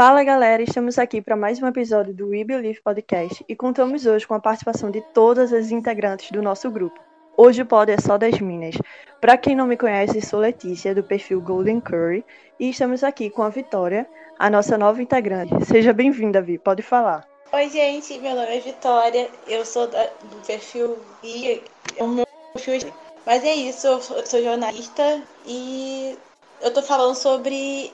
Fala 0.00 0.24
galera, 0.24 0.62
estamos 0.62 0.98
aqui 0.98 1.20
para 1.20 1.36
mais 1.36 1.62
um 1.62 1.66
episódio 1.66 2.14
do 2.14 2.28
We 2.28 2.42
Believe 2.42 2.80
Podcast 2.80 3.44
e 3.46 3.54
contamos 3.54 4.06
hoje 4.06 4.26
com 4.26 4.32
a 4.32 4.40
participação 4.40 4.90
de 4.90 5.02
todas 5.12 5.52
as 5.52 5.70
integrantes 5.70 6.30
do 6.30 6.40
nosso 6.40 6.70
grupo. 6.70 6.98
Hoje 7.36 7.60
o 7.60 7.66
pod 7.66 7.92
é 7.92 8.00
só 8.00 8.16
das 8.16 8.40
minas. 8.40 8.76
Para 9.20 9.36
quem 9.36 9.54
não 9.54 9.66
me 9.66 9.76
conhece, 9.76 10.22
sou 10.22 10.40
Letícia, 10.40 10.94
do 10.94 11.02
perfil 11.02 11.42
Golden 11.42 11.80
Curry, 11.80 12.24
e 12.58 12.70
estamos 12.70 13.04
aqui 13.04 13.28
com 13.28 13.42
a 13.42 13.50
Vitória, 13.50 14.08
a 14.38 14.48
nossa 14.48 14.78
nova 14.78 15.02
integrante. 15.02 15.52
Seja 15.66 15.92
bem-vinda, 15.92 16.40
Vi, 16.40 16.56
pode 16.56 16.80
falar. 16.80 17.28
Oi, 17.52 17.68
gente, 17.68 18.18
meu 18.20 18.34
nome 18.34 18.56
é 18.56 18.60
Vitória, 18.60 19.28
eu 19.46 19.66
sou 19.66 19.86
da- 19.86 20.08
do 20.30 20.46
perfil 20.46 20.96
e 21.22 21.62
eu 21.98 22.08
não 22.08 22.24
perfil, 22.54 22.90
mas 23.26 23.44
é 23.44 23.54
isso, 23.54 23.86
eu 23.86 24.00
sou, 24.00 24.16
eu 24.16 24.24
sou 24.24 24.42
jornalista 24.42 25.20
e 25.46 26.16
eu 26.60 26.72
tô 26.72 26.82
falando 26.82 27.14
sobre 27.14 27.92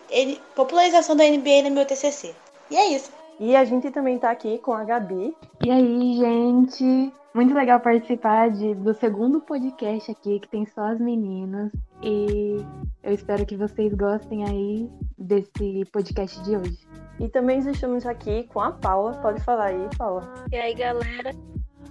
popularização 0.55 1.17
da 1.17 1.25
NBA 1.25 1.63
no 1.65 1.71
meu 1.71 1.87
TCC. 1.87 2.35
E 2.71 2.77
é 2.77 2.87
isso. 2.89 3.11
E 3.39 3.55
a 3.55 3.65
gente 3.65 3.91
também 3.91 4.17
está 4.17 4.31
aqui 4.31 4.59
com 4.59 4.73
a 4.73 4.83
Gabi. 4.83 5.37
E 5.65 5.71
aí, 5.71 6.17
gente? 6.17 7.13
Muito 7.35 7.55
legal 7.55 7.79
participar 7.81 8.51
de, 8.51 8.75
do 8.75 8.95
segundo 8.95 9.43
podcast 9.43 10.11
aqui, 10.11 10.41
que 10.41 10.49
tem 10.49 10.65
só 10.65 10.87
as 10.87 10.99
meninas. 10.99 11.71
E 12.03 12.65
eu 13.03 13.13
espero 13.13 13.45
que 13.45 13.57
vocês 13.57 13.93
gostem 13.93 14.45
aí 14.45 14.91
desse 15.19 15.85
podcast 15.93 16.43
de 16.43 16.57
hoje. 16.57 16.89
E 17.21 17.29
também 17.29 17.59
estamos 17.59 18.07
aqui 18.07 18.45
com 18.45 18.61
a 18.61 18.73
Paula. 18.73 19.13
Pode 19.19 19.43
falar 19.45 19.67
aí, 19.67 19.89
Paula. 19.99 20.35
E 20.51 20.57
aí, 20.57 20.75
galera, 20.75 21.35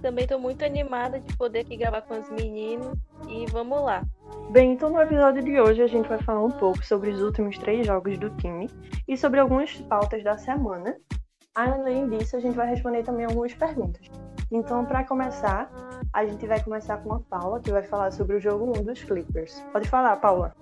também 0.02 0.26
tô 0.26 0.38
muito 0.38 0.64
animada 0.64 1.20
de 1.20 1.36
poder 1.36 1.60
aqui 1.60 1.76
gravar 1.76 2.02
com 2.02 2.18
os 2.18 2.28
meninos 2.30 2.96
e 3.28 3.46
vamos 3.46 3.80
lá. 3.82 4.02
Bem, 4.50 4.72
então 4.72 4.90
no 4.90 5.00
episódio 5.00 5.42
de 5.42 5.60
hoje 5.60 5.82
a 5.82 5.86
gente 5.86 6.08
vai 6.08 6.18
falar 6.18 6.44
um 6.44 6.50
pouco 6.50 6.84
sobre 6.84 7.10
os 7.10 7.20
últimos 7.20 7.58
três 7.58 7.86
jogos 7.86 8.16
do 8.18 8.30
time 8.30 8.70
e 9.06 9.16
sobre 9.16 9.40
algumas 9.40 9.72
pautas 9.82 10.22
da 10.22 10.38
semana. 10.38 10.96
Além 11.54 12.08
disso, 12.08 12.36
a 12.36 12.40
gente 12.40 12.54
vai 12.54 12.68
responder 12.68 13.02
também 13.02 13.24
algumas 13.24 13.54
perguntas. 13.54 14.06
Então, 14.50 14.84
para 14.84 15.04
começar, 15.04 15.70
a 16.12 16.24
gente 16.24 16.46
vai 16.46 16.62
começar 16.62 16.98
com 16.98 17.14
a 17.14 17.20
Paula, 17.20 17.60
que 17.60 17.70
vai 17.70 17.82
falar 17.82 18.12
sobre 18.12 18.36
o 18.36 18.40
jogo 18.40 18.78
1 18.78 18.84
dos 18.84 19.02
Clippers. 19.02 19.60
Pode 19.72 19.88
falar, 19.88 20.16
Paula. 20.16 20.54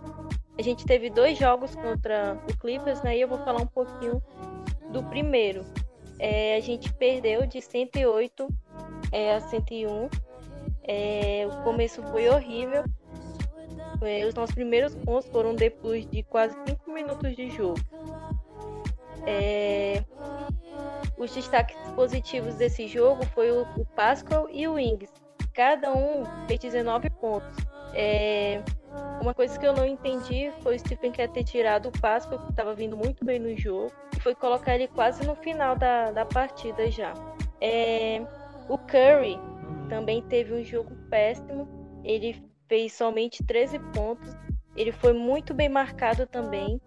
A 0.58 0.62
gente 0.62 0.86
teve 0.86 1.10
dois 1.10 1.36
jogos 1.36 1.74
contra 1.74 2.38
o 2.48 2.58
Clippers, 2.58 3.02
né? 3.02 3.16
E 3.16 3.20
eu 3.20 3.28
vou 3.28 3.38
falar 3.38 3.60
um 3.60 3.66
pouquinho 3.66 4.22
do 4.90 5.02
primeiro. 5.02 5.64
É, 6.18 6.56
a 6.56 6.60
gente 6.60 6.92
perdeu 6.94 7.46
de 7.46 7.60
108 7.60 8.48
é, 9.12 9.34
a 9.34 9.40
101. 9.40 10.08
É, 10.84 11.46
o 11.50 11.62
começo 11.64 12.02
foi 12.04 12.28
horrível. 12.28 12.84
É, 14.04 14.24
os 14.26 14.34
nossos 14.34 14.54
primeiros 14.54 14.94
pontos 14.94 15.28
foram 15.30 15.54
depois 15.54 16.06
de 16.06 16.22
quase 16.22 16.54
5 16.66 16.92
minutos 16.92 17.34
de 17.34 17.50
jogo. 17.50 17.80
É, 19.26 20.04
os 21.16 21.34
destaques 21.34 21.76
positivos 21.94 22.54
desse 22.56 22.86
jogo 22.86 23.24
foi 23.26 23.50
o, 23.50 23.62
o 23.76 23.86
Pascal 23.96 24.48
e 24.50 24.66
o 24.68 24.78
Ings. 24.78 25.12
Cada 25.52 25.92
um 25.92 26.24
fez 26.46 26.60
19 26.60 27.08
pontos. 27.10 27.56
É, 27.94 28.60
uma 29.20 29.32
coisa 29.32 29.58
que 29.58 29.66
eu 29.66 29.72
não 29.72 29.86
entendi 29.86 30.52
foi 30.62 30.76
o 30.76 30.78
Stephen 30.78 31.12
quer 31.12 31.28
ter 31.28 31.44
tirado 31.44 31.88
o 31.88 32.00
Pascal, 32.00 32.40
que 32.40 32.50
estava 32.50 32.74
vindo 32.74 32.96
muito 32.96 33.24
bem 33.24 33.38
no 33.38 33.56
jogo, 33.56 33.92
e 34.16 34.20
foi 34.20 34.34
colocar 34.34 34.74
ele 34.74 34.88
quase 34.88 35.24
no 35.26 35.34
final 35.36 35.76
da, 35.76 36.10
da 36.10 36.26
partida 36.26 36.90
já. 36.90 37.14
É, 37.60 38.20
o 38.68 38.76
Curry 38.76 39.38
também 39.88 40.22
teve 40.22 40.52
um 40.52 40.64
jogo 40.64 40.94
péssimo. 41.08 41.68
Ele 42.02 42.42
fez 42.68 42.92
somente 42.92 43.44
13 43.44 43.78
pontos. 43.92 44.34
Ele 44.76 44.92
foi 44.92 45.12
muito 45.12 45.54
bem 45.54 45.68
marcado 45.68 46.26
também 46.26 46.80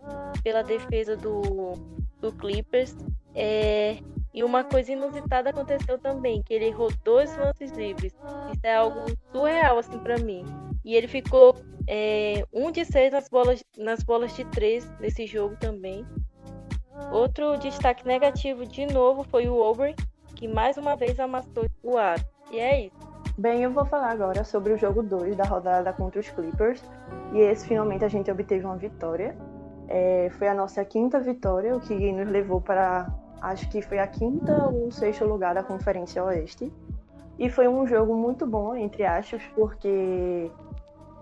pela 0.44 0.62
defesa 0.62 1.16
do, 1.16 1.74
do 2.20 2.32
Clippers. 2.34 2.96
É, 3.34 3.98
e 4.34 4.44
uma 4.44 4.64
coisa 4.64 4.92
inusitada 4.92 5.50
aconteceu 5.50 5.98
também, 5.98 6.44
que 6.44 6.54
ele 6.54 6.66
errou 6.66 6.92
dois 7.04 7.36
lances 7.38 7.72
livres. 7.72 8.14
Isso 8.52 8.62
é 8.66 8.76
algo 8.76 9.06
surreal 9.32 9.80
assim 9.80 9.98
para 10.00 10.18
mim. 10.18 10.44
E 10.84 10.96
ele 10.96 11.08
ficou 11.08 11.56
é, 11.88 12.46
um 12.54 12.72
de 12.72 12.84
seis 12.86 13.12
nas 13.12 13.30
bolas, 13.30 13.64
nas 13.78 14.04
bolas 14.04 14.36
de 14.36 14.46
três 14.46 14.88
nesse 15.00 15.26
jogo 15.26 15.56
também. 15.58 16.06
Outro 17.12 17.58
destaque 17.58 18.06
negativo 18.06 18.66
de 18.66 18.86
novo 18.86 19.24
foi 19.24 19.48
o 19.48 19.62
Aubrey, 19.62 19.96
que 20.36 20.48
mais 20.48 20.78
uma 20.78 20.96
vez 20.96 21.20
amassou 21.20 21.66
o 21.82 21.98
aro. 21.98 22.24
E 22.52 22.60
é 22.60 22.86
isso. 22.86 22.97
Bem, 23.40 23.62
eu 23.62 23.72
vou 23.72 23.86
falar 23.86 24.10
agora 24.10 24.44
sobre 24.44 24.74
o 24.74 24.78
jogo 24.80 25.04
2 25.04 25.36
da 25.36 25.44
rodada 25.44 25.94
contra 25.94 26.20
os 26.20 26.28
Clippers. 26.28 26.82
E 27.32 27.38
esse 27.38 27.68
finalmente 27.68 28.04
a 28.04 28.08
gente 28.08 28.32
obteve 28.32 28.66
uma 28.66 28.76
vitória. 28.76 29.38
É, 29.88 30.28
foi 30.40 30.48
a 30.48 30.56
nossa 30.56 30.84
quinta 30.84 31.20
vitória, 31.20 31.76
o 31.76 31.80
que 31.80 32.12
nos 32.12 32.28
levou 32.32 32.60
para 32.60 33.08
acho 33.40 33.70
que 33.70 33.80
foi 33.80 34.00
a 34.00 34.08
quinta 34.08 34.66
ou 34.66 34.90
sexto 34.90 35.24
lugar 35.24 35.54
da 35.54 35.62
Conferência 35.62 36.24
Oeste. 36.24 36.74
E 37.38 37.48
foi 37.48 37.68
um 37.68 37.86
jogo 37.86 38.16
muito 38.16 38.48
bom, 38.48 38.76
entre 38.76 39.06
aspas, 39.06 39.44
porque 39.54 40.50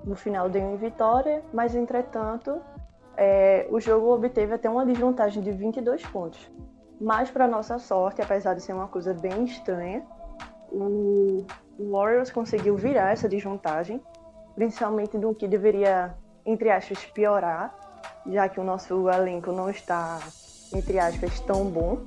no 0.05 0.15
final 0.15 0.47
deu 0.47 0.61
em 0.61 0.77
vitória, 0.77 1.43
mas 1.53 1.75
entretanto 1.75 2.61
é, 3.17 3.67
o 3.69 3.77
jogo 3.77 4.13
obteve 4.13 4.53
até 4.53 4.69
uma 4.69 4.85
desvantagem 4.85 5.43
de 5.43 5.51
22 5.51 6.05
pontos. 6.05 6.49
Mas, 7.01 7.29
para 7.29 7.45
nossa 7.45 7.77
sorte, 7.77 8.21
apesar 8.21 8.53
de 8.53 8.61
ser 8.61 8.71
uma 8.71 8.87
coisa 8.87 9.13
bem 9.13 9.43
estranha, 9.43 10.01
o 10.75 11.45
Warriors 11.91 12.31
conseguiu 12.31 12.75
virar 12.75 13.11
essa 13.11 13.29
desvantagem, 13.29 14.01
principalmente 14.55 15.17
do 15.17 15.33
que 15.33 15.47
deveria, 15.47 16.15
entre 16.45 16.69
aspas, 16.69 17.05
piorar, 17.05 17.73
já 18.27 18.49
que 18.49 18.59
o 18.59 18.63
nosso 18.63 19.09
elenco 19.09 19.51
não 19.51 19.69
está, 19.69 20.19
entre 20.73 20.99
aspas, 20.99 21.39
tão 21.41 21.65
bom. 21.65 21.99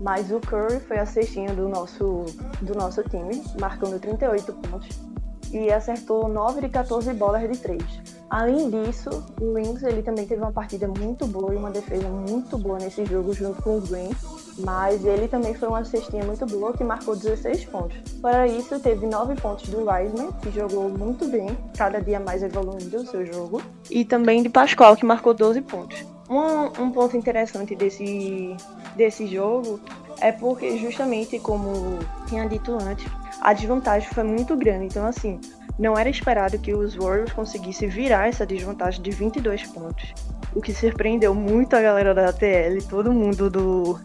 Mas 0.00 0.30
o 0.32 0.40
Curry 0.40 0.80
foi 0.80 0.98
a 0.98 1.04
cestinha 1.04 1.52
do 1.54 1.68
nosso, 1.68 2.24
do 2.62 2.74
nosso 2.74 3.02
time, 3.04 3.42
marcando 3.60 4.00
38 4.00 4.52
pontos 4.54 5.10
e 5.52 5.70
acertou 5.70 6.28
9 6.28 6.60
de 6.62 6.68
14 6.68 7.12
bolas 7.14 7.50
de 7.50 7.58
3. 7.58 7.82
Além 8.30 8.70
disso, 8.70 9.10
o 9.40 9.54
Wings 9.54 9.82
ele 9.82 10.02
também 10.02 10.26
teve 10.26 10.40
uma 10.40 10.52
partida 10.52 10.86
muito 10.86 11.26
boa 11.26 11.52
e 11.52 11.56
uma 11.56 11.70
defesa 11.70 12.08
muito 12.08 12.56
boa 12.56 12.78
nesse 12.78 13.04
jogo 13.04 13.32
junto 13.34 13.60
com 13.60 13.78
o 13.78 13.80
Green, 13.80 14.10
mas 14.64 15.04
ele 15.04 15.28
também 15.28 15.54
foi 15.54 15.68
uma 15.68 15.84
cestinha 15.84 16.24
muito 16.24 16.44
boa 16.46 16.72
que 16.72 16.84
marcou 16.84 17.16
16 17.16 17.64
pontos. 17.66 17.98
Para 18.20 18.46
isso, 18.46 18.78
teve 18.80 19.06
9 19.06 19.34
pontos 19.36 19.68
do 19.68 19.88
Wiseman, 19.88 20.32
que 20.42 20.50
jogou 20.50 20.88
muito 20.88 21.26
bem, 21.26 21.56
cada 21.76 22.00
dia 22.00 22.20
mais 22.20 22.42
evoluindo 22.42 22.98
o 22.98 23.06
seu 23.06 23.24
jogo, 23.26 23.62
e 23.90 24.04
também 24.04 24.42
de 24.42 24.48
Pascoal, 24.48 24.96
que 24.96 25.04
marcou 25.04 25.34
12 25.34 25.60
pontos. 25.62 26.04
Um, 26.28 26.84
um 26.84 26.90
ponto 26.92 27.16
interessante 27.16 27.74
desse, 27.74 28.54
desse 28.94 29.26
jogo 29.26 29.80
é 30.20 30.30
porque, 30.30 30.78
justamente 30.78 31.40
como 31.40 31.98
tinha 32.28 32.48
dito 32.48 32.72
antes, 32.72 33.04
a 33.40 33.52
desvantagem 33.52 34.08
foi 34.10 34.22
muito 34.22 34.56
grande. 34.56 34.84
Então, 34.84 35.06
assim, 35.06 35.40
não 35.78 35.98
era 35.98 36.08
esperado 36.08 36.58
que 36.58 36.74
os 36.74 36.94
Warriors 36.94 37.32
conseguissem 37.32 37.88
virar 37.88 38.28
essa 38.28 38.46
desvantagem 38.46 39.02
de 39.02 39.10
22 39.10 39.66
pontos. 39.68 40.12
O 40.54 40.60
que 40.60 40.74
surpreendeu 40.74 41.34
muito 41.34 41.74
a 41.74 41.80
galera 41.80 42.14
da 42.14 42.28
ATL, 42.28 42.78
todo 42.88 43.12
mundo 43.12 43.48
do, 43.48 43.98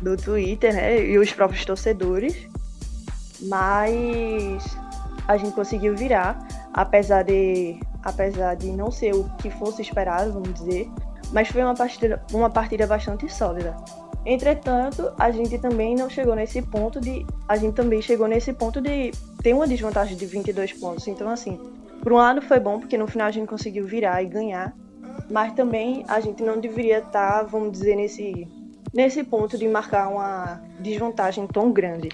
do 0.00 0.16
Twitter, 0.16 0.74
né? 0.74 1.04
E 1.04 1.18
os 1.18 1.32
próprios 1.32 1.64
torcedores. 1.64 2.48
Mas 3.42 4.76
a 5.26 5.36
gente 5.36 5.52
conseguiu 5.52 5.94
virar, 5.94 6.38
apesar 6.72 7.22
de, 7.22 7.78
apesar 8.02 8.54
de 8.54 8.68
não 8.72 8.90
ser 8.90 9.14
o 9.14 9.24
que 9.38 9.50
fosse 9.50 9.82
esperado, 9.82 10.32
vamos 10.32 10.54
dizer. 10.54 10.90
Mas 11.32 11.48
foi 11.48 11.62
uma 11.62 11.74
partida, 11.74 12.22
uma 12.32 12.50
partida 12.50 12.86
bastante 12.86 13.28
sólida. 13.28 13.76
Entretanto, 14.24 15.12
a 15.18 15.30
gente 15.30 15.58
também 15.58 15.94
não 15.94 16.10
chegou 16.10 16.34
nesse 16.34 16.60
ponto 16.62 17.00
de. 17.00 17.24
A 17.48 17.56
gente 17.56 17.74
também 17.74 18.02
chegou 18.02 18.26
nesse 18.26 18.52
ponto 18.52 18.80
de 18.80 19.12
ter 19.42 19.54
uma 19.54 19.66
desvantagem 19.66 20.16
de 20.16 20.26
22 20.26 20.72
pontos. 20.72 21.06
Então, 21.06 21.28
assim, 21.30 21.58
por 22.02 22.12
um 22.12 22.16
lado 22.16 22.42
foi 22.42 22.58
bom, 22.58 22.80
porque 22.80 22.98
no 22.98 23.06
final 23.06 23.28
a 23.28 23.30
gente 23.30 23.46
conseguiu 23.46 23.86
virar 23.86 24.22
e 24.22 24.26
ganhar. 24.26 24.74
Mas 25.30 25.52
também 25.52 26.04
a 26.08 26.20
gente 26.20 26.42
não 26.42 26.58
deveria 26.58 26.98
estar, 26.98 27.42
vamos 27.42 27.72
dizer, 27.72 27.96
nesse, 27.96 28.48
nesse 28.92 29.22
ponto 29.24 29.56
de 29.58 29.68
marcar 29.68 30.08
uma 30.08 30.60
desvantagem 30.80 31.46
tão 31.46 31.70
grande. 31.70 32.08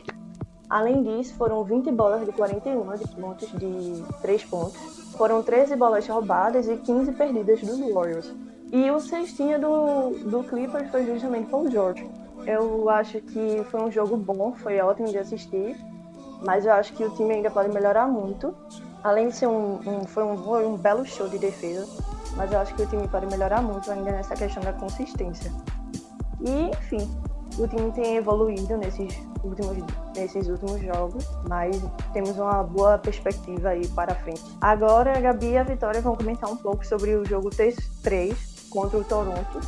Além 0.69 1.03
disso, 1.03 1.35
foram 1.35 1.63
20 1.63 1.93
bolas 1.93 2.25
de 2.25 2.33
41 2.33 2.97
de 2.97 3.09
pontos 3.09 3.49
de 3.53 4.03
3 4.23 4.45
pontos. 4.45 4.77
Foram 5.17 5.43
13 5.43 5.77
bolas 5.77 6.07
roubadas 6.09 6.69
e 6.69 6.77
15 6.77 7.13
perdidas 7.13 7.61
dos 7.61 7.79
Warriors. 7.79 8.33
E 8.73 8.91
o 8.91 8.99
cestinha 8.99 9.59
do, 9.59 10.11
do 10.25 10.43
Clippers 10.43 10.91
foi 10.91 11.07
justamente 11.07 11.49
Paul 11.49 11.71
George. 11.71 12.09
Eu 12.47 12.91
acho 12.91 13.21
que 13.21 13.63
foi 13.71 13.81
um 13.83 13.91
jogo 13.91 14.17
bom, 14.17 14.53
foi 14.55 14.81
ótimo 14.81 15.09
de 15.09 15.19
assistir, 15.19 15.77
mas 16.45 16.67
eu 16.67 16.73
acho 16.73 16.93
que 16.95 17.05
o 17.05 17.11
time 17.11 17.35
ainda 17.35 17.51
pode 17.51 17.73
melhorar 17.73 18.07
muito. 18.07 18.55
Além 19.03 19.29
de 19.29 19.37
ser 19.37 19.47
um, 19.47 19.79
um 19.87 20.05
foi 20.05 20.25
um, 20.25 20.37
foi 20.37 20.67
um 20.67 20.77
belo 20.77 21.05
show 21.05 21.29
de 21.29 21.39
defesa, 21.39 21.87
mas 22.37 22.53
eu 22.53 22.59
acho 22.59 22.75
que 22.75 22.83
o 22.83 22.87
time 22.87 23.07
pode 23.07 23.27
melhorar 23.27 23.63
muito 23.63 23.91
ainda 23.91 24.11
nessa 24.11 24.35
questão 24.35 24.63
da 24.63 24.73
consistência. 24.73 25.53
E, 26.41 26.71
enfim, 26.71 27.09
o 27.59 27.69
time 27.69 27.93
tem 27.93 28.17
evoluído 28.17 28.77
nesses 28.77 29.15
últimos, 29.43 29.77
nesses 30.17 30.49
últimos 30.49 30.81
jogos, 30.81 31.25
mas 31.49 31.81
temos 32.13 32.37
uma 32.37 32.63
boa 32.63 32.99
perspectiva 32.99 33.71
aí 33.71 33.87
para 33.89 34.15
frente. 34.15 34.43
Agora, 34.61 35.17
a 35.17 35.21
Gabi 35.21 35.51
e 35.51 35.59
a 35.59 35.63
Vitória 35.63 36.01
vão 36.01 36.17
comentar 36.17 36.51
um 36.51 36.57
pouco 36.57 36.85
sobre 36.87 37.15
o 37.15 37.25
jogo 37.25 37.51
T3 37.51 38.35
contra 38.71 38.99
o 38.99 39.05
Toronto. 39.05 39.61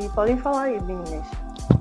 E 0.00 0.08
podem 0.10 0.36
falar 0.36 0.64
aí, 0.64 0.80
meninas. 0.82 1.26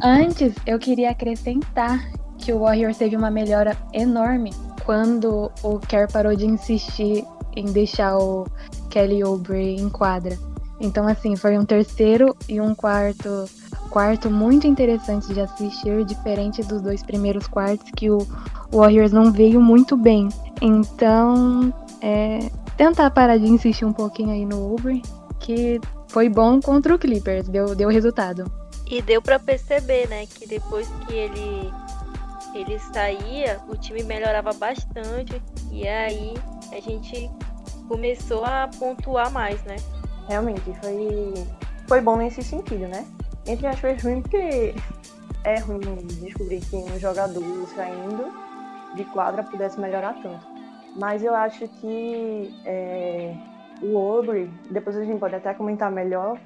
Antes, 0.02 0.54
eu 0.66 0.80
queria 0.80 1.12
acrescentar 1.12 2.00
que 2.38 2.54
o 2.54 2.60
Warriors 2.60 2.98
teve 2.98 3.18
uma 3.18 3.30
melhora 3.30 3.76
enorme 3.94 4.52
quando 4.86 5.52
o 5.62 5.80
Kerr 5.80 6.10
parou 6.12 6.36
de 6.36 6.46
insistir 6.46 7.26
em 7.56 7.66
deixar 7.66 8.18
o 8.18 8.48
Kelly 8.90 9.24
Oubre 9.24 9.76
em 9.76 9.90
quadra. 9.90 10.38
Então, 10.80 11.06
assim, 11.06 11.36
foi 11.36 11.58
um 11.58 11.66
terceiro 11.66 12.36
e 12.48 12.62
um 12.62 12.74
quarto 12.74 13.46
quarto 13.90 14.30
muito 14.30 14.68
interessante 14.68 15.34
de 15.34 15.42
assistir, 15.42 16.06
diferente 16.06 16.64
dos 16.64 16.82
dois 16.82 17.04
primeiros 17.04 17.48
quartos 17.48 17.90
que 17.96 18.10
o 18.10 18.20
Warriors 18.72 19.12
não 19.12 19.32
veio 19.32 19.62
muito 19.62 19.98
bem. 19.98 20.30
Então, 20.62 21.74
é, 22.02 22.50
tentar 22.78 23.10
parar 23.12 23.38
de 23.38 23.48
insistir 23.48 23.86
um 23.86 23.94
pouquinho 23.94 24.32
aí 24.32 24.46
no 24.46 24.74
Uber, 24.74 25.02
que 25.40 25.82
foi 26.08 26.30
bom 26.30 26.62
contra 26.62 26.94
o 26.94 27.00
Clippers, 27.00 27.48
deu, 27.50 27.76
deu 27.76 27.90
resultado. 27.90 28.50
E 28.90 29.02
deu 29.02 29.22
para 29.22 29.38
perceber, 29.40 30.08
né, 30.08 30.26
que 30.26 30.48
depois 30.48 30.88
que 31.06 31.14
ele 31.14 31.72
ele 32.56 32.80
saía, 32.80 33.60
o 33.68 33.76
time 33.76 34.02
melhorava 34.04 34.52
bastante 34.54 35.40
e 35.72 35.88
aí 35.88 36.34
a 36.72 36.80
gente 36.80 37.30
começou 37.88 38.44
a 38.44 38.68
pontuar 38.80 39.32
mais, 39.32 39.62
né? 39.64 39.76
Realmente 40.28 40.74
foi 40.82 41.34
foi 41.88 42.02
bom 42.02 42.18
nesse 42.18 42.42
sentido, 42.44 42.88
né? 42.88 43.06
Entre 43.50 43.66
aspas, 43.66 44.04
ruim, 44.04 44.22
porque 44.22 44.76
é 45.44 45.60
ruim 45.60 45.80
descobrir 46.22 46.62
que 46.62 46.76
um 46.76 47.00
jogador 47.00 47.68
saindo 47.76 48.32
de 48.96 49.04
quadra 49.06 49.44
pudesse 49.44 49.80
melhorar 49.80 50.14
tanto. 50.22 50.46
Mas 50.96 51.24
eu 51.24 51.34
acho 51.34 51.68
que 51.68 52.54
é, 52.64 53.34
o 53.82 53.96
Obre, 53.96 54.52
depois 54.70 54.96
a 54.96 55.04
gente 55.04 55.20
pode 55.20 55.34
até 55.34 55.52
comentar 55.56 55.92
melhor, 55.92 56.40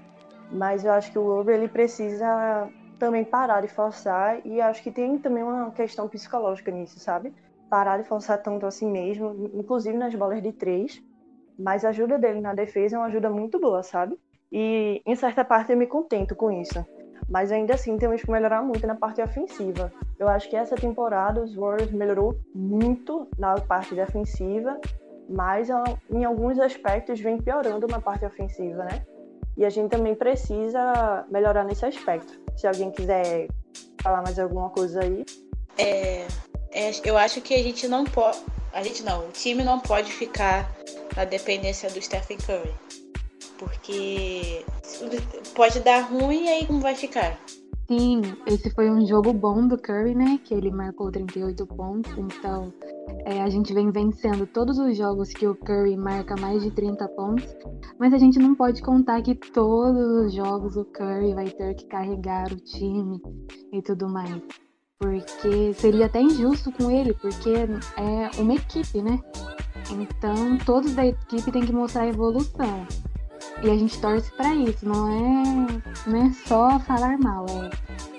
mas 0.50 0.86
eu 0.86 0.94
acho 0.94 1.12
que 1.12 1.20
o 1.20 1.28
Obre 1.28 1.56
ele 1.56 1.68
precisa 1.68 2.70
também 2.98 3.26
parar 3.26 3.62
de 3.62 3.68
forçar 3.68 4.40
e 4.46 4.62
acho 4.62 4.82
que 4.82 4.92
tem 4.92 5.18
também 5.18 5.44
uma 5.44 5.72
questão 5.72 6.08
psicológica 6.08 6.72
nisso, 6.72 7.00
sabe? 7.00 7.34
Parar 7.70 7.98
de 7.98 8.08
forçar 8.08 8.42
tanto 8.42 8.66
assim 8.66 8.90
mesmo, 8.90 9.52
inclusive 9.54 9.98
nas 9.98 10.16
bolas 10.16 10.42
de 10.42 10.54
três, 10.54 11.04
mas 11.60 11.84
a 11.84 11.90
ajuda 11.90 12.18
dele 12.18 12.40
na 12.40 12.54
defesa 12.54 12.96
é 12.96 13.00
uma 13.00 13.08
ajuda 13.08 13.30
muito 13.30 13.60
boa, 13.60 13.84
sabe? 13.84 14.18
E 14.54 15.02
em 15.04 15.16
certa 15.16 15.44
parte 15.44 15.72
eu 15.72 15.78
me 15.78 15.88
contento 15.88 16.36
com 16.36 16.52
isso. 16.52 16.86
Mas 17.28 17.52
ainda 17.52 17.74
assim 17.74 17.98
temos 17.98 18.22
que 18.22 18.30
melhorar 18.30 18.62
muito 18.62 18.86
na 18.86 18.94
parte 18.94 19.20
ofensiva. 19.20 19.92
Eu 20.20 20.30
acho 20.30 20.48
que 20.48 20.56
essa 20.56 20.76
temporada 20.76 21.42
os 21.42 21.56
Warriors 21.56 21.92
melhorou 21.92 22.38
muito 22.54 23.28
na 23.36 23.56
parte 23.56 23.96
defensiva, 23.96 24.80
mas 25.28 25.70
em 26.12 26.24
alguns 26.24 26.60
aspectos 26.60 27.20
vem 27.20 27.40
piorando 27.40 27.88
na 27.88 28.00
parte 28.00 28.26
ofensiva, 28.26 28.84
né? 28.84 29.04
E 29.58 29.66
a 29.66 29.70
gente 29.70 29.90
também 29.90 30.14
precisa 30.14 31.26
melhorar 31.32 31.64
nesse 31.64 31.86
aspecto. 31.86 32.40
Se 32.56 32.68
alguém 32.68 32.92
quiser 32.92 33.48
falar 34.04 34.22
mais 34.22 34.38
alguma 34.38 34.70
coisa 34.70 35.02
aí. 35.02 35.26
É, 35.78 36.28
é, 36.72 36.92
eu 37.04 37.18
acho 37.18 37.42
que 37.42 37.56
a 37.56 37.64
gente 37.64 37.88
não 37.88 38.04
pode. 38.04 38.40
A 38.72 38.84
gente 38.84 39.04
não, 39.04 39.28
o 39.28 39.32
time 39.32 39.64
não 39.64 39.80
pode 39.80 40.12
ficar 40.12 40.70
na 41.16 41.26
dependência 41.26 41.90
do 41.90 42.00
Stephen 42.02 42.38
Curry. 42.38 43.03
Porque 43.58 44.66
pode 45.56 45.80
dar 45.82 46.02
ruim 46.02 46.46
e 46.46 46.50
aí 46.50 46.66
como 46.66 46.80
vai 46.80 46.96
ficar? 46.96 47.40
Sim, 47.88 48.22
esse 48.48 48.70
foi 48.70 48.90
um 48.90 49.06
jogo 49.06 49.34
bom 49.34 49.68
do 49.68 49.78
Curry, 49.78 50.16
né? 50.16 50.40
Que 50.44 50.54
ele 50.54 50.72
marcou 50.72 51.12
38 51.12 51.68
pontos. 51.68 52.12
Então, 52.18 52.74
é, 53.26 53.42
a 53.42 53.50
gente 53.50 53.74
vem 53.74 53.92
vencendo 53.92 54.48
todos 54.48 54.80
os 54.80 54.98
jogos 54.98 55.30
que 55.30 55.46
o 55.46 55.54
Curry 55.54 55.98
marca 55.98 56.36
mais 56.40 56.64
de 56.64 56.72
30 56.72 57.06
pontos. 57.10 57.46
Mas 58.00 58.14
a 58.14 58.18
gente 58.18 58.40
não 58.40 58.56
pode 58.56 58.82
contar 58.82 59.22
que 59.22 59.36
todos 59.36 60.26
os 60.26 60.34
jogos 60.34 60.78
o 60.78 60.86
Curry 60.86 61.34
vai 61.34 61.50
ter 61.50 61.76
que 61.76 61.86
carregar 61.86 62.52
o 62.54 62.56
time 62.56 63.22
e 63.74 63.82
tudo 63.82 64.08
mais. 64.08 64.42
Porque 64.98 65.74
seria 65.74 66.06
até 66.06 66.22
injusto 66.22 66.72
com 66.72 66.90
ele, 66.90 67.14
porque 67.14 67.50
é 67.98 68.42
uma 68.42 68.56
equipe, 68.56 69.02
né? 69.02 69.20
Então, 69.92 70.58
todos 70.66 70.96
da 70.96 71.06
equipe 71.06 71.52
têm 71.52 71.66
que 71.66 71.74
mostrar 71.74 72.08
evolução. 72.08 72.88
E 73.62 73.70
a 73.70 73.78
gente 73.78 74.00
torce 74.00 74.32
para 74.32 74.54
isso, 74.56 74.86
não 74.88 75.08
é, 75.08 76.10
não 76.10 76.26
é 76.26 76.32
só 76.46 76.80
falar 76.80 77.18
mal, 77.18 77.46
é 77.48 77.70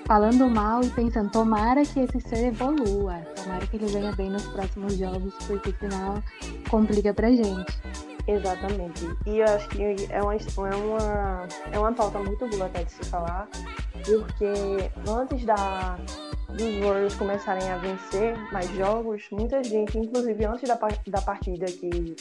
falando 0.05 0.47
mal 0.49 0.81
e 0.83 0.89
pensando, 0.89 1.29
tomara 1.31 1.83
que 1.83 1.99
esse 1.99 2.19
ser 2.21 2.47
evolua, 2.47 3.21
tomara 3.35 3.65
que 3.67 3.75
ele 3.75 3.87
venha 3.87 4.11
bem 4.13 4.29
nos 4.29 4.45
próximos 4.47 4.97
jogos, 4.97 5.33
porque 5.47 5.73
senão 5.79 6.21
complica 6.69 7.13
pra 7.13 7.29
gente. 7.29 7.79
Exatamente. 8.27 9.05
E 9.25 9.37
eu 9.37 9.45
acho 9.45 9.69
que 9.69 9.83
é 10.09 10.21
uma, 10.21 10.35
é 10.35 10.75
uma, 10.75 11.47
é 11.71 11.79
uma 11.79 11.93
pauta 11.93 12.19
muito 12.19 12.47
boa 12.47 12.65
até 12.65 12.83
de 12.83 12.91
se 12.91 13.03
falar, 13.05 13.47
porque 14.03 14.91
antes 15.07 15.45
da, 15.45 15.97
dos 16.49 16.77
Warriors 16.79 17.15
começarem 17.15 17.69
a 17.69 17.77
vencer 17.77 18.37
mais 18.51 18.69
jogos, 18.71 19.27
muita 19.31 19.63
gente, 19.63 19.97
inclusive 19.97 20.45
antes 20.45 20.67
da, 20.67 20.77
da 21.07 21.21
partida 21.21 21.65
que 21.65 22.15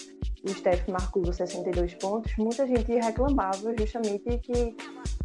o 0.45 0.49
Steph 0.49 0.89
marcou 0.89 1.25
62 1.33 1.95
pontos, 1.95 2.37
muita 2.37 2.67
gente 2.67 2.93
reclamava 2.93 3.75
justamente 3.79 4.39
que 4.39 4.77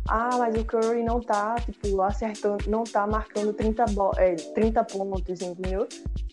ah, 0.07 0.37
mas 0.39 0.55
o 0.55 0.65
Curry 0.65 1.03
não 1.03 1.19
tá, 1.19 1.55
tipo, 1.55 2.01
acertando, 2.01 2.67
não 2.67 2.83
tá 2.83 3.05
marcando 3.05 3.53
30, 3.53 3.85
é, 4.17 4.35
30 4.35 4.83
pontos, 4.85 5.41
entendeu? 5.41 5.87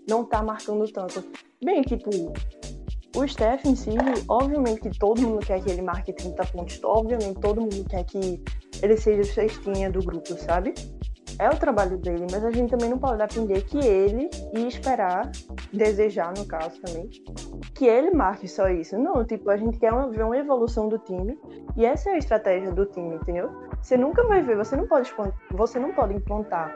Não 0.09 0.25
tá 0.25 0.43
marcando 0.43 0.91
tanto. 0.91 1.23
Bem, 1.63 1.83
tipo, 1.83 2.09
o 3.15 3.29
Steph 3.29 3.67
em 3.67 3.77
si, 3.77 3.91
obviamente 4.29 4.81
que 4.81 4.99
todo 4.99 5.21
mundo 5.21 5.45
quer 5.45 5.63
que 5.63 5.71
ele 5.71 5.83
marque 5.83 6.13
30 6.13 6.45
pontos, 6.47 6.81
obviamente 6.85 7.39
todo 7.39 7.61
mundo 7.61 7.85
quer 7.89 8.05
que 8.05 8.43
ele 8.83 8.97
seja 8.97 9.21
o 9.21 9.25
cestinha 9.25 9.91
do 9.91 10.01
grupo, 10.01 10.35
sabe? 10.39 10.73
É 11.39 11.49
o 11.49 11.57
trabalho 11.57 11.99
dele, 11.99 12.27
mas 12.31 12.45
a 12.45 12.51
gente 12.51 12.71
também 12.71 12.89
não 12.89 12.99
pode 12.99 13.19
depender 13.19 13.63
que 13.63 13.79
ele 13.79 14.31
e 14.55 14.67
esperar, 14.67 15.31
desejar 15.73 16.33
no 16.37 16.47
caso 16.47 16.81
também, 16.81 17.09
que 17.75 17.87
ele 17.87 18.11
marque 18.11 18.49
só 18.49 18.69
isso. 18.69 18.99
Não, 18.99 19.25
tipo, 19.25 19.51
a 19.51 19.57
gente 19.57 19.79
quer 19.79 19.93
uma, 19.93 20.09
ver 20.09 20.25
uma 20.25 20.37
evolução 20.37 20.89
do 20.89 20.99
time 20.99 21.39
e 21.77 21.85
essa 21.85 22.11
é 22.11 22.15
a 22.15 22.19
estratégia 22.19 22.73
do 22.73 22.87
time, 22.87 23.17
entendeu? 23.17 23.51
Você 23.83 23.97
nunca 23.97 24.25
vai 24.25 24.43
ver, 24.43 24.57
você 24.57 24.77
não 24.77 24.87
pode, 24.87 25.13
você 25.51 25.79
não 25.79 25.93
pode 25.93 26.15
implantar 26.15 26.75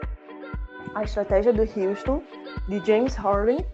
a 0.93 1.03
estratégia 1.03 1.53
do 1.53 1.61
Houston, 1.61 2.21
de 2.67 2.85
James 2.85 3.15
Harden, 3.15 3.65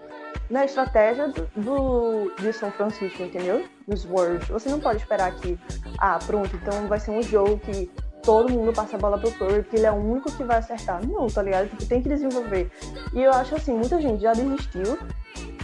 na 0.49 0.63
estratégia 0.63 1.27
do, 1.29 1.47
do, 1.55 2.35
de 2.39 2.53
São 2.53 2.71
Francisco, 2.71 3.21
entendeu? 3.23 3.65
Nos 3.87 4.05
Warriors. 4.05 4.47
Você 4.47 4.69
não 4.69 4.79
pode 4.79 4.99
esperar 4.99 5.35
que, 5.35 5.59
ah, 5.99 6.19
pronto, 6.25 6.55
então 6.55 6.87
vai 6.87 6.99
ser 6.99 7.11
um 7.11 7.21
jogo 7.21 7.59
que 7.59 7.91
todo 8.27 8.51
mundo 8.51 8.73
passa 8.73 8.97
a 8.97 8.99
bola 8.99 9.17
pro 9.17 9.31
Curry, 9.31 9.63
porque 9.63 9.77
ele 9.77 9.85
é 9.85 9.91
o 9.91 9.95
único 9.95 10.29
que 10.29 10.43
vai 10.43 10.57
acertar. 10.57 11.01
Não, 11.07 11.27
tá 11.27 11.41
ligado? 11.41 11.69
Tipo, 11.69 11.85
tem 11.85 12.01
que 12.01 12.09
desenvolver. 12.09 12.69
E 13.13 13.23
eu 13.23 13.31
acho 13.31 13.55
assim, 13.55 13.73
muita 13.73 14.01
gente 14.01 14.21
já 14.21 14.33
desistiu, 14.33 14.99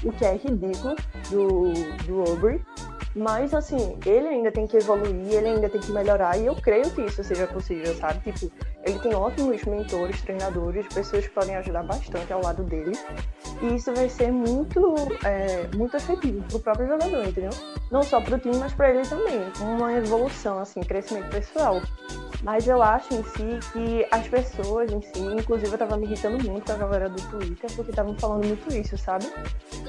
o 0.01 0.12
que 0.13 0.24
é 0.24 0.38
ridículo 0.38 0.96
do, 1.29 1.74
do 2.05 2.22
Aubrey. 2.22 2.62
Mas, 3.13 3.53
assim, 3.53 4.00
ele 4.05 4.27
ainda 4.29 4.50
tem 4.50 4.65
que 4.65 4.77
evoluir, 4.77 5.34
ele 5.34 5.50
ainda 5.50 5.70
tem 5.70 5.79
que 5.79 5.91
melhorar, 5.91 6.36
e 6.38 6.46
eu 6.46 6.55
creio 6.55 6.89
que 6.89 7.01
isso 7.01 7.24
seja 7.24 7.46
possível, 7.46 7.93
sabe? 7.96 8.32
Tipo, 8.32 8.51
ele 8.84 8.98
tem 9.00 9.13
ótimos 9.13 9.63
mentores, 9.65 10.22
treinadores, 10.22 10.88
pessoas 10.88 11.27
que 11.27 11.34
podem 11.34 11.55
ajudar 11.58 11.84
bastante 11.84 12.32
ao 12.32 12.41
lado 12.41 12.63
dele. 12.63 12.93
E 13.62 13.75
isso 13.75 13.93
vai 13.93 14.10
ser 14.10 14.32
muito, 14.32 14.96
é, 15.25 15.67
muito 15.75 15.96
efetivo 15.96 16.41
pro 16.48 16.60
próprio 16.60 16.88
jogador, 16.88 17.27
entendeu? 17.27 17.51
Não 17.91 18.03
só 18.03 18.20
pro 18.20 18.39
time, 18.39 18.55
mas 18.55 18.74
para 18.74 18.89
ele 18.89 19.08
também. 19.08 19.39
Uma 19.62 19.93
evolução, 19.93 20.60
assim, 20.60 20.82
crescimento 20.82 21.29
pessoal. 21.29 21.82
Mas 22.43 22.67
eu 22.67 22.83
acho 22.83 23.13
em 23.13 23.23
si 23.23 23.71
que 23.71 24.05
as 24.12 24.27
pessoas 24.27 24.91
em 24.91 25.01
si, 25.01 25.19
inclusive 25.19 25.71
eu 25.71 25.77
tava 25.77 25.95
me 25.95 26.05
irritando 26.05 26.43
muito 26.43 26.65
com 26.65 26.73
a 26.73 26.75
galera 26.75 27.09
do 27.09 27.21
Twitter, 27.29 27.71
porque 27.73 27.91
estavam 27.91 28.13
falando 28.19 28.45
muito 28.45 28.73
isso, 28.73 28.97
sabe? 28.97 29.25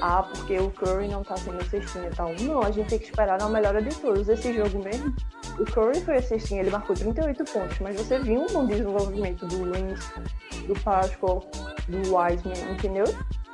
Ah, 0.01 0.23
porque 0.23 0.57
o 0.57 0.71
Curry 0.71 1.09
não 1.09 1.21
tá 1.21 1.35
sendo 1.35 1.61
cestinha 1.65 2.07
e 2.07 2.15
tal. 2.15 2.33
Não, 2.39 2.61
a 2.61 2.71
gente 2.71 2.87
tem 2.87 2.99
que 2.99 3.05
esperar 3.05 3.37
na 3.37 3.49
melhora 3.49 3.81
de 3.81 3.93
todos. 3.95 4.29
Esse 4.29 4.53
jogo 4.53 4.81
mesmo, 4.81 5.13
o 5.59 5.65
Curry 5.65 5.99
foi 5.99 6.15
a 6.15 6.21
cestinha, 6.21 6.61
ele 6.61 6.69
marcou 6.69 6.95
38 6.95 7.43
pontos, 7.43 7.79
mas 7.79 7.97
você 7.97 8.19
viu 8.19 8.41
um 8.41 8.47
bom 8.47 8.65
desenvolvimento 8.65 9.45
do 9.45 9.73
Wins, 9.73 10.09
do 10.65 10.79
Pascal, 10.79 11.43
do 11.89 12.15
Wiseman, 12.15 12.71
entendeu? 12.71 13.05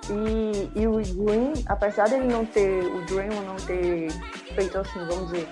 E, 0.10 0.80
e 0.80 0.88
o 0.88 0.94
Green, 0.94 1.54
apesar 1.68 2.10
dele 2.10 2.28
não 2.28 2.46
ter, 2.46 2.84
o 2.84 3.06
Draymond 3.06 3.46
não 3.46 3.56
ter 3.56 4.12
feito 4.56 4.78
assim, 4.78 5.00
vamos 5.06 5.32
dizer, 5.32 5.48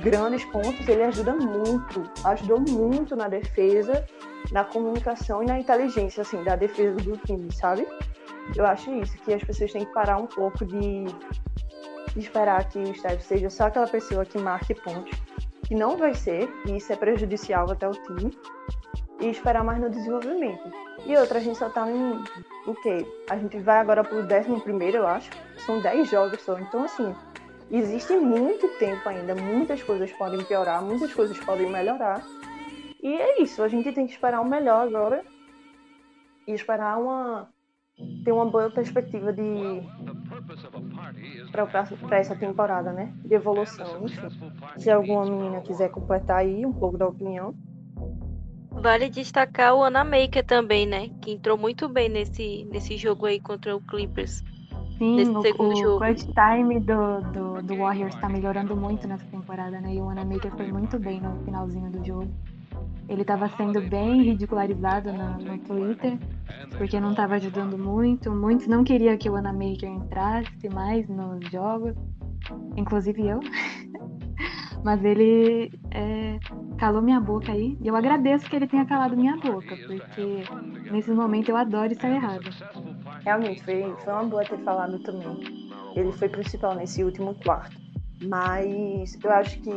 grandes 0.00 0.44
pontos, 0.46 0.88
ele 0.88 1.02
ajuda 1.02 1.34
muito, 1.34 2.02
ajudou 2.24 2.60
muito 2.60 3.14
na 3.16 3.28
defesa, 3.28 4.04
na 4.50 4.64
comunicação 4.64 5.42
e 5.42 5.46
na 5.46 5.58
inteligência, 5.58 6.22
assim, 6.22 6.42
da 6.42 6.56
defesa 6.56 6.96
do 6.96 7.16
time, 7.18 7.52
sabe? 7.52 7.86
Eu 8.56 8.66
acho 8.66 8.92
isso, 8.94 9.16
que 9.18 9.32
as 9.32 9.42
pessoas 9.44 9.72
têm 9.72 9.84
que 9.84 9.92
parar 9.92 10.16
um 10.16 10.26
pouco 10.26 10.64
de, 10.64 11.04
esperar 12.16 12.68
que 12.68 12.78
o 12.78 12.94
Steph 12.94 13.20
seja 13.22 13.50
só 13.50 13.64
aquela 13.66 13.86
pessoa 13.86 14.24
que 14.24 14.38
marque 14.38 14.74
pontos, 14.74 15.18
que 15.64 15.74
não 15.74 15.96
vai 15.96 16.14
ser, 16.14 16.48
e 16.66 16.76
isso 16.76 16.92
é 16.92 16.96
prejudicial 16.96 17.70
até 17.70 17.88
o 17.88 17.92
time, 17.92 18.36
e 19.20 19.28
esperar 19.28 19.62
mais 19.62 19.80
no 19.80 19.90
desenvolvimento. 19.90 20.72
E 21.04 21.16
outra, 21.16 21.38
a 21.38 21.42
gente 21.42 21.58
só 21.58 21.68
tá 21.68 21.88
em 21.90 22.22
o 22.66 22.74
quê? 22.74 23.06
A 23.28 23.36
gente 23.36 23.58
vai 23.58 23.78
agora 23.78 24.02
pro 24.02 24.18
11 24.18 24.60
primeiro, 24.62 24.98
eu 24.98 25.06
acho. 25.06 25.30
São 25.64 25.80
10 25.80 26.10
jogos 26.10 26.40
só. 26.42 26.58
Então, 26.58 26.84
assim, 26.84 27.14
existe 27.78 28.16
muito 28.16 28.68
tempo 28.78 29.08
ainda. 29.08 29.34
Muitas 29.34 29.82
coisas 29.82 30.10
podem 30.12 30.44
piorar, 30.44 30.82
muitas 30.82 31.12
coisas 31.14 31.38
podem 31.38 31.70
melhorar. 31.70 32.24
E 33.02 33.14
é 33.14 33.42
isso, 33.42 33.62
a 33.62 33.68
gente 33.68 33.92
tem 33.92 34.06
que 34.06 34.12
esperar 34.12 34.40
o 34.40 34.48
melhor 34.48 34.86
agora. 34.86 35.24
E 36.46 36.52
esperar 36.52 36.98
uma. 36.98 37.48
ter 38.24 38.32
uma 38.32 38.46
boa 38.46 38.70
perspectiva 38.70 39.32
de. 39.32 39.42
para 41.52 42.18
essa 42.18 42.34
temporada, 42.34 42.92
né? 42.92 43.14
De 43.24 43.34
evolução, 43.34 44.04
enfim. 44.04 44.52
Se 44.76 44.90
alguma 44.90 45.24
menina 45.24 45.60
quiser 45.60 45.90
completar 45.90 46.38
aí 46.38 46.66
um 46.66 46.72
pouco 46.72 46.98
da 46.98 47.06
opinião. 47.06 47.54
Vale 48.72 49.10
destacar 49.10 49.74
o 49.74 49.84
Anamaker 49.84 50.44
também, 50.44 50.86
né? 50.86 51.10
Que 51.20 51.32
entrou 51.32 51.58
muito 51.58 51.88
bem 51.88 52.08
nesse, 52.08 52.64
nesse 52.66 52.96
jogo 52.96 53.26
aí 53.26 53.40
contra 53.40 53.76
o 53.76 53.80
Clippers. 53.80 54.42
Sim, 55.00 55.16
nesse 55.16 55.30
o, 55.30 55.40
segundo 55.40 55.72
o 55.72 55.76
jogo. 55.76 55.98
clutch 55.98 56.26
time 56.26 56.78
do, 56.78 57.22
do, 57.32 57.62
do 57.62 57.76
Warriors 57.78 58.14
tá 58.16 58.28
melhorando 58.28 58.76
muito 58.76 59.08
nessa 59.08 59.24
temporada, 59.24 59.80
né? 59.80 59.94
E 59.94 59.98
o 59.98 60.04
Wanamaker 60.04 60.54
foi 60.54 60.70
muito 60.70 60.98
bem 60.98 61.22
no 61.22 61.42
finalzinho 61.42 61.90
do 61.90 62.04
jogo. 62.06 62.30
Ele 63.08 63.24
tava 63.24 63.48
sendo 63.56 63.80
bem 63.80 64.24
ridicularizado 64.24 65.10
no, 65.10 65.38
no 65.38 65.58
Twitter, 65.60 66.18
porque 66.76 67.00
não 67.00 67.14
tava 67.14 67.36
ajudando 67.36 67.78
muito. 67.78 68.30
Muitos 68.30 68.66
não 68.66 68.84
queriam 68.84 69.16
que 69.16 69.30
o 69.30 69.32
Wanamaker 69.32 69.88
entrasse 69.88 70.68
mais 70.68 71.08
nos 71.08 71.50
jogos, 71.50 71.96
inclusive 72.76 73.26
eu. 73.26 73.40
Mas 74.84 75.02
ele 75.02 75.72
é, 75.92 76.38
calou 76.76 77.00
minha 77.00 77.20
boca 77.20 77.52
aí. 77.52 77.74
E 77.80 77.88
eu 77.88 77.96
agradeço 77.96 78.44
que 78.48 78.54
ele 78.54 78.66
tenha 78.66 78.84
calado 78.84 79.16
minha 79.16 79.36
boca, 79.38 79.74
porque 79.86 80.44
nesse 80.90 81.10
momento 81.10 81.48
eu 81.48 81.56
adoro 81.56 81.90
estar 81.90 82.10
errado. 82.10 82.50
Realmente, 83.24 83.62
foi, 83.64 83.94
foi 84.04 84.12
uma 84.12 84.24
boa 84.24 84.44
ter 84.44 84.58
falado 84.58 84.98
também. 85.00 85.38
Ele 85.94 86.12
foi 86.12 86.28
principal 86.28 86.74
nesse 86.74 87.02
último 87.04 87.34
quarto. 87.34 87.78
Mas 88.22 89.18
eu 89.22 89.30
acho 89.32 89.58
que 89.60 89.70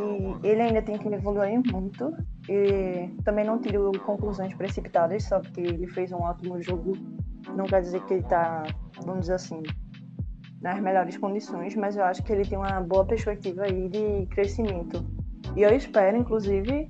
ele 0.43 0.61
ainda 0.61 0.81
tem 0.81 0.97
que 0.97 1.07
evoluir 1.07 1.61
muito. 1.71 2.13
E 2.49 3.09
também 3.23 3.45
não 3.45 3.59
tiro 3.59 3.91
conclusões 4.05 4.53
precipitadas, 4.55 5.23
só 5.23 5.39
porque 5.39 5.61
ele 5.61 5.87
fez 5.87 6.11
um 6.11 6.21
ótimo 6.21 6.61
jogo. 6.61 6.93
Não 7.55 7.65
quer 7.65 7.81
dizer 7.81 8.03
que 8.05 8.15
ele 8.15 8.23
tá, 8.23 8.63
vamos 9.05 9.21
dizer 9.21 9.35
assim, 9.35 9.61
nas 10.61 10.79
melhores 10.79 11.17
condições, 11.17 11.75
mas 11.75 11.97
eu 11.97 12.03
acho 12.05 12.23
que 12.23 12.31
ele 12.31 12.45
tem 12.45 12.57
uma 12.57 12.79
boa 12.81 13.05
perspectiva 13.05 13.63
aí 13.63 13.89
de 13.89 14.25
crescimento. 14.27 15.05
E 15.55 15.61
eu 15.61 15.75
espero, 15.75 16.17
inclusive, 16.17 16.89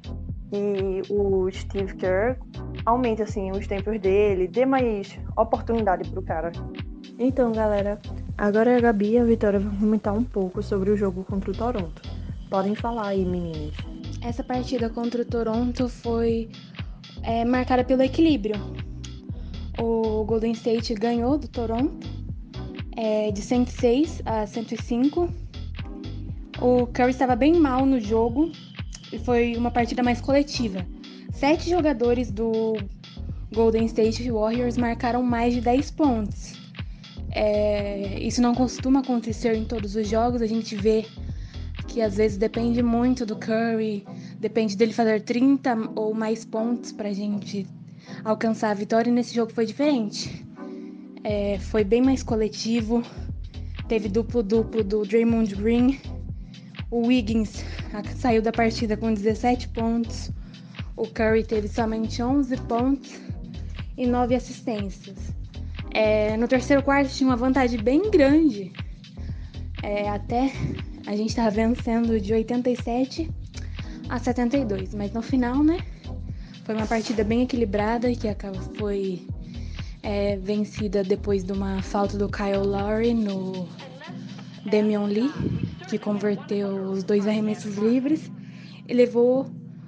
que 0.54 1.02
o 1.12 1.50
Steve 1.52 1.96
Kerr 1.96 2.38
aumente 2.86 3.24
assim 3.24 3.50
os 3.52 3.66
tempos 3.66 4.00
dele, 4.00 4.48
dê 4.48 4.68
mais 4.68 5.20
oportunidade 5.36 6.08
pro 6.10 6.22
cara. 6.22 6.52
Então, 7.18 7.52
galera, 7.52 8.00
agora 8.38 8.78
a 8.78 8.80
Gabi 8.80 9.14
e 9.14 9.18
a 9.18 9.24
Vitória 9.24 9.60
vão 9.60 9.76
comentar 9.76 10.14
um 10.14 10.24
pouco 10.24 10.62
sobre 10.62 10.92
o 10.92 10.96
jogo 10.96 11.24
contra 11.24 11.50
o 11.50 11.54
Toronto. 11.56 12.02
Podem 12.52 12.76
falar 12.76 13.08
aí, 13.08 13.26
meninas. 13.26 13.74
Essa 14.22 14.44
partida 14.44 14.90
contra 14.92 15.24
o 15.24 15.26
Toronto 15.26 15.90
foi 15.90 16.50
é, 17.24 17.44
marcada 17.44 17.84
pelo 17.84 18.04
equilíbrio. 18.04 18.56
O 19.82 20.24
Golden 20.24 20.52
State 20.52 20.94
ganhou 20.94 21.36
do 21.36 21.48
Toronto 21.48 22.08
é, 22.96 23.32
de 23.32 23.42
106 23.42 24.22
a 24.24 24.46
105. 24.46 25.30
O 26.62 26.86
Curry 26.88 27.10
estava 27.10 27.36
bem 27.36 27.54
mal 27.54 27.88
no 27.88 28.00
jogo 28.00 28.52
foi 29.20 29.56
uma 29.56 29.72
partida 29.72 30.04
mais 30.04 30.22
coletiva. 30.22 30.86
Sete 31.32 31.70
jogadores 31.70 32.32
do 32.32 32.78
Golden 33.54 33.86
State 33.86 34.30
Warriors 34.30 34.78
marcaram 34.78 35.24
mais 35.24 35.54
de 35.54 35.62
10 35.62 35.92
pontos. 35.92 36.54
É, 37.32 38.20
isso 38.20 38.42
não 38.42 38.54
costuma 38.54 39.00
acontecer 39.00 39.56
em 39.56 39.66
todos 39.66 39.96
os 39.96 40.08
jogos. 40.08 40.42
A 40.42 40.48
gente 40.48 40.76
vê 40.76 41.06
que 41.88 42.02
às 42.02 42.16
vezes 42.16 42.38
depende 42.38 42.82
muito 42.82 43.26
do 43.26 43.36
Curry, 43.36 44.06
depende 44.40 44.76
dele 44.76 44.94
fazer 44.94 45.22
30 45.22 45.92
ou 45.96 46.14
mais 46.14 46.46
pontos 46.46 46.92
para 46.92 47.10
a 47.10 47.14
gente 47.14 47.68
alcançar 48.24 48.72
a 48.72 48.74
vitória. 48.74 49.10
E 49.10 49.14
nesse 49.14 49.34
jogo 49.34 49.52
foi 49.52 49.66
diferente. 49.66 50.46
É, 51.24 51.58
foi 51.60 51.84
bem 51.84 52.02
mais 52.02 52.22
coletivo. 52.22 53.02
Teve 53.88 54.10
duplo-duplo 54.10 54.84
do 54.84 55.06
Draymond 55.06 55.56
Green. 55.56 56.00
O 56.94 57.08
Wiggins 57.08 57.66
saiu 58.18 58.40
da 58.40 58.52
partida 58.52 58.96
com 58.96 59.12
17 59.12 59.70
pontos. 59.70 60.30
O 60.96 61.08
Curry 61.08 61.44
teve 61.44 61.68
somente 61.68 62.22
11 62.22 62.56
pontos 62.68 63.20
e 63.98 64.06
9 64.06 64.36
assistências. 64.36 65.18
É, 65.92 66.38
no 66.38 66.48
terceiro 66.48 66.84
quarto 66.84 67.12
tinha 67.12 67.28
uma 67.28 67.36
vantagem 67.36 67.82
bem 67.82 68.12
grande. 68.12 68.72
É, 69.82 70.08
até 70.08 70.54
a 71.08 71.16
gente 71.16 71.30
estava 71.30 71.50
vencendo 71.50 72.20
de 72.20 72.32
87 72.32 73.28
a 74.08 74.20
72. 74.20 74.94
Mas 74.94 75.12
no 75.14 75.24
final, 75.24 75.64
né? 75.64 75.80
Foi 76.64 76.76
uma 76.76 76.86
partida 76.86 77.24
bem 77.24 77.42
equilibrada 77.42 78.08
que 78.14 78.28
foi 78.78 79.26
é, 80.04 80.38
vencida 80.38 81.04
depois 81.04 81.44
de 81.44 81.54
uma 81.54 81.82
falta 81.82 82.20
do 82.20 82.30
Kyle 82.30 82.58
Lowry 82.58 83.16
no 83.16 83.68
Damian 84.70 85.06
Lee, 85.06 85.32
que 85.94 86.00
converteu 86.00 86.90
os 86.90 87.04
dois 87.04 87.28
arremessos 87.28 87.78
livres 87.78 88.32
e 88.88 88.94
levou 88.96 89.46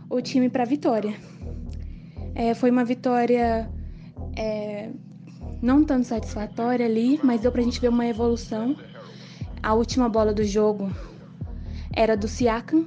o 0.08 0.22
time 0.22 0.52
para 0.52 0.62
a 0.62 0.66
vitória. 0.66 1.16
É, 2.36 2.54
foi 2.54 2.70
uma 2.70 2.86
vitória 2.86 3.68
é, 4.38 4.92
não 5.64 5.84
tanto 5.84 6.06
satisfatória 6.06 6.86
ali, 6.86 7.20
mas 7.24 7.42
deu 7.42 7.52
para 7.52 7.62
a 7.62 7.64
gente 7.64 7.82
ver 7.82 7.88
uma 7.88 8.06
evolução. 8.06 8.78
A 9.64 9.74
última 9.74 10.08
bola 10.08 10.32
do 10.32 10.44
jogo 10.44 10.92
era 11.92 12.16
do 12.16 12.28
Siakam, 12.28 12.86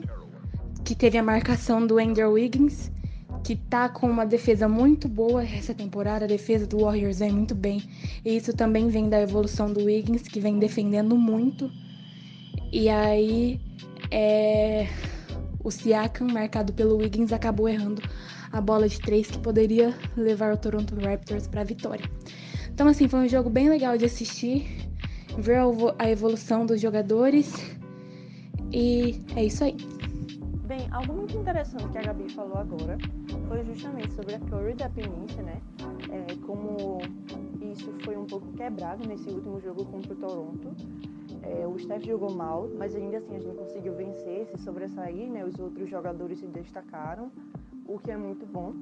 que 0.85 0.95
teve 0.95 1.19
a 1.19 1.23
marcação 1.23 1.85
do 1.85 1.99
Andrew 1.99 2.35
Wiggins, 2.35 2.89
que 3.43 3.57
tá 3.57 3.89
com 3.89 4.09
uma 4.09 4.25
defesa 4.25 4.69
muito 4.69 5.09
boa 5.09 5.43
essa 5.43 5.75
temporada. 5.75 6.25
A 6.25 6.29
defesa 6.29 6.69
do 6.69 6.83
Warriors 6.83 7.19
vem 7.19 7.33
muito 7.33 7.57
bem. 7.57 7.83
E 8.25 8.37
isso 8.37 8.53
também 8.53 8.87
vem 8.87 9.09
da 9.09 9.21
evolução 9.21 9.73
do 9.73 9.87
Wiggins, 9.87 10.23
que 10.23 10.39
vem 10.39 10.61
defendendo 10.61 11.17
muito. 11.17 11.69
E 12.73 12.89
aí, 12.89 13.61
é... 14.11 14.87
o 15.63 15.71
Siakam, 15.71 16.29
marcado 16.29 16.73
pelo 16.73 16.97
Wiggins, 16.97 17.33
acabou 17.33 17.69
errando 17.69 18.03
a 18.53 18.61
bola 18.61 18.89
de 18.89 18.99
três 19.01 19.31
que 19.31 19.39
poderia 19.39 19.95
levar 20.17 20.53
o 20.53 20.57
Toronto 20.57 20.95
Raptors 20.95 21.47
para 21.47 21.63
a 21.63 21.65
vitória. 21.65 22.05
Então, 22.73 22.87
assim, 22.87 23.09
foi 23.09 23.21
um 23.21 23.29
jogo 23.29 23.51
bem 23.51 23.69
legal 23.69 23.97
de 23.99 24.05
assistir, 24.05 24.67
ver 25.39 25.59
a 25.99 26.11
evolução 26.11 26.65
dos 26.65 26.81
jogadores. 26.81 27.53
E 28.73 29.21
é 29.35 29.45
isso 29.45 29.65
aí. 29.65 29.77
Bem, 30.67 30.87
algo 30.91 31.15
muito 31.15 31.37
interessante 31.37 31.89
que 31.89 31.99
a 31.99 32.03
Gabi 32.03 32.31
falou 32.31 32.59
agora 32.59 32.99
foi 33.49 33.65
justamente 33.65 34.13
sobre 34.13 34.35
a 34.35 34.39
Curry 34.39 34.75
dependência, 34.75 35.43
né? 35.43 35.61
É, 36.11 36.35
como 36.47 36.99
isso 37.73 37.93
foi 38.05 38.17
um 38.17 38.27
pouco 38.27 38.53
quebrado 38.53 39.09
nesse 39.09 39.31
último 39.31 39.61
jogo 39.61 39.87
contra 39.87 40.13
o 40.13 40.17
Toronto. 40.17 40.77
É, 41.43 41.67
o 41.67 41.79
Steph 41.79 42.05
jogou 42.05 42.31
mal, 42.31 42.69
mas 42.77 42.95
ainda 42.95 43.19
assim 43.19 43.37
a 43.37 43.41
gente 43.41 43.57
conseguiu 43.57 43.95
vencer, 43.95 44.47
se 44.47 44.59
sobressair, 44.59 45.31
né? 45.31 45.45
Os 45.45 45.59
outros 45.59 45.89
jogadores 45.89 46.39
se 46.39 46.47
destacaram, 46.47 47.31
o 47.87 47.99
que 47.99 48.11
é 48.11 48.17
muito 48.17 48.45
bom. 48.47 48.73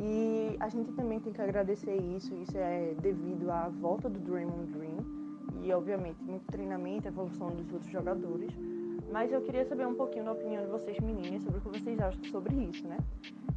E 0.00 0.56
a 0.58 0.68
gente 0.68 0.92
também 0.92 1.20
tem 1.20 1.32
que 1.32 1.40
agradecer 1.40 1.94
isso, 1.94 2.34
isso 2.36 2.56
é 2.56 2.94
devido 3.00 3.50
à 3.50 3.68
volta 3.68 4.08
do 4.08 4.18
Draymond 4.18 4.72
Green 4.72 4.96
e, 5.62 5.72
obviamente, 5.72 6.22
muito 6.22 6.44
treinamento, 6.46 7.06
evolução 7.06 7.48
dos 7.50 7.72
outros 7.72 7.90
jogadores. 7.90 8.52
Mas 9.12 9.30
eu 9.30 9.42
queria 9.42 9.64
saber 9.64 9.86
um 9.86 9.94
pouquinho 9.94 10.24
da 10.24 10.32
opinião 10.32 10.64
de 10.64 10.70
vocês, 10.70 10.98
meninas, 11.00 11.42
sobre 11.42 11.58
o 11.58 11.60
que 11.60 11.68
vocês 11.68 12.00
acham 12.00 12.24
sobre 12.24 12.54
isso, 12.54 12.88
né? 12.88 12.96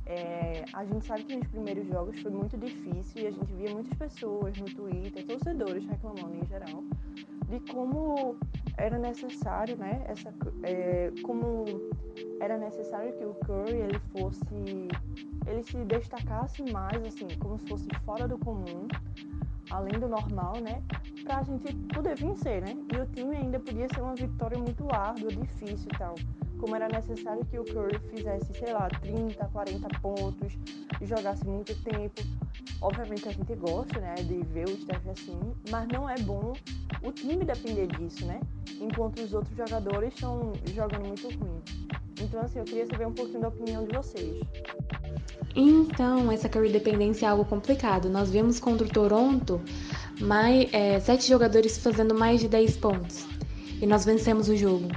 É, 0.05 0.65
a 0.73 0.85
gente 0.85 1.05
sabe 1.05 1.23
que 1.23 1.35
nos 1.35 1.47
primeiros 1.47 1.87
jogos 1.87 2.21
foi 2.21 2.29
muito 2.29 2.57
difícil 2.57 3.23
e 3.23 3.27
a 3.27 3.31
gente 3.31 3.51
via 3.53 3.73
muitas 3.73 3.97
pessoas 3.97 4.55
no 4.57 4.65
Twitter, 4.65 5.25
torcedores 5.25 5.83
reclamando 5.85 6.35
em 6.35 6.45
geral, 6.45 6.83
de 7.49 7.59
como 7.71 8.37
era 8.77 8.97
necessário, 8.97 9.77
né? 9.77 10.03
Essa, 10.07 10.33
é, 10.63 11.11
como 11.23 11.65
era 12.39 12.57
necessário 12.57 13.13
que 13.13 13.25
o 13.25 13.33
Curry 13.45 13.77
ele 13.77 13.99
fosse, 14.11 14.89
ele 15.47 15.63
se 15.63 15.77
destacasse 15.85 16.63
mais, 16.71 17.03
assim, 17.03 17.27
como 17.39 17.57
se 17.57 17.67
fosse 17.67 17.87
fora 18.03 18.27
do 18.27 18.37
comum, 18.39 18.87
além 19.69 19.99
do 19.99 20.07
normal, 20.07 20.53
né? 20.61 20.81
Pra 21.23 21.43
gente 21.43 21.73
poder 21.93 22.15
vencer, 22.15 22.61
né? 22.61 22.75
E 22.93 22.97
o 22.97 23.05
time 23.07 23.35
ainda 23.35 23.59
podia 23.59 23.87
ser 23.93 24.01
uma 24.01 24.15
vitória 24.15 24.57
muito 24.57 24.87
árdua, 24.93 25.29
difícil 25.29 25.87
e 25.93 25.97
tal. 25.97 26.15
Como 26.59 26.75
era 26.75 26.87
necessário 26.87 27.45
que 27.45 27.59
o 27.59 27.63
Curry 27.63 27.99
fizesse, 28.09 28.53
sei 28.53 28.73
lá, 28.73 28.87
30, 29.01 29.45
40 29.45 29.99
pontos, 29.99 30.53
jogasse 31.01 31.45
muito 31.45 31.75
tempo. 31.83 32.21
Obviamente 32.81 33.27
a 33.27 33.31
gente 33.31 33.55
gosta, 33.55 33.99
né, 33.99 34.15
de 34.15 34.41
ver 34.43 34.65
o 34.65 34.81
Steph 34.81 35.07
assim, 35.07 35.39
mas 35.69 35.87
não 35.87 36.09
é 36.09 36.15
bom 36.19 36.53
o 37.01 37.11
time 37.11 37.45
depender 37.45 37.87
disso, 37.87 38.25
né? 38.25 38.39
Enquanto 38.79 39.19
os 39.19 39.33
outros 39.33 39.55
jogadores 39.55 40.13
estão 40.13 40.51
jogando 40.73 41.07
muito 41.07 41.27
ruim. 41.27 41.61
Então, 42.21 42.41
assim, 42.41 42.59
eu 42.59 42.65
queria 42.65 42.85
saber 42.85 43.07
um 43.07 43.13
pouquinho 43.13 43.41
da 43.41 43.47
opinião 43.49 43.85
de 43.85 43.95
vocês. 43.95 44.41
Então, 45.55 46.31
essa 46.31 46.49
Curry 46.49 46.71
dependência 46.71 47.25
é 47.25 47.29
algo 47.29 47.45
complicado. 47.45 48.09
Nós 48.09 48.29
vimos 48.29 48.59
contra 48.59 48.85
o 48.85 48.89
Toronto 48.89 49.61
mais, 50.19 50.71
é, 50.73 50.99
sete 50.99 51.27
jogadores 51.27 51.77
fazendo 51.77 52.13
mais 52.13 52.41
de 52.41 52.47
10 52.47 52.77
pontos. 52.77 53.25
E 53.81 53.85
nós 53.85 54.05
vencemos 54.05 54.49
o 54.49 54.55
jogo. 54.55 54.87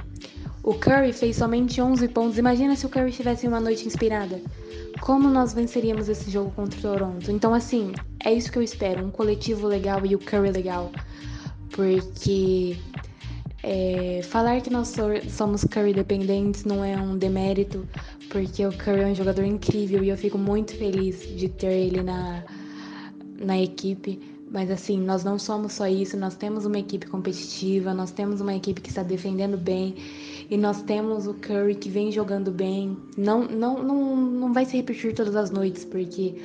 O 0.69 0.75
Curry 0.75 1.11
fez 1.11 1.37
somente 1.37 1.81
11 1.81 2.07
pontos. 2.09 2.37
Imagina 2.37 2.75
se 2.75 2.85
o 2.85 2.89
Curry 2.89 3.11
tivesse 3.11 3.47
uma 3.47 3.59
noite 3.59 3.87
inspirada. 3.87 4.39
Como 5.01 5.27
nós 5.27 5.51
venceríamos 5.51 6.07
esse 6.07 6.29
jogo 6.29 6.51
contra 6.51 6.77
o 6.77 6.81
Toronto? 6.83 7.31
Então, 7.31 7.55
assim, 7.55 7.91
é 8.23 8.31
isso 8.31 8.51
que 8.51 8.59
eu 8.59 8.61
espero: 8.61 9.03
um 9.03 9.09
coletivo 9.09 9.65
legal 9.65 10.05
e 10.05 10.13
o 10.15 10.19
Curry 10.19 10.51
legal. 10.51 10.91
Porque 11.71 12.77
é, 13.63 14.21
falar 14.21 14.61
que 14.61 14.69
nós 14.69 14.93
somos 15.29 15.63
Curry 15.63 15.91
dependentes 15.91 16.63
não 16.65 16.85
é 16.85 16.95
um 16.95 17.17
demérito, 17.17 17.83
porque 18.29 18.63
o 18.63 18.71
Curry 18.71 19.01
é 19.01 19.07
um 19.07 19.15
jogador 19.15 19.45
incrível 19.45 20.03
e 20.03 20.09
eu 20.09 20.17
fico 20.17 20.37
muito 20.37 20.75
feliz 20.77 21.35
de 21.35 21.49
ter 21.49 21.71
ele 21.71 22.03
na, 22.03 22.43
na 23.39 23.59
equipe. 23.59 24.19
Mas 24.51 24.71
assim, 24.71 24.99
nós 24.99 25.23
não 25.23 25.37
somos 25.37 25.73
só 25.73 25.87
isso, 25.87 26.17
nós 26.17 26.35
temos 26.35 26.65
uma 26.65 26.79
equipe 26.79 27.05
competitiva, 27.05 27.93
nós 27.93 28.11
temos 28.11 28.41
uma 28.41 28.55
equipe 28.55 28.81
que 28.81 28.89
está 28.89 29.03
defendendo 29.03 29.57
bem 29.57 29.95
e 30.49 30.57
nós 30.57 30.81
temos 30.81 31.27
o 31.27 31.35
Curry 31.35 31.75
que 31.75 31.89
vem 31.89 32.11
jogando 32.11 32.51
bem. 32.51 32.97
Não, 33.15 33.43
não, 33.45 33.83
não, 33.83 34.15
não 34.15 34.53
vai 34.53 34.65
se 34.65 34.75
repetir 34.75 35.13
todas 35.13 35.35
as 35.35 35.51
noites, 35.51 35.85
porque 35.85 36.35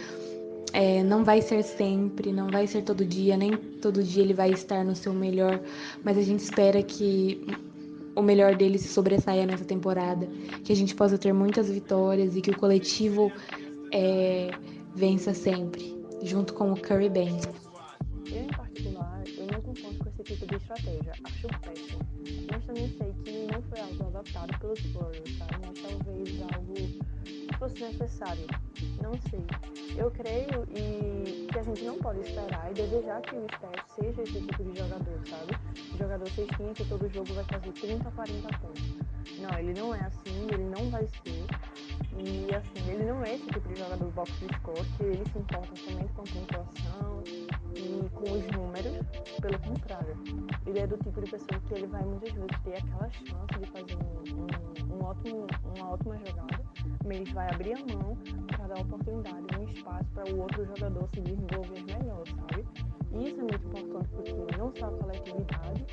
é, 0.74 1.02
não 1.02 1.24
vai 1.24 1.40
ser 1.40 1.62
sempre, 1.62 2.30
não 2.30 2.48
vai 2.48 2.66
ser 2.66 2.82
todo 2.82 3.04
dia, 3.04 3.36
nem 3.36 3.56
todo 3.56 4.02
dia 4.02 4.22
ele 4.22 4.34
vai 4.34 4.50
estar 4.50 4.84
no 4.84 4.94
seu 4.94 5.14
melhor, 5.14 5.60
mas 6.02 6.18
a 6.18 6.22
gente 6.22 6.40
espera 6.40 6.82
que 6.82 7.40
o 8.14 8.20
melhor 8.20 8.54
dele 8.54 8.78
se 8.78 8.88
sobressaia 8.88 9.46
nessa 9.46 9.64
temporada, 9.64 10.28
que 10.62 10.72
a 10.72 10.76
gente 10.76 10.94
possa 10.94 11.16
ter 11.16 11.32
muitas 11.32 11.70
vitórias 11.70 12.36
e 12.36 12.40
que 12.40 12.50
o 12.50 12.58
coletivo 12.58 13.32
é, 13.92 14.50
vença 14.94 15.32
sempre, 15.32 15.96
junto 16.22 16.52
com 16.52 16.72
o 16.72 16.76
Curry 16.76 17.08
Band. 17.08 17.63
Eu, 18.30 18.42
em 18.42 18.48
particular, 18.48 19.22
eu 19.36 19.46
não 19.46 19.60
concordo 19.60 19.98
com 19.98 20.08
esse 20.08 20.22
tipo 20.24 20.46
de 20.46 20.56
estratégia. 20.56 21.12
Acho 21.24 21.48
péssimo. 21.60 22.00
Mas 22.50 22.64
também 22.64 22.88
sei 22.96 23.12
que 23.24 23.46
não 23.52 23.62
foi 23.62 23.80
algo 23.80 24.06
adaptado 24.08 24.58
pelos 24.58 24.80
Warriors, 24.92 25.38
sabe? 25.38 25.54
Mas 25.66 25.82
talvez 25.82 26.42
algo 26.54 26.74
que 26.74 27.58
fosse 27.58 27.84
necessário. 27.84 28.46
Não 29.02 29.12
sei. 29.30 29.44
Eu 29.96 30.10
creio 30.10 30.66
e 30.70 31.46
que 31.46 31.58
a 31.58 31.62
gente 31.62 31.84
não 31.84 31.98
pode 31.98 32.20
esperar 32.20 32.70
e 32.70 32.74
desejar 32.74 33.20
que 33.22 33.36
o 33.36 33.46
Steph 33.56 33.84
seja 34.00 34.22
esse 34.22 34.40
tipo 34.40 34.64
de 34.64 34.78
jogador, 34.78 35.20
sabe? 35.28 35.52
Jogador 35.98 36.28
cestinha 36.30 36.74
que 36.74 36.84
todo 36.86 37.08
jogo 37.12 37.32
vai 37.34 37.44
fazer 37.44 37.72
30, 37.72 38.10
40 38.10 38.58
pontos. 38.58 38.82
Não, 39.38 39.58
ele 39.58 39.74
não 39.74 39.94
é 39.94 40.00
assim, 40.00 40.46
ele 40.52 40.64
não 40.64 40.90
vai 40.90 41.06
ser. 41.06 41.46
E 42.16 42.54
assim, 42.54 42.90
ele 42.90 43.04
não 43.04 43.22
é 43.22 43.34
esse 43.34 43.46
tipo 43.46 43.68
de 43.68 43.76
jogador 43.76 44.10
box 44.12 44.32
score 44.32 44.84
que 44.96 45.02
ele 45.04 45.24
se 45.30 45.38
importa 45.38 45.76
somente 45.76 46.12
com 46.14 46.24
pontuação 46.24 47.22
e 47.74 48.08
com 48.10 48.24
os 48.24 48.46
números, 48.52 49.06
pelo 49.40 49.58
contrário. 49.60 50.16
Ele 50.66 50.78
é 50.78 50.86
do 50.86 50.96
tipo 50.98 51.20
de 51.20 51.30
pessoa 51.30 51.60
que 51.66 51.74
ele 51.74 51.86
vai 51.86 52.02
muitas 52.04 52.32
vezes 52.32 52.60
ter 52.64 52.76
aquela 52.76 53.10
chance 53.10 53.58
de 53.58 53.70
fazer 53.70 53.96
um, 53.96 54.94
um, 54.94 54.94
um 54.94 55.04
ótimo, 55.04 55.46
uma 55.76 55.92
ótima 55.92 56.16
jogada, 56.18 56.64
mas 57.04 57.32
vai 57.32 57.48
abrir 57.52 57.74
a 57.74 57.94
mão 57.94 58.16
para 58.46 58.66
dar 58.68 58.80
oportunidade, 58.80 59.46
um 59.58 59.64
espaço 59.70 60.10
para 60.14 60.32
o 60.32 60.40
outro 60.40 60.64
jogador 60.66 61.08
se 61.14 61.20
desenvolver 61.20 61.82
melhor, 61.82 62.24
sabe? 62.28 62.64
Isso 63.22 63.40
é 63.40 63.42
muito 63.42 63.66
importante 63.66 64.08
para 64.08 64.20
o 64.20 64.24
time, 64.24 64.46
não 64.58 64.72
só 64.76 64.86
a 64.86 64.90
coletividade, 64.90 65.86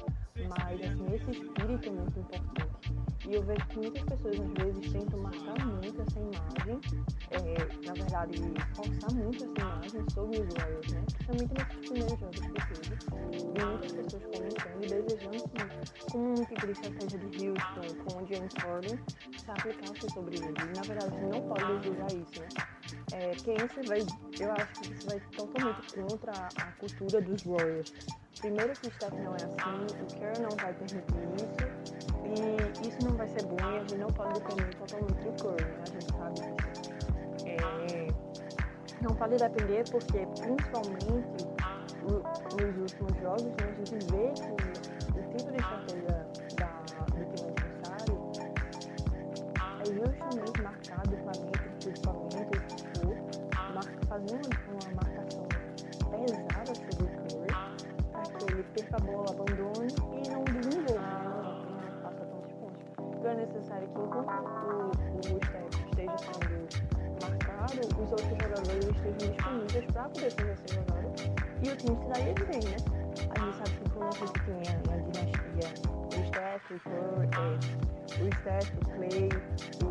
mas 0.50 0.82
assim, 0.82 1.06
esse 1.14 1.32
espírito 1.32 1.90
é 1.90 1.92
muito 1.92 2.20
importante. 2.20 3.02
E 3.28 3.36
eu 3.36 3.44
vejo 3.44 3.66
que 3.68 3.78
muitas 3.78 4.04
pessoas 4.04 4.40
às 4.40 4.66
vezes 4.66 4.92
tentam 4.92 5.20
marcar 5.20 5.66
muito 5.68 6.02
essa 6.02 6.20
imagem, 6.20 6.82
é, 7.30 7.86
na 7.86 7.94
verdade, 7.94 8.42
forçar 8.76 9.14
muito 9.14 9.44
essa 9.44 9.62
imagem 9.62 10.10
sobre 10.10 10.42
os 10.42 10.54
Warriors, 10.56 10.92
né? 10.92 11.04
Principalmente 11.28 11.54
nesses 11.54 11.88
primeiros 11.88 12.20
jogos 12.20 12.40
que 12.40 12.52
teve. 12.52 13.02
E 13.32 13.66
muitas 13.66 13.92
pessoas 13.92 14.24
comentando 14.24 14.84
e 14.84 14.88
desejando 14.88 15.50
que, 15.50 16.12
como 16.12 16.30
um 16.30 16.34
de 16.34 16.72
estratégia 16.72 17.20
de 17.20 17.48
Houston, 17.48 18.04
com 18.04 18.24
o 18.24 18.28
James 18.28 18.54
Harden, 18.58 19.00
se 19.38 19.52
aplicasse 19.52 20.14
sobre 20.14 20.36
ele. 20.38 20.48
E 20.48 20.76
na 20.76 20.82
verdade, 20.82 21.16
você 21.16 21.28
não 21.28 21.42
pode 21.48 21.80
desejar 21.80 22.08
isso, 22.08 22.42
né? 22.42 22.48
É, 23.14 23.30
porque 23.36 23.52
isso 23.52 23.88
vai, 23.88 24.00
eu 24.40 24.52
acho 24.54 24.74
que 24.82 24.94
isso 24.94 25.08
vai 25.08 25.20
totalmente 25.36 25.94
contra 25.94 26.32
a, 26.32 26.48
a 26.64 26.72
dos 27.19 27.43
Warriors. 27.43 27.91
Primeiro 28.39 28.74
que 28.74 28.88
o 28.88 28.91
Steph 28.91 29.13
não 29.13 29.34
é 29.34 29.43
assim, 29.43 29.86
o 30.02 30.06
Kerr 30.17 30.41
não 30.41 30.50
vai 30.58 30.74
permitir 30.74 31.15
isso. 31.36 31.91
E 32.24 32.88
isso 32.88 32.97
não 33.04 33.17
vai 33.17 33.28
ser 33.28 33.43
bom 33.45 33.58
e 33.60 33.78
a 33.78 33.80
gente 33.80 33.97
não 33.97 34.08
pode 34.08 34.39
depender 34.39 34.76
totalmente 34.76 35.13
do 35.13 35.43
Curry, 35.43 35.65
né? 35.65 35.84
A 35.84 35.89
gente 35.89 36.06
sabe 36.12 36.34
disso. 36.36 36.91
É, 37.45 38.08
não 39.02 39.15
pode 39.15 39.36
depender 39.36 39.84
porque, 39.89 40.26
principalmente 40.39 41.45
nos 42.04 42.78
últimos 42.78 43.15
jogos, 43.21 43.43
né, 43.43 43.56
a 43.67 43.74
gente 43.74 44.06
vê 44.12 44.34
que 44.34 45.19
o 45.19 45.38
tipo 45.38 45.52
de 45.52 45.58
estratégia 45.58 46.21
que 58.91 58.97
ele 58.97 58.97
perca 58.97 58.97
a 58.97 58.99
bola, 58.99 59.30
abandone 59.32 59.93
e 60.12 60.30
não 60.30 60.43
desenvolva 60.43 61.21
é 63.32 63.36
necessário 63.36 63.88
que 63.88 63.97
o, 63.97 64.01
o 64.01 65.39
Steph 65.45 65.75
esteja 65.86 66.17
sendo 66.17 66.67
marcado, 67.21 67.80
os 68.01 68.12
outros 68.12 68.30
jogadores 68.30 68.86
estejam 68.86 69.32
disponíveis 69.32 69.86
para 69.93 70.10
poder 70.10 70.32
fazer 70.32 70.51
essa 70.51 70.67
jogada 70.73 71.08
e 71.63 71.69
o 71.69 71.75
time 71.77 71.97
se 71.97 72.08
daí 72.10 72.34
bem, 72.34 72.60
né? 72.69 72.77
A 73.30 73.39
gente 73.39 73.58
sabe 73.58 73.71
que 73.71 73.89
quando 73.91 74.15
gente 74.17 74.34
tinha 74.43 74.73
na 74.88 74.97
dinastia 74.97 75.69
o 76.08 76.27
Steph, 76.27 76.71
o 76.71 76.80
Curry, 76.89 77.30
é, 77.32 77.47
o 78.21 78.30
Steph, 78.39 78.69
o 78.75 78.84
Clay, 78.89 79.30
o, 79.84 79.89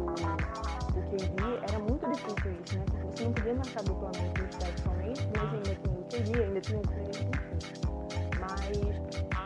o 0.99 1.03
KD, 1.03 1.41
era 1.69 1.79
muito 1.79 2.11
difícil 2.11 2.53
isso, 2.63 2.79
né? 2.79 2.85
Porque 2.91 3.17
você 3.17 3.25
não 3.25 3.33
podia 3.33 3.55
marcar 3.55 3.83
duplamente 3.85 4.43
o 4.43 4.53
Steph 4.53 4.79
somente, 4.81 5.29
mas 5.37 5.55
ainda 5.55 5.75
tinha 5.75 5.99
o 5.99 6.05
KD, 6.05 6.43
ainda 6.43 6.61
tinha 6.61 6.79
o 6.79 6.83
Clay, 6.83 7.09
enfim. 7.09 8.00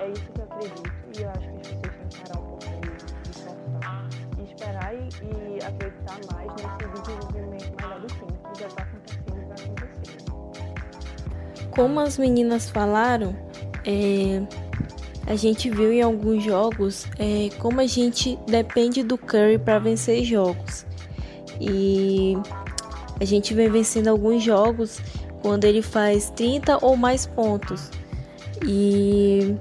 É 0.05 0.11
isso 0.11 0.31
que 0.33 0.39
eu 0.39 0.45
acredito 0.45 0.93
e 1.17 1.23
eu 1.23 1.31
acho 1.31 1.49
que 1.49 1.57
as 1.57 1.67
pessoas 1.67 1.97
têm 1.97 2.09
que 2.09 2.19
parar 2.19 2.39
um 2.39 2.45
pouco 2.45 2.65
esperar 4.45 4.95
e, 4.95 4.99
e 4.99 5.59
acreditar 5.65 6.21
mais 6.31 6.51
nesse 6.53 6.77
desenvolvimento 6.93 7.73
melhor 7.81 8.01
do 8.01 8.07
time, 8.09 8.33
que 8.53 8.61
já 8.61 8.67
está 8.67 8.83
acontecendo 8.83 9.41
e 9.41 9.45
vai 9.47 9.57
acontecer. 9.65 10.19
Como 11.71 12.01
as 12.01 12.19
meninas 12.19 12.69
falaram, 12.69 13.35
é, 13.87 14.43
a 15.27 15.37
gente 15.37 15.71
viu 15.71 15.91
em 15.91 16.03
alguns 16.03 16.45
jogos 16.45 17.07
é, 17.19 17.49
como 17.59 17.81
a 17.81 17.87
gente 17.87 18.39
depende 18.47 19.03
do 19.03 19.17
Curry 19.17 19.59
para 19.59 19.79
vencer 19.79 20.23
jogos. 20.23 20.85
E 21.59 22.37
a 23.19 23.25
gente 23.25 23.55
vem 23.55 23.71
vencendo 23.71 24.09
alguns 24.09 24.43
jogos 24.43 25.01
quando 25.41 25.65
ele 25.65 25.81
faz 25.81 26.29
30 26.29 26.85
ou 26.85 26.95
mais 26.95 27.25
pontos. 27.25 27.91
E 28.63 29.57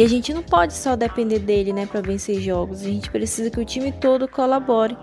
e 0.00 0.02
a 0.02 0.08
gente 0.08 0.32
não 0.32 0.42
pode 0.42 0.72
só 0.72 0.96
depender 0.96 1.40
dele, 1.40 1.74
né, 1.74 1.84
para 1.84 2.00
vencer 2.00 2.40
jogos. 2.40 2.80
A 2.80 2.84
gente 2.84 3.10
precisa 3.10 3.50
que 3.50 3.60
o 3.60 3.64
time 3.66 3.92
todo 3.92 4.26
colabore 4.26 4.96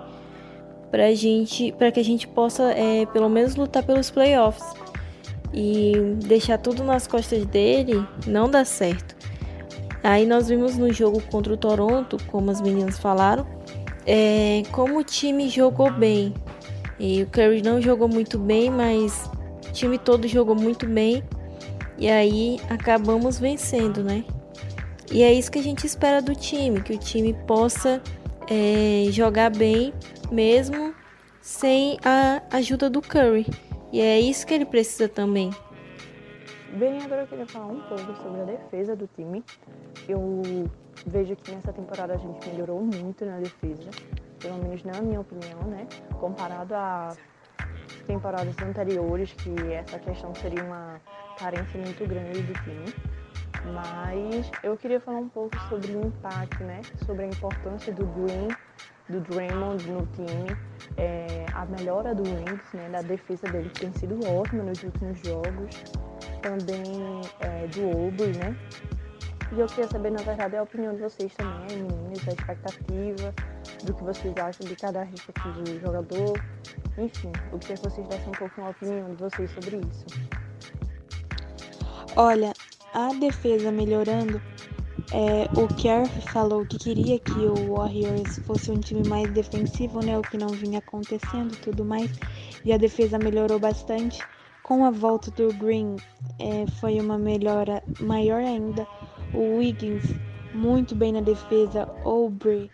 para 0.89 1.13
gente, 1.13 1.71
para 1.73 1.91
que 1.91 1.99
a 1.99 2.03
gente 2.03 2.27
possa, 2.27 2.71
é, 2.71 3.05
pelo 3.05 3.29
menos, 3.29 3.55
lutar 3.55 3.83
pelos 3.83 4.09
playoffs. 4.09 4.65
E 5.53 5.93
deixar 6.25 6.57
tudo 6.57 6.83
nas 6.83 7.05
costas 7.05 7.45
dele 7.45 8.03
não 8.25 8.49
dá 8.49 8.65
certo. 8.65 9.15
Aí 10.03 10.25
nós 10.25 10.47
vimos 10.47 10.75
no 10.75 10.91
jogo 10.91 11.21
contra 11.29 11.53
o 11.53 11.57
Toronto, 11.57 12.17
como 12.25 12.49
as 12.49 12.59
meninas 12.59 12.97
falaram, 12.97 13.45
é, 14.03 14.63
como 14.71 14.97
o 14.97 15.03
time 15.03 15.47
jogou 15.47 15.91
bem. 15.91 16.33
E 16.99 17.21
o 17.21 17.27
Curry 17.27 17.61
não 17.61 17.79
jogou 17.79 18.07
muito 18.07 18.39
bem, 18.39 18.71
mas 18.71 19.29
o 19.69 19.71
time 19.73 19.99
todo 19.99 20.27
jogou 20.27 20.55
muito 20.55 20.87
bem. 20.87 21.23
E 21.99 22.09
aí 22.09 22.59
acabamos 22.67 23.37
vencendo, 23.37 24.03
né? 24.03 24.25
E 25.11 25.23
é 25.23 25.31
isso 25.31 25.51
que 25.51 25.59
a 25.59 25.63
gente 25.63 25.85
espera 25.85 26.21
do 26.21 26.35
time, 26.35 26.81
que 26.81 26.93
o 26.93 26.97
time 26.97 27.33
possa 27.45 28.01
é, 28.49 29.09
jogar 29.11 29.49
bem 29.49 29.93
mesmo 30.31 30.93
sem 31.41 31.97
a 32.03 32.41
ajuda 32.51 32.89
do 32.89 33.01
Curry. 33.01 33.45
E 33.91 34.01
é 34.01 34.19
isso 34.19 34.45
que 34.45 34.53
ele 34.53 34.65
precisa 34.65 35.07
também. 35.07 35.49
Bem, 36.73 37.01
agora 37.01 37.21
eu 37.21 37.27
queria 37.27 37.47
falar 37.47 37.67
um 37.67 37.81
pouco 37.81 38.13
sobre 38.21 38.41
a 38.41 38.43
defesa 38.43 38.95
do 38.95 39.07
time. 39.15 39.43
Eu 40.07 40.41
vejo 41.05 41.35
que 41.37 41.51
nessa 41.51 41.71
temporada 41.71 42.13
a 42.13 42.17
gente 42.17 42.49
melhorou 42.49 42.81
muito 42.81 43.25
na 43.25 43.39
defesa. 43.39 43.89
pelo 44.39 44.57
menos 44.57 44.83
na 44.83 45.01
minha 45.01 45.21
opinião, 45.21 45.61
né? 45.61 45.87
Comparado 46.19 46.75
a 46.75 47.15
temporadas 48.05 48.55
anteriores, 48.61 49.31
que 49.33 49.73
essa 49.73 49.97
questão 49.99 50.33
seria 50.35 50.63
uma 50.63 51.01
carência 51.39 51.79
muito 51.79 52.05
grande 52.07 52.41
do 52.41 52.53
time. 52.63 53.16
Mas 53.65 54.49
eu 54.63 54.77
queria 54.77 54.99
falar 54.99 55.19
um 55.19 55.29
pouco 55.29 55.57
sobre 55.69 55.91
o 55.91 56.07
impacto, 56.07 56.63
né? 56.63 56.81
Sobre 57.05 57.25
a 57.25 57.27
importância 57.27 57.93
do 57.93 58.05
Green, 58.07 58.47
do 59.09 59.21
Draymond 59.21 59.89
no 59.89 60.05
time, 60.07 60.57
é, 60.97 61.45
a 61.53 61.65
melhora 61.65 62.13
do 62.13 62.23
Wings, 62.23 62.73
né? 62.73 62.89
Da 62.89 63.01
defesa 63.01 63.47
dele 63.47 63.69
que 63.69 63.81
tem 63.81 63.93
sido 63.93 64.19
ótima 64.27 64.63
nos 64.63 64.81
últimos 64.83 65.19
jogos, 65.19 65.83
também 66.41 67.21
é, 67.39 67.67
do 67.67 67.97
Aubrey, 67.97 68.37
né? 68.37 68.55
E 69.53 69.59
eu 69.59 69.67
queria 69.67 69.87
saber, 69.87 70.11
na 70.11 70.21
verdade, 70.21 70.57
a 70.57 70.63
opinião 70.63 70.93
de 70.93 71.01
vocês 71.01 71.33
também, 71.35 71.77
meninas, 71.77 72.27
a 72.27 72.31
expectativa, 72.31 73.33
do 73.85 73.93
que 73.93 74.03
vocês 74.03 74.35
acham 74.37 74.67
de 74.67 74.75
cada 74.75 75.03
respectivo 75.03 75.79
jogador. 75.79 76.33
Enfim, 76.97 77.31
eu 77.51 77.59
queria 77.59 77.77
que 77.77 77.89
vocês 77.89 78.07
dessem 78.07 78.27
um 78.27 78.31
pouco 78.31 78.61
a 78.61 78.69
opinião 78.69 79.09
de 79.15 79.23
vocês 79.23 79.49
sobre 79.51 79.77
isso. 79.77 80.05
Olha, 82.15 82.53
a 82.97 83.13
defesa 83.13 83.71
melhorando, 83.71 84.41
é, 85.11 85.47
o 85.55 85.67
Kerr 85.75 86.07
falou 86.33 86.65
que 86.65 86.79
queria 86.79 87.19
que 87.19 87.31
o 87.31 87.75
Warriors 87.75 88.39
fosse 88.39 88.71
um 88.71 88.79
time 88.79 89.07
mais 89.07 89.31
defensivo, 89.31 90.03
né? 90.03 90.17
O 90.17 90.23
que 90.23 90.35
não 90.35 90.47
vinha 90.47 90.79
acontecendo 90.79 91.55
tudo 91.61 91.85
mais. 91.85 92.09
E 92.65 92.73
a 92.73 92.77
defesa 92.77 93.19
melhorou 93.19 93.59
bastante. 93.59 94.19
Com 94.63 94.83
a 94.83 94.89
volta 94.89 95.29
do 95.29 95.53
Green, 95.53 95.95
é, 96.39 96.65
foi 96.81 96.99
uma 96.99 97.19
melhora 97.19 97.83
maior 97.99 98.41
ainda. 98.41 98.87
O 99.31 99.57
Wiggins, 99.57 100.03
muito 100.55 100.95
bem 100.95 101.13
na 101.13 101.21
defesa. 101.21 101.87
Aubrey, 102.03 102.71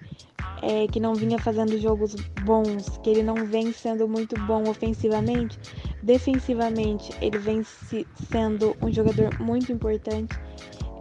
é, 0.63 0.87
que 0.87 0.99
não 0.99 1.13
vinha 1.13 1.37
fazendo 1.37 1.77
jogos 1.77 2.15
bons, 2.45 2.97
que 3.03 3.09
ele 3.09 3.21
não 3.21 3.45
vem 3.45 3.73
sendo 3.73 4.07
muito 4.07 4.39
bom 4.45 4.63
ofensivamente. 4.69 5.59
Defensivamente, 6.01 7.11
ele 7.21 7.37
vem 7.37 7.63
se, 7.63 8.07
sendo 8.31 8.75
um 8.81 8.91
jogador 8.91 9.37
muito 9.39 9.71
importante. 9.71 10.33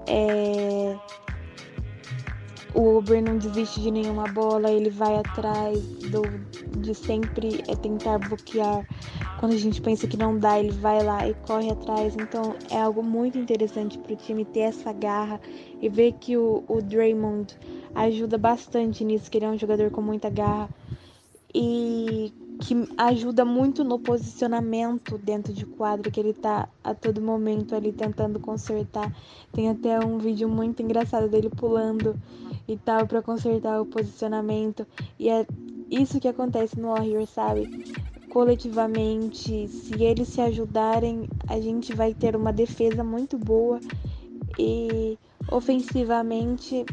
É... 0.09 0.97
O 2.75 2.97
Uber 2.99 3.23
não 3.23 3.37
desiste 3.37 3.83
de 3.83 3.91
nenhuma 3.91 4.25
bola, 4.29 4.71
ele 4.71 4.89
vai 4.89 5.17
atrás 5.17 5.79
do, 6.11 6.23
de 6.79 6.95
sempre 6.95 7.63
é 7.69 7.77
tentar 7.77 8.19
bloquear. 8.19 8.87
Quando 9.39 9.53
a 9.53 9.59
gente 9.59 9.81
pensa 9.83 10.07
que 10.07 10.17
não 10.17 10.39
dá, 10.39 10.59
ele 10.59 10.73
vai 10.73 11.03
lá 11.03 11.29
e 11.29 11.35
corre 11.47 11.71
atrás. 11.71 12.17
Então 12.19 12.57
é 12.71 12.81
algo 12.81 13.03
muito 13.03 13.39
interessante 13.39 13.99
para 13.99 14.15
o 14.15 14.17
time 14.17 14.45
ter 14.45 14.61
essa 14.61 14.91
garra 14.93 15.39
e 15.83 15.89
ver 15.89 16.13
que 16.13 16.37
o, 16.37 16.65
o 16.67 16.81
Draymond 16.81 17.55
ajuda 17.95 18.39
bastante 18.39 19.05
nisso, 19.05 19.31
que 19.31 19.39
ele 19.39 19.47
é 19.47 19.49
um 19.49 19.59
jogador 19.59 19.91
com 19.91 20.01
muita 20.01 20.31
garra. 20.31 20.69
E 21.55 22.33
que 22.63 22.75
ajuda 22.97 23.45
muito 23.45 23.83
no 23.83 23.99
posicionamento 23.99 25.19
dentro 25.19 25.53
de 25.53 25.67
quadro, 25.67 26.11
que 26.11 26.21
ele 26.21 26.33
tá 26.33 26.69
a 26.83 26.95
todo 26.95 27.21
momento 27.21 27.75
ali 27.75 27.93
tentando 27.93 28.39
consertar. 28.39 29.15
Tem 29.53 29.69
até 29.69 29.99
um 29.99 30.19
vídeo 30.19 30.49
muito 30.49 30.81
engraçado 30.81 31.29
dele 31.29 31.51
pulando 31.51 32.15
e 32.69 32.77
tal 32.77 33.07
para 33.07 33.21
consertar 33.21 33.81
o 33.81 33.87
posicionamento. 33.87 34.87
E 35.19 35.29
é 35.29 35.45
isso 35.91 36.21
que 36.21 36.29
acontece 36.29 36.79
no 36.79 36.89
Warrior, 36.89 37.27
sabe? 37.27 37.85
Coletivamente, 38.31 39.69
se 39.69 40.03
eles 40.03 40.29
se 40.29 40.41
ajudarem, 40.41 41.29
a 41.49 41.61
gente 41.61 41.93
vai 41.95 42.15
ter 42.15 42.37
uma 42.37 42.53
defesa 42.53 43.03
muito 43.03 43.37
boa 43.37 43.81
e 44.59 45.19
ofensivamente 45.51 46.87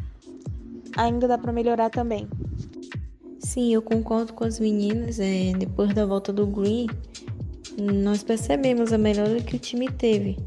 ainda 0.97 1.27
dá 1.27 1.37
para 1.37 1.51
melhorar 1.51 1.89
também. 1.89 2.27
Sim, 3.39 3.73
eu 3.73 3.81
concordo 3.81 4.33
com 4.33 4.43
as 4.43 4.59
meninas. 4.59 5.19
É, 5.19 5.53
depois 5.57 5.93
da 5.93 6.05
volta 6.05 6.31
do 6.31 6.45
Green, 6.45 6.87
nós 7.77 8.23
percebemos 8.23 8.91
a 8.93 8.97
melhora 8.97 9.41
que 9.41 9.55
o 9.55 9.59
time 9.59 9.89
teve 9.89 10.37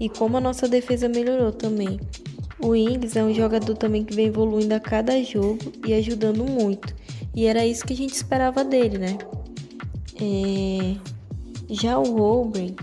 e 0.00 0.08
como 0.08 0.36
a 0.36 0.40
nossa 0.40 0.68
defesa 0.68 1.08
melhorou 1.08 1.52
também. 1.52 2.00
O 2.58 2.76
Ings 2.76 3.16
é 3.16 3.24
um 3.24 3.34
jogador 3.34 3.76
também 3.76 4.04
que 4.04 4.14
vem 4.14 4.26
evoluindo 4.26 4.74
a 4.74 4.80
cada 4.80 5.22
jogo 5.22 5.58
e 5.86 5.94
ajudando 5.94 6.44
muito. 6.44 6.94
E 7.34 7.46
era 7.46 7.66
isso 7.66 7.84
que 7.84 7.92
a 7.92 7.96
gente 7.96 8.14
esperava 8.14 8.64
dele, 8.64 8.98
né? 8.98 9.18
É... 10.20 10.96
Já 11.70 11.98
o 11.98 12.16
Holbrin, 12.16 12.76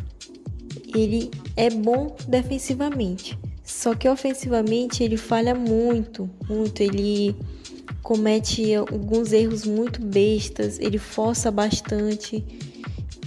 ele 0.95 1.30
é 1.56 1.69
bom 1.69 2.15
defensivamente. 2.28 3.38
Só 3.80 3.96
que 3.96 4.10
ofensivamente 4.10 5.06
ele 5.06 5.15
falha 5.15 5.56
muito, 5.56 6.30
muito. 6.50 6.82
Ele 6.84 7.34
comete 8.04 8.76
alguns 8.76 9.32
erros 9.32 9.63
muito 9.63 10.02
bestas, 10.02 10.78
ele 10.80 10.98
força 10.98 11.50
bastante 11.50 12.44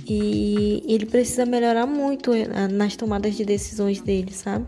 e 0.06 0.84
ele 0.86 1.06
precisa 1.06 1.46
melhorar 1.46 1.86
muito 1.86 2.34
eh, 2.34 2.68
nas 2.68 2.94
tomadas 2.96 3.34
de 3.34 3.46
decisões 3.46 4.02
dele, 4.02 4.30
sabe? 4.30 4.66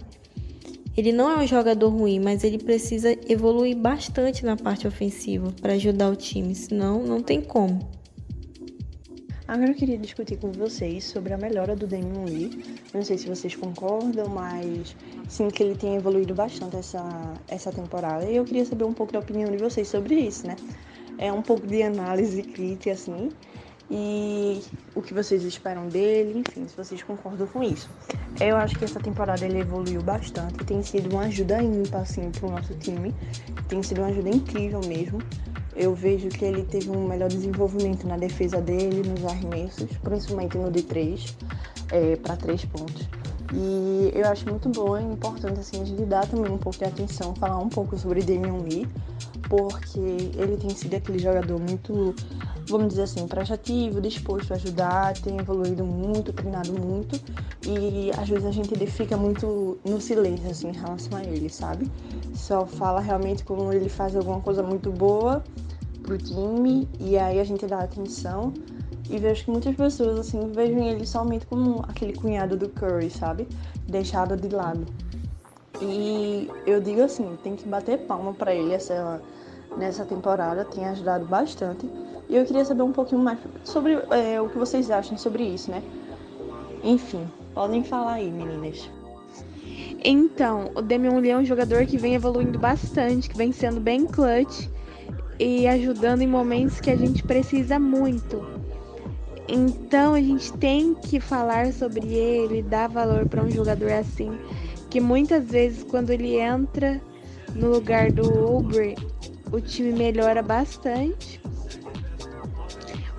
Ele 0.96 1.12
não 1.12 1.30
é 1.30 1.36
um 1.36 1.46
jogador 1.46 1.90
ruim, 1.90 2.18
mas 2.18 2.44
ele 2.44 2.56
precisa 2.56 3.14
evoluir 3.28 3.76
bastante 3.76 4.42
na 4.42 4.56
parte 4.56 4.88
ofensiva 4.88 5.52
para 5.60 5.74
ajudar 5.74 6.08
o 6.08 6.16
time, 6.16 6.54
senão 6.54 7.04
não 7.04 7.22
tem 7.22 7.42
como. 7.42 7.86
Agora 9.46 9.70
eu 9.70 9.74
queria 9.74 9.98
discutir 9.98 10.38
com 10.38 10.50
vocês 10.52 11.04
sobre 11.04 11.34
a 11.34 11.36
melhora 11.36 11.76
do 11.76 11.86
Damon 11.86 12.24
Lee. 12.24 12.64
não 12.94 13.04
sei 13.04 13.18
se 13.18 13.28
vocês 13.28 13.54
concordam, 13.54 14.26
mas 14.26 14.96
sim 15.28 15.48
que 15.48 15.62
ele 15.62 15.76
tem 15.76 15.96
evoluído 15.96 16.34
bastante 16.34 16.76
essa, 16.76 17.34
essa 17.46 17.70
temporada. 17.70 18.24
E 18.24 18.36
eu 18.36 18.44
queria 18.44 18.64
saber 18.64 18.84
um 18.84 18.94
pouco 18.94 19.12
da 19.12 19.18
opinião 19.18 19.50
de 19.50 19.58
vocês 19.58 19.86
sobre 19.86 20.14
isso, 20.14 20.46
né? 20.46 20.56
É 21.18 21.30
um 21.30 21.42
pouco 21.42 21.66
de 21.66 21.82
análise 21.82 22.42
crítica, 22.42 22.92
assim, 22.92 23.28
e 23.90 24.62
o 24.94 25.02
que 25.02 25.12
vocês 25.12 25.42
esperam 25.42 25.88
dele, 25.88 26.38
enfim, 26.38 26.66
se 26.66 26.74
vocês 26.74 27.02
concordam 27.02 27.46
com 27.46 27.62
isso. 27.62 27.90
Eu 28.40 28.56
acho 28.56 28.78
que 28.78 28.84
essa 28.86 28.98
temporada 28.98 29.44
ele 29.44 29.58
evoluiu 29.58 30.02
bastante, 30.02 30.64
tem 30.64 30.82
sido 30.82 31.12
uma 31.12 31.24
ajuda 31.24 31.62
ímpar, 31.62 32.00
assim, 32.00 32.30
pro 32.30 32.50
nosso 32.50 32.72
time. 32.78 33.14
Tem 33.68 33.82
sido 33.82 33.98
uma 33.98 34.08
ajuda 34.08 34.30
incrível 34.30 34.80
mesmo 34.86 35.18
eu 35.76 35.94
vejo 35.94 36.28
que 36.28 36.44
ele 36.44 36.62
teve 36.62 36.90
um 36.90 37.06
melhor 37.06 37.28
desenvolvimento 37.28 38.06
na 38.06 38.16
defesa 38.16 38.60
dele, 38.60 39.08
nos 39.08 39.24
arremessos, 39.24 39.90
principalmente 40.02 40.56
no 40.56 40.70
de 40.70 40.82
três, 40.82 41.36
é, 41.90 42.16
para 42.16 42.36
três 42.36 42.64
pontos. 42.64 43.08
E 43.52 44.10
eu 44.14 44.26
acho 44.26 44.48
muito 44.48 44.68
bom 44.68 44.98
e 44.98 45.02
importante 45.02 45.60
assim, 45.60 45.80
a 45.80 45.84
gente 45.84 46.04
dar 46.04 46.26
também 46.26 46.50
um 46.50 46.58
pouco 46.58 46.78
de 46.78 46.84
atenção, 46.84 47.34
falar 47.34 47.58
um 47.58 47.68
pouco 47.68 47.96
sobre 47.96 48.20
Damian 48.22 48.62
Lee, 48.62 48.88
porque 49.48 49.98
ele 49.98 50.56
tem 50.56 50.70
sido 50.70 50.94
aquele 50.94 51.18
jogador 51.18 51.58
muito, 51.58 52.14
vamos 52.68 52.88
dizer 52.88 53.02
assim, 53.02 53.26
prestativo, 53.26 54.00
disposto 54.00 54.52
a 54.52 54.56
ajudar, 54.56 55.14
tem 55.14 55.38
evoluído 55.38 55.84
muito, 55.84 56.32
treinado 56.32 56.72
muito, 56.72 57.20
e 57.66 58.10
às 58.18 58.28
vezes 58.28 58.46
a 58.46 58.50
gente 58.50 58.74
fica 58.86 59.16
muito 59.16 59.78
no 59.84 60.00
silêncio 60.00 60.50
assim, 60.50 60.68
em 60.68 60.72
relação 60.72 61.18
a 61.18 61.24
ele, 61.24 61.48
sabe? 61.48 61.90
Só 62.34 62.66
fala 62.66 63.00
realmente 63.00 63.44
quando 63.44 63.72
ele 63.72 63.88
faz 63.88 64.16
alguma 64.16 64.40
coisa 64.40 64.62
muito 64.62 64.90
boa 64.90 65.44
pro 66.02 66.18
time, 66.18 66.88
e 67.00 67.16
aí 67.16 67.40
a 67.40 67.44
gente 67.44 67.66
dá 67.66 67.80
atenção. 67.80 68.52
E 69.08 69.18
vejo 69.18 69.44
que 69.44 69.50
muitas 69.50 69.76
pessoas, 69.76 70.18
assim, 70.18 70.50
vejam 70.52 70.82
ele 70.82 71.06
somente 71.06 71.44
como 71.44 71.84
aquele 71.86 72.14
cunhado 72.14 72.56
do 72.56 72.70
Curry, 72.70 73.10
sabe? 73.10 73.46
Deixado 73.86 74.34
de 74.34 74.48
lado. 74.48 74.86
E 75.82 76.48
eu 76.66 76.80
digo 76.80 77.02
assim, 77.02 77.36
tem 77.42 77.54
que 77.54 77.68
bater 77.68 78.06
palma 78.06 78.32
para 78.32 78.54
ele 78.54 78.72
essa, 78.72 79.20
nessa 79.76 80.04
temporada, 80.04 80.64
tem 80.64 80.86
ajudado 80.86 81.24
bastante. 81.24 81.88
E 82.28 82.36
eu 82.36 82.44
queria 82.44 82.64
saber 82.64 82.82
um 82.82 82.92
pouquinho 82.92 83.20
mais 83.20 83.38
sobre 83.62 83.94
é, 84.10 84.40
o 84.40 84.48
que 84.48 84.58
vocês 84.58 84.90
acham 84.90 85.16
sobre 85.18 85.42
isso, 85.42 85.70
né? 85.70 85.82
Enfim, 86.82 87.28
podem 87.54 87.84
falar 87.84 88.14
aí, 88.14 88.30
meninas. 88.30 88.90
Então, 90.02 90.70
o 90.74 90.82
Damian 90.82 91.18
Lee 91.18 91.30
é 91.30 91.36
um 91.36 91.44
jogador 91.44 91.86
que 91.86 91.96
vem 91.96 92.14
evoluindo 92.14 92.58
bastante, 92.58 93.28
que 93.28 93.36
vem 93.36 93.52
sendo 93.52 93.80
bem 93.80 94.06
clutch 94.06 94.68
e 95.38 95.66
ajudando 95.66 96.22
em 96.22 96.26
momentos 96.26 96.80
que 96.80 96.90
a 96.90 96.96
gente 96.96 97.22
precisa 97.22 97.78
muito. 97.78 98.64
Então 99.48 100.14
a 100.14 100.20
gente 100.20 100.52
tem 100.54 100.94
que 100.94 101.20
falar 101.20 101.72
sobre 101.72 102.06
ele, 102.14 102.62
dar 102.62 102.88
valor 102.88 103.26
para 103.26 103.42
um 103.42 103.50
jogador 103.50 103.92
assim, 103.92 104.38
que 104.88 105.00
muitas 105.00 105.44
vezes 105.44 105.84
quando 105.84 106.10
ele 106.10 106.36
entra 106.36 107.00
no 107.54 107.68
lugar 107.68 108.10
do 108.10 108.56
Uber, 108.56 108.94
o 109.52 109.60
time 109.60 109.92
melhora 109.92 110.42
bastante 110.42 111.40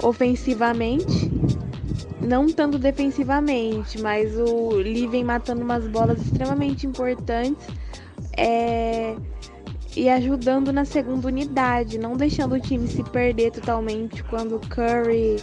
ofensivamente, 0.01 1.31
não 2.21 2.47
tanto 2.47 2.77
defensivamente, 2.77 3.99
mas 4.01 4.37
o 4.37 4.69
Lee 4.75 5.07
vem 5.07 5.23
matando 5.23 5.61
umas 5.61 5.87
bolas 5.87 6.21
extremamente 6.21 6.85
importantes 6.85 7.67
é, 8.37 9.15
e 9.95 10.09
ajudando 10.09 10.71
na 10.71 10.85
segunda 10.85 11.27
unidade, 11.27 11.97
não 11.97 12.15
deixando 12.15 12.55
o 12.55 12.59
time 12.59 12.87
se 12.87 13.03
perder 13.03 13.51
totalmente 13.51 14.23
quando 14.23 14.59
Curry 14.69 15.37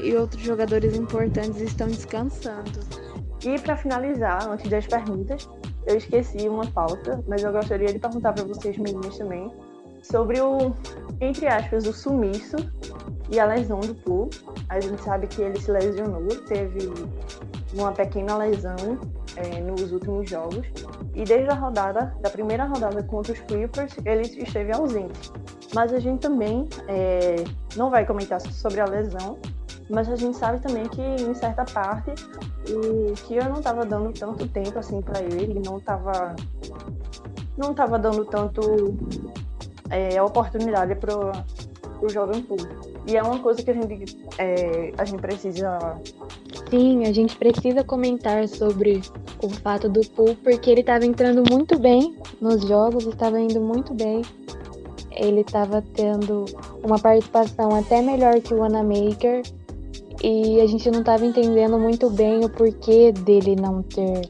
e 0.00 0.14
outros 0.14 0.42
jogadores 0.42 0.96
importantes 0.96 1.60
estão 1.60 1.86
descansando. 1.88 2.80
E 3.44 3.58
para 3.58 3.76
finalizar, 3.76 4.48
antes 4.48 4.70
das 4.70 4.86
perguntas, 4.86 5.48
eu 5.86 5.96
esqueci 5.96 6.48
uma 6.48 6.66
pauta, 6.66 7.22
mas 7.26 7.42
eu 7.42 7.52
gostaria 7.52 7.92
de 7.92 7.98
perguntar 7.98 8.32
para 8.32 8.44
vocês 8.44 8.76
meninas 8.78 9.18
também 9.18 9.50
sobre 10.02 10.40
o, 10.40 10.74
entre 11.20 11.46
aspas, 11.46 11.86
o 11.86 11.92
sumiço 11.92 12.56
e 13.30 13.40
a 13.40 13.46
lesão 13.46 13.80
do 13.80 13.94
Poole. 13.94 14.30
A 14.68 14.80
gente 14.80 15.02
sabe 15.02 15.26
que 15.26 15.40
ele 15.40 15.58
se 15.58 15.70
lesionou, 15.70 16.26
teve 16.46 16.92
uma 17.72 17.92
pequena 17.92 18.36
lesão 18.36 18.76
é, 19.36 19.60
nos 19.60 19.92
últimos 19.92 20.28
jogos. 20.28 20.66
E 21.14 21.24
desde 21.24 21.50
a 21.50 21.54
rodada, 21.54 22.14
da 22.20 22.30
primeira 22.30 22.64
rodada 22.64 23.02
contra 23.02 23.32
os 23.32 23.40
Clippers, 23.40 23.94
ele 24.04 24.22
esteve 24.22 24.72
ausente. 24.72 25.32
Mas 25.74 25.92
a 25.92 25.98
gente 25.98 26.20
também 26.20 26.68
é, 26.88 27.36
não 27.76 27.90
vai 27.90 28.04
comentar 28.04 28.40
sobre 28.40 28.80
a 28.80 28.84
lesão, 28.84 29.38
mas 29.88 30.08
a 30.08 30.16
gente 30.16 30.36
sabe 30.36 30.60
também 30.60 30.84
que 30.84 31.00
em 31.00 31.34
certa 31.34 31.64
parte 31.64 32.12
o 32.70 33.12
Kier 33.14 33.48
não 33.48 33.58
estava 33.58 33.84
dando 33.84 34.12
tanto 34.12 34.46
tempo 34.48 34.78
assim 34.78 35.00
para 35.00 35.20
ele, 35.22 35.60
não 35.64 35.78
estava 35.78 36.34
não 37.56 37.72
estava 37.72 37.98
dando 37.98 38.24
tanto 38.24 38.60
é, 39.92 40.20
oportunidade 40.20 40.94
para 40.96 41.14
o 42.00 42.08
Jordan 42.08 42.42
Poole. 42.42 42.68
E 43.06 43.16
é 43.16 43.22
uma 43.22 43.38
coisa 43.38 43.62
que 43.62 43.70
a 43.70 43.74
gente, 43.74 44.18
é, 44.38 44.92
a 44.96 45.04
gente 45.04 45.20
precisa. 45.20 45.96
Sim, 46.70 47.04
a 47.04 47.12
gente 47.12 47.36
precisa 47.36 47.84
comentar 47.84 48.48
sobre 48.48 49.02
o 49.42 49.50
fato 49.50 49.88
do 49.88 50.00
Poole, 50.10 50.34
porque 50.36 50.70
ele 50.70 50.80
estava 50.80 51.04
entrando 51.04 51.44
muito 51.50 51.78
bem 51.78 52.16
nos 52.40 52.66
jogos, 52.66 53.06
estava 53.06 53.38
indo 53.38 53.60
muito 53.60 53.92
bem. 53.92 54.22
Ele 55.14 55.42
estava 55.42 55.82
tendo 55.94 56.46
uma 56.82 56.98
participação 56.98 57.74
até 57.76 58.00
melhor 58.00 58.40
que 58.40 58.54
o 58.54 58.58
Wanamaker. 58.58 59.42
E 60.24 60.60
a 60.60 60.66
gente 60.66 60.90
não 60.90 61.00
estava 61.00 61.26
entendendo 61.26 61.78
muito 61.78 62.08
bem 62.08 62.44
o 62.44 62.48
porquê 62.48 63.12
dele 63.12 63.56
não 63.56 63.82
ter 63.82 64.22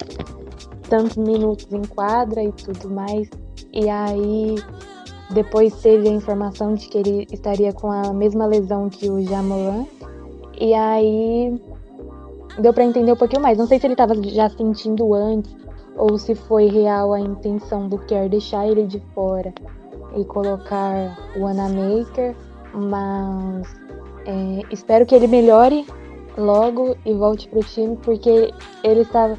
tantos 0.88 1.16
minutos 1.16 1.70
em 1.70 1.83
quadra 1.83 2.42
e 2.42 2.51
tudo 2.51 2.90
mais. 2.90 3.29
E 3.72 3.88
aí 3.88 4.57
depois 5.33 5.75
teve 5.81 6.09
a 6.09 6.12
informação 6.12 6.75
de 6.75 6.88
que 6.88 6.99
ele 6.99 7.27
estaria 7.33 7.73
com 7.73 7.90
a 7.90 8.12
mesma 8.12 8.47
lesão 8.47 8.88
que 8.88 9.09
o 9.09 9.23
Jamoran. 9.23 9.85
E 10.61 10.75
aí 10.75 11.61
deu 12.59 12.73
para 12.73 12.85
entender 12.85 13.12
um 13.12 13.16
pouquinho 13.16 13.42
mais. 13.42 13.59
Não 13.59 13.66
sei 13.66 13.79
se 13.79 13.87
ele 13.87 13.95
estava 13.95 14.14
já 14.23 14.49
sentindo 14.49 15.14
antes 15.14 15.55
ou 15.97 16.18
se 16.18 16.35
foi 16.35 16.66
real 16.66 17.12
a 17.12 17.21
intenção 17.21 17.88
do 17.88 17.99
Kerr 17.99 18.29
deixar 18.29 18.66
ele 18.66 18.85
de 18.85 19.01
fora 19.14 19.53
e 20.16 20.25
colocar 20.25 21.18
o 21.37 21.47
Anamaker, 21.47 22.35
mas 22.75 23.66
é, 24.27 24.62
espero 24.71 25.07
que 25.07 25.14
ele 25.14 25.27
melhore 25.27 25.87
logo 26.37 26.97
e 27.05 27.12
volte 27.12 27.49
para 27.49 27.61
o 27.61 27.64
time, 27.64 27.97
porque 28.03 28.53
ele 28.83 29.03
está 29.03 29.37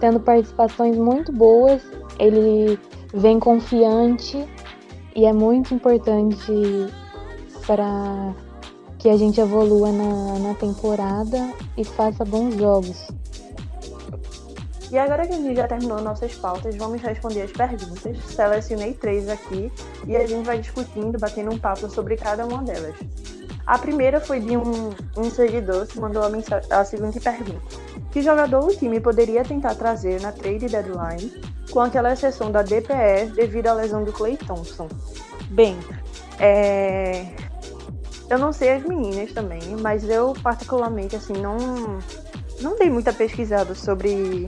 tendo 0.00 0.20
participações 0.20 0.96
muito 0.96 1.32
boas, 1.32 1.82
ele 2.18 2.78
vem 3.14 3.38
confiante 3.38 4.44
e 5.14 5.24
é 5.26 5.32
muito 5.32 5.74
importante 5.74 6.52
para 7.66 8.34
que 8.98 9.08
a 9.08 9.16
gente 9.16 9.40
evolua 9.40 9.90
na, 9.90 10.38
na 10.38 10.54
temporada 10.54 11.52
e 11.76 11.84
faça 11.84 12.24
bons 12.24 12.54
jogos. 12.56 13.08
E 14.90 14.98
agora 14.98 15.26
que 15.26 15.32
a 15.32 15.36
gente 15.36 15.56
já 15.56 15.66
terminou 15.66 16.02
nossas 16.02 16.34
pautas, 16.34 16.76
vamos 16.76 17.00
responder 17.00 17.42
as 17.42 17.52
perguntas. 17.52 18.16
Selecionei 18.26 18.92
três 18.92 19.28
aqui 19.28 19.72
e 20.06 20.14
a 20.14 20.26
gente 20.26 20.44
vai 20.44 20.58
discutindo, 20.58 21.18
batendo 21.18 21.50
um 21.50 21.58
papo 21.58 21.88
sobre 21.88 22.14
cada 22.16 22.46
uma 22.46 22.62
delas. 22.62 22.94
A 23.66 23.78
primeira 23.78 24.20
foi 24.20 24.40
de 24.40 24.56
um, 24.56 24.90
um 25.16 25.30
seguidor 25.30 25.86
que 25.86 26.00
mandou 26.00 26.22
a, 26.22 26.80
a 26.80 26.84
seguinte 26.84 27.20
pergunta: 27.20 27.62
Que 28.10 28.22
jogador 28.22 28.64
o 28.64 28.76
time 28.76 29.00
poderia 29.00 29.44
tentar 29.44 29.74
trazer 29.74 30.20
na 30.20 30.32
trade 30.32 30.66
deadline 30.66 31.32
com 31.70 31.80
aquela 31.80 32.12
exceção 32.12 32.50
da 32.50 32.62
DPS 32.62 33.32
devido 33.32 33.68
à 33.68 33.74
lesão 33.74 34.04
do 34.04 34.12
Clay 34.12 34.36
Thompson. 34.36 34.88
Bem, 35.50 35.78
é... 36.38 37.26
eu 38.28 38.38
não 38.38 38.52
sei 38.52 38.72
as 38.72 38.84
meninas 38.84 39.32
também, 39.32 39.62
mas 39.80 40.08
eu 40.08 40.32
particularmente 40.42 41.16
assim 41.16 41.34
não 41.34 41.56
não 42.60 42.76
dei 42.76 42.90
muita 42.90 43.12
pesquisada 43.12 43.74
sobre 43.74 44.46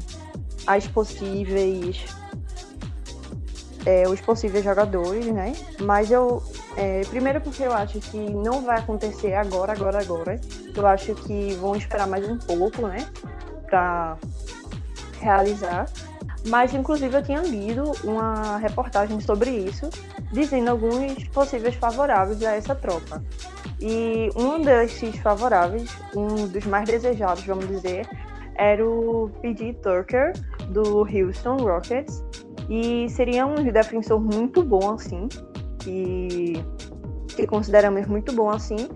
as 0.66 0.86
possíveis 0.86 2.04
é, 3.86 4.08
os 4.08 4.20
possíveis 4.20 4.64
jogadores, 4.64 5.26
né? 5.26 5.52
Mas 5.80 6.10
eu 6.10 6.42
é, 6.76 7.02
primeiro 7.02 7.40
porque 7.40 7.62
eu 7.62 7.72
acho 7.72 8.00
que 8.00 8.18
não 8.18 8.62
vai 8.62 8.78
acontecer 8.78 9.34
agora, 9.34 9.72
agora, 9.72 10.00
agora. 10.00 10.40
Eu 10.74 10.86
acho 10.86 11.14
que 11.14 11.54
vão 11.54 11.76
esperar 11.76 12.06
mais 12.06 12.28
um 12.28 12.38
pouco, 12.38 12.86
né? 12.86 13.06
Para 13.66 14.16
realizar. 15.20 15.86
Mas, 16.46 16.74
inclusive, 16.74 17.16
eu 17.16 17.22
tinha 17.22 17.40
lido 17.40 17.92
uma 18.04 18.58
reportagem 18.58 19.18
sobre 19.18 19.50
isso, 19.50 19.88
dizendo 20.30 20.70
alguns 20.70 21.26
possíveis 21.28 21.74
favoráveis 21.74 22.42
a 22.42 22.52
essa 22.52 22.74
troca. 22.74 23.22
E 23.80 24.28
um 24.36 24.60
desses 24.60 25.16
favoráveis, 25.20 25.96
um 26.14 26.46
dos 26.46 26.66
mais 26.66 26.86
desejados, 26.86 27.44
vamos 27.44 27.66
dizer, 27.66 28.06
era 28.56 28.86
o 28.86 29.30
P.J. 29.40 29.74
Tucker, 29.74 30.32
do 30.68 31.00
Houston 31.00 31.56
Rockets. 31.56 32.22
E 32.68 33.08
seria 33.10 33.46
um 33.46 33.54
defensor 33.54 34.20
muito 34.20 34.62
bom, 34.62 34.92
assim, 34.92 35.28
que, 35.80 36.64
que 37.28 37.46
consideramos 37.46 38.06
muito 38.06 38.32
bom, 38.32 38.48
assim. 38.48 38.88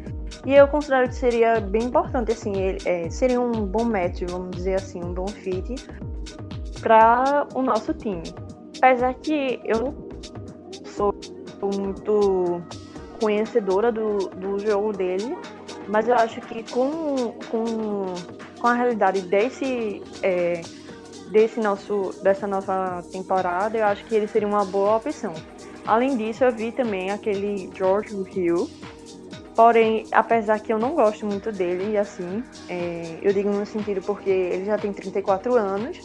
E 0.46 0.54
eu 0.54 0.68
considero 0.68 1.08
que 1.08 1.14
seria 1.14 1.60
bem 1.60 1.84
importante, 1.84 2.32
assim, 2.32 2.52
ele, 2.56 2.78
é, 2.84 3.10
seria 3.10 3.40
um 3.40 3.52
bom 3.52 3.84
match, 3.84 4.22
vamos 4.28 4.56
dizer 4.56 4.74
assim, 4.76 5.02
um 5.02 5.12
bom 5.12 5.26
fit 5.26 5.74
para 6.80 7.46
o 7.54 7.62
nosso 7.62 7.92
time. 7.94 8.22
Apesar 8.78 9.14
que 9.14 9.60
eu 9.64 9.80
não 9.80 10.08
sou 10.84 11.14
muito 11.74 12.62
conhecedora 13.20 13.90
do, 13.90 14.18
do 14.28 14.58
jogo 14.58 14.92
dele, 14.92 15.36
mas 15.88 16.06
eu 16.08 16.14
acho 16.14 16.40
que 16.42 16.62
com, 16.70 17.32
com, 17.50 18.14
com 18.60 18.66
a 18.66 18.74
realidade 18.74 19.22
desse, 19.22 20.02
é, 20.22 20.60
desse 21.30 21.60
nosso, 21.60 22.14
dessa 22.22 22.46
nossa 22.46 23.04
temporada, 23.10 23.76
eu 23.78 23.84
acho 23.84 24.04
que 24.04 24.14
ele 24.14 24.26
seria 24.26 24.48
uma 24.48 24.64
boa 24.64 24.96
opção. 24.96 25.32
Além 25.86 26.16
disso, 26.16 26.44
eu 26.44 26.52
vi 26.52 26.72
também 26.72 27.10
aquele 27.10 27.70
George 27.74 28.14
Hill, 28.34 28.68
Porém, 29.54 30.06
apesar 30.12 30.60
que 30.60 30.72
eu 30.72 30.78
não 30.78 30.94
gosto 30.94 31.26
muito 31.26 31.50
dele, 31.50 31.98
assim, 31.98 32.44
é, 32.68 33.18
eu 33.20 33.32
digo 33.32 33.50
no 33.50 33.66
sentido 33.66 34.00
porque 34.02 34.30
ele 34.30 34.64
já 34.64 34.78
tem 34.78 34.92
34 34.92 35.56
anos 35.56 35.98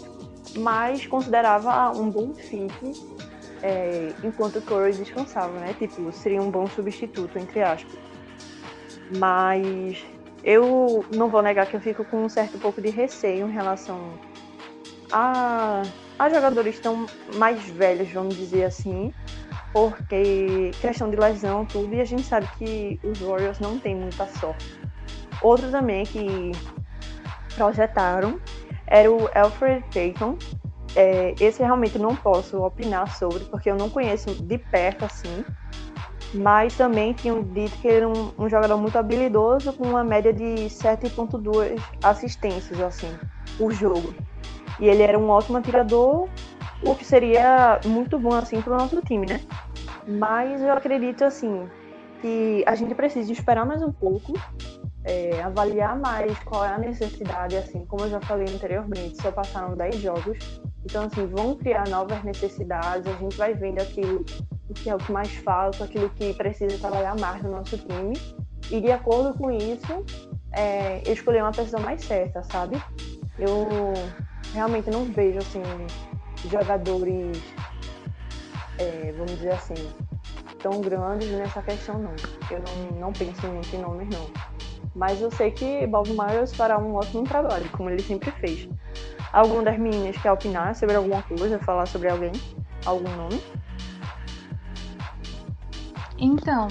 mas 0.58 1.06
considerava 1.06 1.92
um 1.98 2.10
bom 2.10 2.34
fit 2.34 2.74
é, 3.62 4.14
enquanto 4.24 4.58
o 4.58 4.62
Curry 4.62 4.94
descansava, 4.94 5.58
né? 5.60 5.74
Tipo, 5.78 6.12
seria 6.12 6.42
um 6.42 6.52
bom 6.52 6.68
substituto, 6.68 7.38
entre 7.40 7.62
aspas. 7.62 7.98
Mas 9.18 10.04
eu 10.44 11.06
não 11.16 11.30
vou 11.30 11.42
negar 11.42 11.66
que 11.66 11.76
eu 11.76 11.82
fico 11.82 12.04
com 12.04 12.26
um 12.26 12.30
certo 12.30 12.58
pouco 12.60 12.82
de 12.82 12.90
receio 12.90 13.48
em 13.48 13.52
relação 13.52 14.20
a, 15.14 15.84
a 16.18 16.30
jogadores 16.30 16.80
tão 16.80 17.06
mais 17.36 17.64
velhos, 17.70 18.12
vamos 18.12 18.36
dizer 18.36 18.66
assim, 18.66 19.14
porque 19.72 20.72
questão 20.82 21.10
de 21.10 21.16
lesão, 21.16 21.66
tudo, 21.66 21.94
e 21.94 22.02
a 22.02 22.06
gente 22.06 22.24
sabe 22.24 22.48
que 22.58 23.00
os 23.04 23.20
Warriors 23.20 23.60
não 23.60 23.78
têm 23.78 23.96
muita 23.96 24.26
sorte. 24.28 24.80
Outro 25.42 25.70
também 25.70 26.04
que 26.04 26.52
projetaram 27.56 28.40
era 28.88 29.12
o 29.12 29.30
Alfred 29.36 29.86
Payton. 29.94 30.38
É, 30.96 31.36
esse 31.40 31.62
realmente 31.62 31.98
não 31.98 32.16
posso 32.16 32.64
opinar 32.64 33.16
sobre, 33.16 33.46
porque 33.46 33.70
eu 33.70 33.76
não 33.76 33.90
conheço 33.90 34.34
de 34.44 34.58
perto 34.58 35.06
assim. 35.06 35.46
Mas 36.34 36.76
também 36.76 37.14
tinham 37.14 37.44
dito 37.44 37.78
que 37.78 37.88
era 37.88 38.08
um, 38.08 38.32
um 38.40 38.50
jogador 38.50 38.78
muito 38.78 38.98
habilidoso, 38.98 39.74
com 39.74 39.88
uma 39.88 40.04
média 40.04 40.34
de 40.34 40.66
7,2 40.66 41.80
assistências 42.02 42.80
assim, 42.82 43.16
por 43.58 43.72
jogo. 43.72 44.16
E 44.80 44.88
ele 44.88 45.04
era 45.04 45.18
um 45.18 45.30
ótimo 45.30 45.58
atirador, 45.58 46.28
o 46.84 46.96
que 46.96 47.06
seria 47.06 47.80
muito 47.86 48.18
bom 48.20 48.34
assim 48.34 48.62
para 48.62 48.74
o 48.74 48.78
nosso 48.78 49.02
time, 49.02 49.26
né? 49.26 49.42
Mas 50.08 50.62
eu 50.62 50.74
acredito 50.74 51.24
assim 51.24 51.68
que 52.22 52.64
a 52.66 52.76
gente 52.76 52.96
precisa 52.96 53.32
esperar 53.32 53.66
mais 53.66 53.82
um 53.82 53.92
pouco 53.92 54.34
é, 55.04 55.42
avaliar 55.42 55.98
mais 55.98 56.38
qual 56.40 56.64
é 56.64 56.70
a 56.70 56.78
necessidade, 56.78 57.58
assim, 57.58 57.86
como 57.86 58.06
eu 58.06 58.10
já 58.10 58.22
falei 58.22 58.48
anteriormente, 58.48 59.22
só 59.22 59.32
passaram 59.32 59.76
10 59.76 59.96
jogos, 59.98 60.38
então, 60.86 61.06
assim, 61.06 61.26
vão 61.28 61.56
criar 61.56 61.88
novas 61.90 62.24
necessidades, 62.24 63.06
a 63.08 63.18
gente 63.18 63.36
vai 63.36 63.54
vendo 63.54 63.82
aquilo 63.82 64.24
que 64.76 64.90
é 64.90 64.96
o 64.96 64.98
que 64.98 65.12
mais 65.12 65.34
falta, 65.36 65.84
aquilo 65.84 66.10
que 66.10 66.34
precisa 66.34 66.78
trabalhar 66.80 67.20
mais 67.20 67.44
no 67.44 67.52
nosso 67.52 67.78
time, 67.78 68.18
e 68.72 68.80
de 68.80 68.92
acordo 68.92 69.38
com 69.38 69.52
isso, 69.52 70.06
é, 70.54 71.02
eu 71.06 71.14
escolhi 71.14 71.40
uma 71.40 71.52
pessoa 71.52 71.82
mais 71.82 72.02
certa, 72.04 72.42
sabe? 72.44 72.82
Eu 73.38 73.94
realmente 74.54 74.90
não 74.90 75.06
vejo, 75.06 75.40
assim, 75.40 75.62
jogadores, 76.50 77.42
é, 78.78 79.12
vamos 79.18 79.32
dizer 79.34 79.54
assim, 79.54 79.74
tão 80.62 80.80
grandes 80.82 81.30
nessa 81.32 81.62
questão, 81.62 82.00
não. 82.00 82.16
Eu 82.50 82.62
não, 82.62 83.00
não 83.00 83.14
penso 83.14 83.46
muito 83.48 83.76
em 83.76 83.80
nomes, 83.80 84.08
não. 84.10 84.30
Mas 84.96 85.20
eu 85.20 85.32
sei 85.32 85.52
que 85.52 85.88
Bob 85.88 86.10
Myers 86.10 86.54
fará 86.54 86.78
um 86.78 86.96
ótimo 86.96 87.24
trabalho, 87.24 87.68
como 87.72 87.90
ele 87.90 88.02
sempre 88.02 88.32
fez. 88.32 88.70
Alguma 89.32 89.64
das 89.64 89.80
meninas 89.80 90.16
quer 90.18 90.32
opinar 90.32 90.76
sobre 90.76 90.96
alguma 90.96 91.24
coisa, 91.24 91.58
falar 91.60 91.88
sobre 91.88 92.10
alguém? 92.10 92.32
Algum 92.86 93.10
nome? 93.16 93.42
Então, 96.20 96.68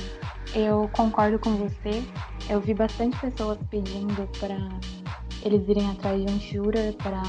eu 0.55 0.88
concordo 0.92 1.38
com 1.38 1.57
você. 1.57 2.05
Eu 2.49 2.61
vi 2.61 2.75
bastante 2.75 3.18
pessoas 3.18 3.59
pedindo 3.68 4.29
para 4.38 4.57
eles 5.44 5.68
irem 5.68 5.90
atrás 5.90 6.24
de 6.24 6.33
um 6.33 6.40
shooter 6.40 6.94
para 6.94 7.22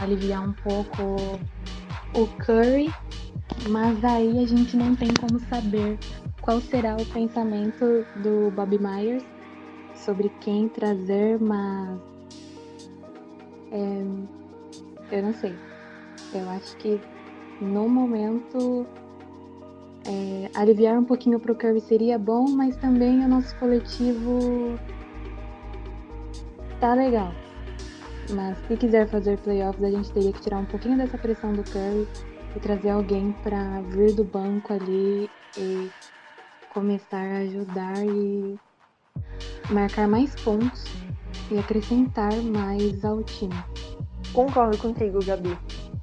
aliviar 0.00 0.48
um 0.48 0.52
pouco 0.52 1.16
o 2.14 2.26
Curry, 2.44 2.92
mas 3.68 4.04
aí 4.04 4.42
a 4.42 4.46
gente 4.46 4.76
não 4.76 4.94
tem 4.94 5.08
como 5.14 5.38
saber 5.40 5.98
qual 6.40 6.60
será 6.60 6.96
o 6.96 7.06
pensamento 7.06 8.04
do 8.16 8.50
Bob 8.50 8.78
Myers 8.78 9.24
sobre 9.94 10.28
quem 10.40 10.68
trazer, 10.68 11.40
mas 11.40 12.00
é, 13.70 14.04
eu 15.16 15.22
não 15.22 15.32
sei. 15.34 15.54
Eu 16.34 16.48
acho 16.50 16.76
que 16.76 17.00
no 17.60 17.88
momento 17.88 18.86
é, 20.04 20.50
aliviar 20.54 20.98
um 20.98 21.04
pouquinho 21.04 21.38
pro 21.38 21.54
Curry 21.54 21.80
seria 21.80 22.18
bom, 22.18 22.48
mas 22.50 22.76
também 22.76 23.24
o 23.24 23.28
nosso 23.28 23.54
coletivo 23.56 24.78
tá 26.82 26.94
legal. 26.94 27.32
Mas 28.30 28.58
se 28.66 28.76
quiser 28.76 29.06
fazer 29.06 29.38
playoffs, 29.38 29.84
a 29.84 29.90
gente 29.90 30.12
teria 30.12 30.32
que 30.32 30.40
tirar 30.40 30.58
um 30.58 30.64
pouquinho 30.64 30.98
dessa 30.98 31.16
pressão 31.16 31.52
do 31.52 31.62
Curry 31.62 32.08
e 32.56 32.60
trazer 32.60 32.90
alguém 32.90 33.30
para 33.44 33.80
vir 33.82 34.12
do 34.14 34.24
banco 34.24 34.72
ali 34.72 35.30
e 35.56 35.88
começar 36.70 37.24
a 37.24 37.38
ajudar 37.38 38.04
e 38.04 38.58
marcar 39.70 40.08
mais 40.08 40.34
pontos 40.34 40.84
e 41.52 41.58
acrescentar 41.58 42.34
mais 42.34 43.04
ao 43.04 43.22
time. 43.22 43.54
Concordo 44.32 44.76
contigo, 44.76 45.24
Gabi. 45.24 45.56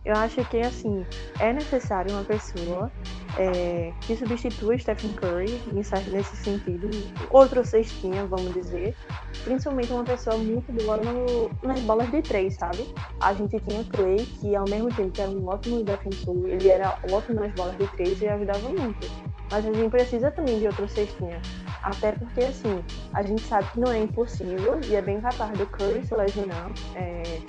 Eu 0.06 0.16
acho 0.16 0.46
que 0.46 0.62
assim 0.62 1.06
é 1.42 1.52
necessário 1.52 2.14
uma 2.14 2.24
pessoa 2.24 2.90
é, 3.38 3.94
que 4.02 4.16
substitua 4.16 4.78
Stephen 4.78 5.14
Curry 5.14 5.62
nesse 5.72 6.36
sentido, 6.36 6.90
outro 7.30 7.64
cestinha, 7.66 8.26
vamos 8.26 8.54
dizer, 8.54 8.96
principalmente 9.44 9.92
uma 9.92 10.04
pessoa 10.04 10.38
muito 10.38 10.72
boa 10.74 10.98
no, 10.98 11.50
nas 11.62 11.80
bolas 11.82 12.10
de 12.12 12.22
três, 12.22 12.56
sabe? 12.56 12.94
A 13.20 13.34
gente 13.34 13.60
tinha 13.60 13.84
Clay, 13.86 14.26
que 14.40 14.56
ao 14.56 14.68
mesmo 14.68 14.90
tempo 14.94 15.12
que 15.12 15.22
era 15.22 15.32
um 15.32 15.48
ótimo 15.48 15.84
defensor, 15.84 16.48
ele 16.48 16.70
era 16.70 16.98
ótimo 17.12 17.40
nas 17.40 17.54
bolas 17.54 17.78
de 17.78 17.88
três 17.96 18.22
e 18.22 18.28
ajudava 18.28 18.70
muito. 18.70 19.08
Mas 19.52 19.66
a 19.66 19.74
gente 19.74 19.90
precisa 19.90 20.30
também 20.32 20.60
de 20.60 20.68
outro 20.68 20.88
cestinha. 20.88 21.42
Até 21.82 22.12
porque, 22.12 22.42
assim, 22.42 22.84
a 23.14 23.24
gente 23.24 23.42
sabe 23.42 23.68
que 23.72 23.80
não 23.80 23.92
é 23.92 24.00
impossível 24.00 24.80
e 24.86 24.96
é 24.96 25.02
bem 25.02 25.20
capaz 25.22 25.58
do 25.58 25.66
Curry 25.66 26.06
se 26.06 26.16
lesionar, 26.16 26.72
é, 26.96 27.42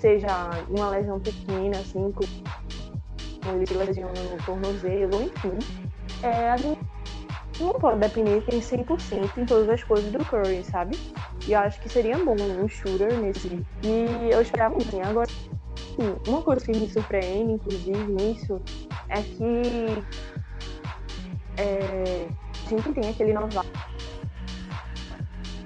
seja 0.00 0.50
uma 0.68 0.90
lesão 0.90 1.18
pequena, 1.20 1.78
assim, 1.78 2.12
se 3.66 3.74
lesiona 3.74 4.20
no 4.22 4.36
tornozelo, 4.44 5.22
enfim. 5.22 5.58
É, 6.22 6.50
a 6.50 6.56
gente 6.56 6.80
não 7.60 7.72
pode 7.74 8.00
depender 8.00 8.42
em 8.52 8.60
100% 8.60 9.38
em 9.38 9.46
todas 9.46 9.68
as 9.68 9.82
coisas 9.82 10.10
do 10.10 10.24
Curry, 10.24 10.64
sabe? 10.64 10.98
E 11.46 11.52
eu 11.52 11.60
acho 11.60 11.80
que 11.80 11.88
seria 11.88 12.18
bom 12.18 12.34
um 12.34 12.68
shooter 12.68 13.18
nesse. 13.18 13.48
E 13.82 14.30
eu 14.30 14.42
esperava 14.42 14.74
muito. 14.74 14.88
Assim, 14.88 15.02
agora, 15.02 15.28
sim, 15.28 16.16
uma 16.28 16.42
coisa 16.42 16.64
que 16.64 16.72
me 16.72 16.88
surpreende, 16.88 17.52
inclusive, 17.52 18.12
nisso, 18.12 18.60
é 19.08 19.22
que 19.22 20.04
é, 21.56 22.28
a 22.66 22.68
gente 22.68 22.92
tem 22.92 23.10
aquele 23.10 23.32
novato, 23.32 23.68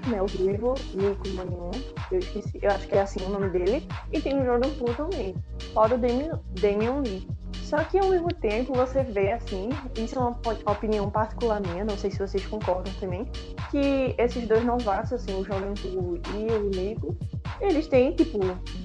né, 0.07 0.21
o 0.21 0.25
Nico 0.25 1.29
Manion, 1.35 1.71
eu 2.11 2.19
esqueci, 2.19 2.59
eu 2.61 2.71
acho 2.71 2.87
que 2.87 2.95
é 2.95 3.01
assim 3.01 3.23
o 3.25 3.29
nome 3.29 3.49
dele, 3.49 3.87
e 4.11 4.21
tem 4.21 4.39
o 4.39 4.45
Jordan 4.45 4.69
Poole 4.75 4.95
também, 4.95 5.35
fora 5.73 5.95
o 5.95 5.97
Damian, 5.97 6.39
Damian 6.59 7.01
Lee. 7.01 7.27
Só 7.71 7.85
que 7.85 7.97
ao 7.97 8.09
mesmo 8.09 8.27
tempo 8.27 8.73
você 8.73 9.01
vê 9.01 9.31
assim, 9.31 9.69
isso 9.95 10.19
é 10.19 10.21
uma 10.21 10.37
opinião 10.69 11.09
particular 11.09 11.61
minha, 11.61 11.85
não 11.85 11.97
sei 11.97 12.11
se 12.11 12.19
vocês 12.19 12.45
concordam 12.45 12.93
também, 12.99 13.25
que 13.69 14.13
esses 14.17 14.45
dois 14.45 14.65
novatos, 14.65 15.13
assim, 15.13 15.39
o 15.39 15.45
Poole 15.45 16.21
e 16.35 16.51
o 16.51 16.69
Nico, 16.69 17.15
eles 17.61 17.87
têm, 17.87 18.13
tipo, 18.13 18.39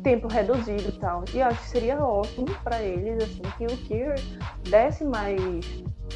tempo 0.05 0.29
reduzido 0.29 0.89
e 0.89 0.93
tal. 1.01 1.25
E 1.35 1.43
acho 1.43 1.61
que 1.63 1.69
seria 1.69 1.99
ótimo 1.99 2.47
para 2.63 2.81
eles, 2.81 3.25
assim, 3.25 3.43
que 3.59 3.65
o 3.65 3.77
Kier 3.77 4.15
desse 4.71 5.05
mais 5.05 5.65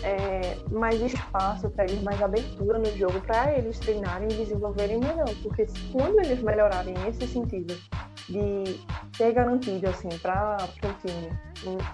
é, 0.04 0.56
mais 0.70 1.00
espaço 1.00 1.68
para 1.70 1.86
eles, 1.86 2.00
mais 2.02 2.22
abertura 2.22 2.78
no 2.78 2.96
jogo, 2.96 3.20
para 3.22 3.52
eles 3.52 3.80
treinarem 3.80 4.28
e 4.30 4.34
desenvolverem 4.36 5.00
melhor. 5.00 5.28
Porque 5.42 5.66
quando 5.90 6.20
eles 6.20 6.40
melhorarem 6.40 6.94
nesse 7.04 7.26
sentido 7.26 7.76
de 8.30 8.80
ter 9.16 9.32
garantido 9.32 9.88
assim, 9.88 10.08
para 10.22 10.56
o 10.84 11.06
time 11.06 11.28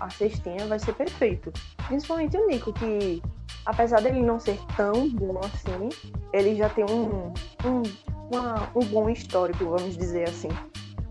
a 0.00 0.10
cestinha, 0.10 0.66
vai 0.66 0.78
ser 0.78 0.94
perfeito. 0.94 1.52
Principalmente 1.88 2.36
o 2.36 2.46
Nico, 2.46 2.72
que 2.72 3.22
apesar 3.64 4.00
dele 4.02 4.22
não 4.22 4.38
ser 4.38 4.58
tão 4.76 5.08
bom 5.08 5.38
assim, 5.38 5.88
ele 6.32 6.54
já 6.54 6.68
tem 6.68 6.84
um, 6.84 7.32
um, 7.64 7.82
uma, 8.30 8.70
um 8.76 8.84
bom 8.86 9.08
histórico, 9.08 9.64
vamos 9.64 9.96
dizer 9.96 10.28
assim. 10.28 10.48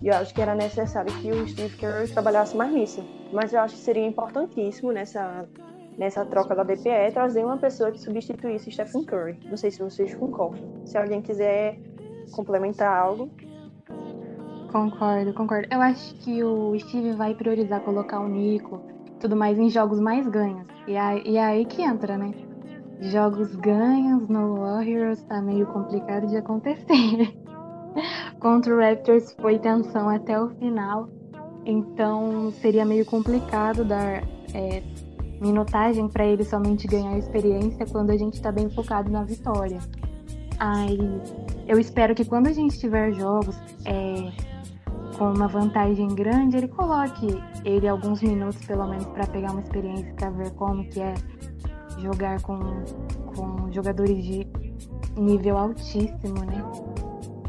E 0.02 0.10
eu 0.10 0.16
acho 0.16 0.34
que 0.34 0.42
era 0.42 0.54
necessário 0.54 1.12
que 1.20 1.32
o 1.32 1.48
Steve 1.48 1.76
Kerr 1.78 2.08
trabalhasse 2.12 2.56
mais 2.56 2.72
nisso. 2.72 3.04
Mas 3.34 3.54
eu 3.54 3.60
acho 3.60 3.76
que 3.76 3.82
seria 3.82 4.06
importantíssimo 4.06 4.92
nessa 4.92 5.48
nessa 5.98 6.26
troca 6.26 6.54
da 6.54 6.64
DPE, 6.64 7.14
trazer 7.14 7.46
uma 7.46 7.58
pessoa 7.58 7.90
que 7.90 8.00
substituísse 8.00 8.70
Stephen 8.70 9.06
Curry. 9.06 9.40
Não 9.46 9.56
sei 9.56 9.72
se 9.72 9.82
vocês 9.82 10.14
concordam. 10.14 10.62
Se 10.86 10.98
alguém 10.98 11.22
quiser 11.22 11.80
complementar 12.32 12.96
algo. 12.96 13.30
Concordo, 14.76 15.34
concordo. 15.34 15.70
Eu 15.72 15.82
acho 15.82 16.14
que 16.16 16.44
o 16.44 16.78
Steve 16.78 17.14
vai 17.14 17.34
priorizar 17.34 17.80
colocar 17.80 18.20
o 18.20 18.28
Nico 18.28 18.82
tudo 19.22 19.34
mais 19.34 19.58
em 19.58 19.70
jogos 19.70 20.02
mais 20.02 20.28
ganhos. 20.28 20.68
E 20.86 20.98
aí, 20.98 21.24
e 21.26 21.38
aí 21.38 21.66
que 21.66 21.82
entra, 21.82 22.18
né? 22.18 22.34
Jogos 23.00 23.56
ganhos 23.56 24.28
no 24.28 24.58
Warriors 24.58 25.24
tá 25.24 25.42
meio 25.42 25.66
complicado 25.68 26.28
de 26.28 26.36
acontecer. 26.36 27.34
Contra 28.38 28.76
o 28.76 28.78
Raptors 28.78 29.34
foi 29.40 29.58
tensão 29.60 30.10
até 30.10 30.38
o 30.38 30.50
final. 30.50 31.08
Então 31.66 32.52
seria 32.52 32.84
meio 32.84 33.06
complicado 33.06 33.86
dar 33.86 34.24
é, 34.54 34.84
minutagem 35.40 36.10
para 36.10 36.26
ele 36.26 36.44
somente 36.44 36.86
ganhar 36.86 37.18
experiência 37.18 37.86
quando 37.86 38.10
a 38.10 38.18
gente 38.18 38.34
está 38.34 38.52
bem 38.52 38.70
focado 38.70 39.10
na 39.10 39.24
vitória. 39.24 39.80
Aí 40.60 41.00
eu 41.66 41.80
espero 41.80 42.14
que 42.14 42.26
quando 42.26 42.48
a 42.48 42.52
gente 42.52 42.78
tiver 42.78 43.14
jogos 43.14 43.58
é, 43.86 44.55
com 45.18 45.32
uma 45.32 45.48
vantagem 45.48 46.08
grande, 46.08 46.58
ele 46.58 46.68
coloque 46.68 47.28
ele 47.64 47.88
alguns 47.88 48.22
minutos 48.22 48.64
pelo 48.66 48.88
menos 48.88 49.06
para 49.08 49.26
pegar 49.28 49.52
uma 49.52 49.62
experiência, 49.62 50.14
para 50.14 50.30
ver 50.30 50.52
como 50.52 50.88
que 50.90 51.02
é 51.02 51.14
jogar 52.00 52.42
com, 52.42 52.60
com 53.36 53.72
jogadores 53.72 54.24
de 54.24 54.48
nível 55.18 55.58
altíssimo, 55.58 56.46
né? 56.46 56.64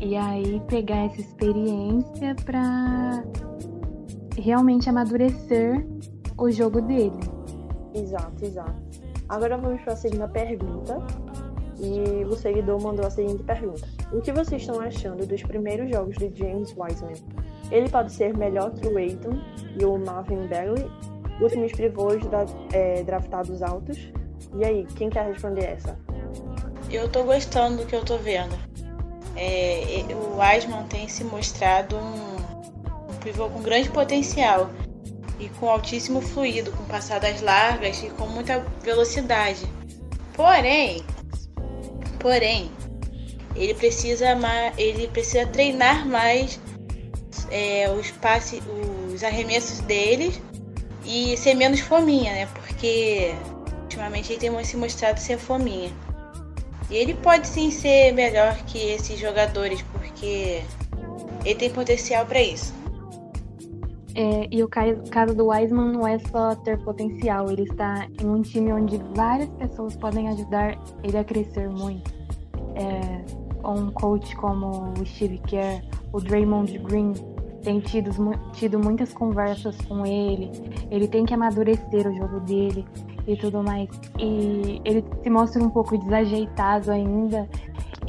E 0.01 0.17
aí 0.17 0.61
pegar 0.69 1.07
essa 1.07 1.21
experiência 1.21 2.35
para 2.45 3.25
realmente 4.37 4.89
amadurecer 4.89 5.87
o 6.39 6.51
jogo 6.51 6.81
dele. 6.83 7.19
Exato, 7.95 8.45
exato. 8.45 8.75
Agora 9.29 9.57
vamos 9.57 9.81
para 9.83 9.95
a 9.95 9.97
segunda 9.97 10.29
pergunta. 10.29 10.99
E 11.79 12.25
o 12.25 12.35
seguidor 12.35 12.81
mandou 12.81 13.07
a 13.07 13.11
seguinte 13.11 13.43
pergunta: 13.43 13.87
O 14.11 14.21
que 14.21 14.33
vocês 14.33 14.63
estão 14.63 14.81
achando 14.81 15.27
dos 15.27 15.43
primeiros 15.43 15.91
jogos 15.91 16.17
de 16.17 16.33
James 16.35 16.75
Wiseman? 16.77 17.15
Ele 17.71 17.89
pode 17.89 18.13
ser 18.13 18.37
melhor 18.37 18.73
que 18.73 18.87
o 18.87 18.97
Aiton 18.97 19.39
e 19.79 19.85
o 19.85 19.99
Marvin 19.99 20.47
Bagley, 20.47 20.91
últimos 21.41 21.73
pivôs 21.73 22.25
da, 22.27 22.47
é, 22.73 23.03
draftados 23.03 23.63
altos? 23.63 23.99
E 24.55 24.65
aí, 24.65 24.87
quem 24.97 25.11
quer 25.11 25.27
responder 25.27 25.65
essa? 25.65 25.99
Eu 26.91 27.09
tô 27.09 27.25
gostando 27.25 27.79
do 27.79 27.87
que 27.87 27.97
eu 27.97 28.05
tô 28.05 28.17
vendo. 28.19 28.57
É, 29.35 30.05
o 30.15 30.39
Wiseman 30.39 30.85
tem 30.85 31.09
se 31.09 31.25
mostrado 31.25 31.97
um, 31.97 33.13
um 33.13 33.19
pivô 33.23 33.49
com 33.51 33.61
grande 33.61 33.91
potencial 33.91 34.71
e 35.39 35.49
com 35.51 35.69
altíssimo 35.69 36.21
fluido, 36.21 36.71
com 36.73 36.85
passadas 36.85 37.43
largas 37.43 38.03
e 38.03 38.09
com 38.11 38.27
muita 38.27 38.65
velocidade. 38.83 39.67
Porém, 40.35 41.05
porém, 42.21 42.71
ele 43.55 43.75
precisa 43.75 44.27
ele 44.79 45.09
precisa 45.09 45.47
treinar 45.47 46.07
mais 46.07 46.61
é, 47.51 47.91
os 47.91 48.13
os 49.13 49.25
arremessos 49.25 49.81
deles 49.81 50.41
e 51.05 51.37
ser 51.37 51.55
menos 51.55 51.81
fominha, 51.81 52.33
né? 52.33 52.47
Porque 52.47 53.35
ultimamente 53.83 54.33
ele 54.33 54.41
tem 54.41 54.65
se 54.65 54.77
mostrado 54.77 55.19
ser 55.19 55.39
fominha. 55.39 55.91
E 56.91 56.97
ele 56.97 57.15
pode 57.15 57.47
sim 57.47 57.71
ser 57.71 58.13
melhor 58.13 58.57
que 58.67 58.79
esses 58.79 59.19
jogadores, 59.19 59.83
porque 59.93 60.63
ele 61.45 61.55
tem 61.55 61.71
potencial 61.71 62.25
para 62.27 62.41
isso. 62.41 62.73
É, 64.15 64.49
e 64.51 64.63
o 64.63 64.69
caso 64.69 65.35
do 65.35 65.49
Wiseman 65.49 65.93
não 65.93 66.07
é 66.07 66.19
só 66.19 66.55
ter 66.55 66.79
potencial, 66.79 67.51
ele 67.51 67.65
está 67.65 68.07
em 68.19 68.27
um 68.27 68.41
time 68.41 68.73
onde 68.73 68.99
várias 69.15 69.51
pessoas 69.51 69.95
podem 69.95 70.29
ajudar 70.29 70.79
ele 71.03 71.19
a 71.19 71.25
crescer 71.25 71.69
muito. 71.69 72.15
É, 72.75 73.47
um 73.69 73.91
coach 73.91 74.35
como 74.37 74.95
o 74.99 75.05
Steve 75.05 75.39
Kerr, 75.39 75.83
o 76.13 76.21
Draymond 76.21 76.79
Green, 76.79 77.13
tem 77.63 77.81
tido, 77.81 78.11
tido 78.53 78.79
muitas 78.79 79.13
conversas 79.13 79.77
com 79.83 80.07
ele, 80.07 80.51
ele 80.91 81.09
tem 81.09 81.25
que 81.25 81.35
amadurecer 81.35 82.07
o 82.07 82.15
jogo 82.15 82.41
dele. 82.41 82.85
e 83.27 83.37
tudo 83.37 83.63
mais. 83.63 83.89
E 84.19 84.81
ele 84.85 85.05
se 85.23 85.29
mostra 85.29 85.63
um 85.63 85.69
pouco 85.69 85.99
desajeitado 85.99 86.91
ainda. 86.91 87.49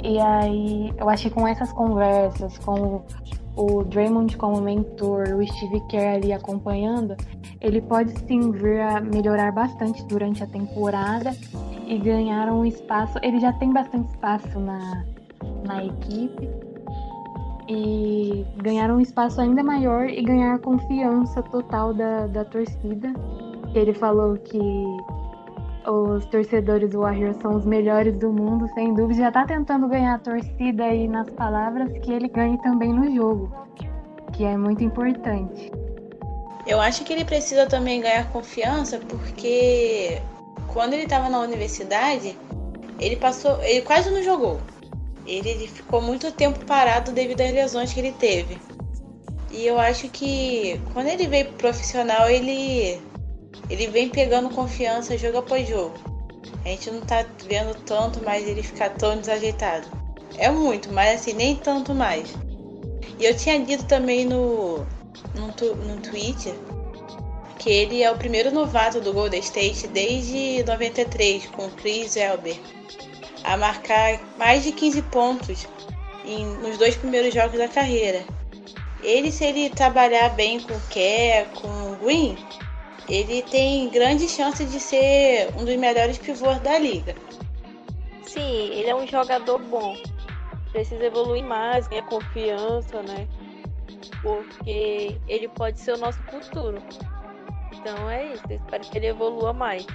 E 0.03 0.19
aí 0.19 0.93
eu 0.97 1.09
acho 1.09 1.23
que 1.23 1.33
com 1.33 1.47
essas 1.47 1.73
conversas, 1.73 2.57
com 2.59 3.03
o 3.55 3.83
Draymond 3.83 4.37
como 4.37 4.61
mentor, 4.61 5.29
o 5.35 5.47
Steve 5.47 5.81
Kerr 5.89 6.17
ali 6.17 6.31
acompanhando, 6.31 7.15
ele 7.59 7.81
pode 7.81 8.11
sim 8.27 8.51
vir 8.51 8.79
a 8.79 9.01
melhorar 9.01 9.51
bastante 9.51 10.05
durante 10.05 10.43
a 10.43 10.47
temporada 10.47 11.35
e 11.87 11.97
ganhar 11.97 12.51
um 12.51 12.63
espaço. 12.63 13.17
Ele 13.23 13.39
já 13.39 13.51
tem 13.53 13.73
bastante 13.73 14.09
espaço 14.11 14.59
na, 14.59 15.03
na 15.65 15.83
equipe 15.83 16.66
e 17.67 18.45
ganhar 18.57 18.89
um 18.91 18.99
espaço 18.99 19.41
ainda 19.41 19.63
maior 19.63 20.09
e 20.09 20.21
ganhar 20.21 20.57
confiança 20.59 21.41
total 21.43 21.93
da, 21.93 22.27
da 22.27 22.45
torcida. 22.45 23.13
Ele 23.73 23.93
falou 23.93 24.37
que 24.37 24.59
os 25.85 26.25
torcedores 26.27 26.89
do 26.89 26.99
Warriors 26.99 27.37
são 27.37 27.55
os 27.55 27.65
melhores 27.65 28.17
do 28.17 28.31
mundo, 28.31 28.67
sem 28.73 28.93
dúvida. 28.93 29.21
Já 29.21 29.31
tá 29.31 29.45
tentando 29.45 29.87
ganhar 29.87 30.15
a 30.15 30.19
torcida 30.19 30.83
aí 30.83 31.07
nas 31.07 31.29
palavras 31.29 31.91
que 31.99 32.11
ele 32.11 32.27
ganhe 32.27 32.57
também 32.61 32.93
no 32.93 33.13
jogo, 33.15 33.51
que 34.33 34.43
é 34.43 34.57
muito 34.57 34.83
importante. 34.83 35.71
Eu 36.65 36.81
acho 36.81 37.03
que 37.05 37.13
ele 37.13 37.23
precisa 37.23 37.65
também 37.65 38.01
ganhar 38.01 38.29
confiança 38.31 38.99
porque 39.07 40.21
quando 40.73 40.93
ele 40.93 41.03
estava 41.03 41.29
na 41.29 41.39
universidade, 41.39 42.37
ele 42.99 43.15
passou, 43.15 43.61
ele 43.63 43.81
quase 43.81 44.09
não 44.09 44.21
jogou. 44.21 44.59
Ele, 45.27 45.67
ficou 45.67 46.01
muito 46.01 46.31
tempo 46.31 46.63
parado 46.65 47.11
devido 47.11 47.41
às 47.41 47.51
lesões 47.51 47.93
que 47.93 47.99
ele 47.99 48.13
teve. 48.13 48.57
E 49.51 49.65
eu 49.65 49.77
acho 49.77 50.09
que 50.09 50.79
quando 50.93 51.07
ele 51.07 51.27
veio 51.27 51.45
pro 51.45 51.55
profissional, 51.55 52.29
ele 52.29 53.01
ele 53.69 53.87
vem 53.87 54.09
pegando 54.09 54.49
confiança 54.49 55.17
jogo 55.17 55.39
após 55.39 55.67
jogo. 55.67 55.95
A 56.63 56.69
gente 56.69 56.91
não 56.91 57.01
tá 57.01 57.25
vendo 57.47 57.75
tanto 57.85 58.23
mais 58.23 58.47
ele 58.47 58.63
ficar 58.63 58.91
tão 58.91 59.19
desajeitado. 59.19 59.87
É 60.37 60.49
muito, 60.49 60.91
mas 60.93 61.19
assim, 61.19 61.33
nem 61.33 61.55
tanto 61.55 61.93
mais. 61.93 62.33
E 63.19 63.25
eu 63.25 63.35
tinha 63.35 63.59
dito 63.59 63.85
também 63.85 64.25
no, 64.25 64.85
no, 65.35 65.47
no 65.75 66.01
Twitter 66.01 66.53
que 67.57 67.69
ele 67.69 68.03
é 68.03 68.11
o 68.11 68.17
primeiro 68.17 68.51
novato 68.51 69.01
do 69.01 69.11
Golden 69.11 69.39
State 69.39 69.87
desde 69.87 70.63
93, 70.63 71.47
com 71.47 71.69
Chris 71.71 72.15
Elber, 72.15 72.55
a 73.43 73.57
marcar 73.57 74.19
mais 74.37 74.63
de 74.63 74.71
15 74.71 75.01
pontos 75.03 75.67
em, 76.25 76.45
nos 76.57 76.77
dois 76.77 76.95
primeiros 76.95 77.33
jogos 77.33 77.57
da 77.57 77.67
carreira. 77.67 78.23
Ele, 79.01 79.31
se 79.31 79.45
ele 79.45 79.69
trabalhar 79.69 80.29
bem 80.29 80.59
com 80.59 80.73
o 80.73 80.81
Kerr, 80.89 81.47
com 81.53 81.67
o 81.67 81.95
Green, 81.97 82.37
ele 83.07 83.41
tem 83.43 83.89
grande 83.89 84.27
chance 84.27 84.65
de 84.65 84.79
ser 84.79 85.49
um 85.55 85.63
dos 85.63 85.75
melhores 85.75 86.17
pivôs 86.17 86.59
da 86.59 86.77
liga. 86.77 87.15
Sim, 88.23 88.69
ele 88.71 88.89
é 88.89 88.95
um 88.95 89.07
jogador 89.07 89.59
bom. 89.59 89.95
Precisa 90.71 91.05
evoluir 91.05 91.43
mais, 91.43 91.87
ganhar 91.87 92.03
confiança, 92.03 93.01
né? 93.03 93.27
Porque 94.21 95.17
ele 95.27 95.47
pode 95.47 95.79
ser 95.79 95.93
o 95.93 95.97
nosso 95.97 96.21
futuro. 96.23 96.81
Então 97.71 98.09
é 98.09 98.33
isso, 98.33 98.43
espero 98.49 98.83
que 98.83 98.97
ele 98.97 99.07
evolua 99.07 99.53
mais. 99.53 99.85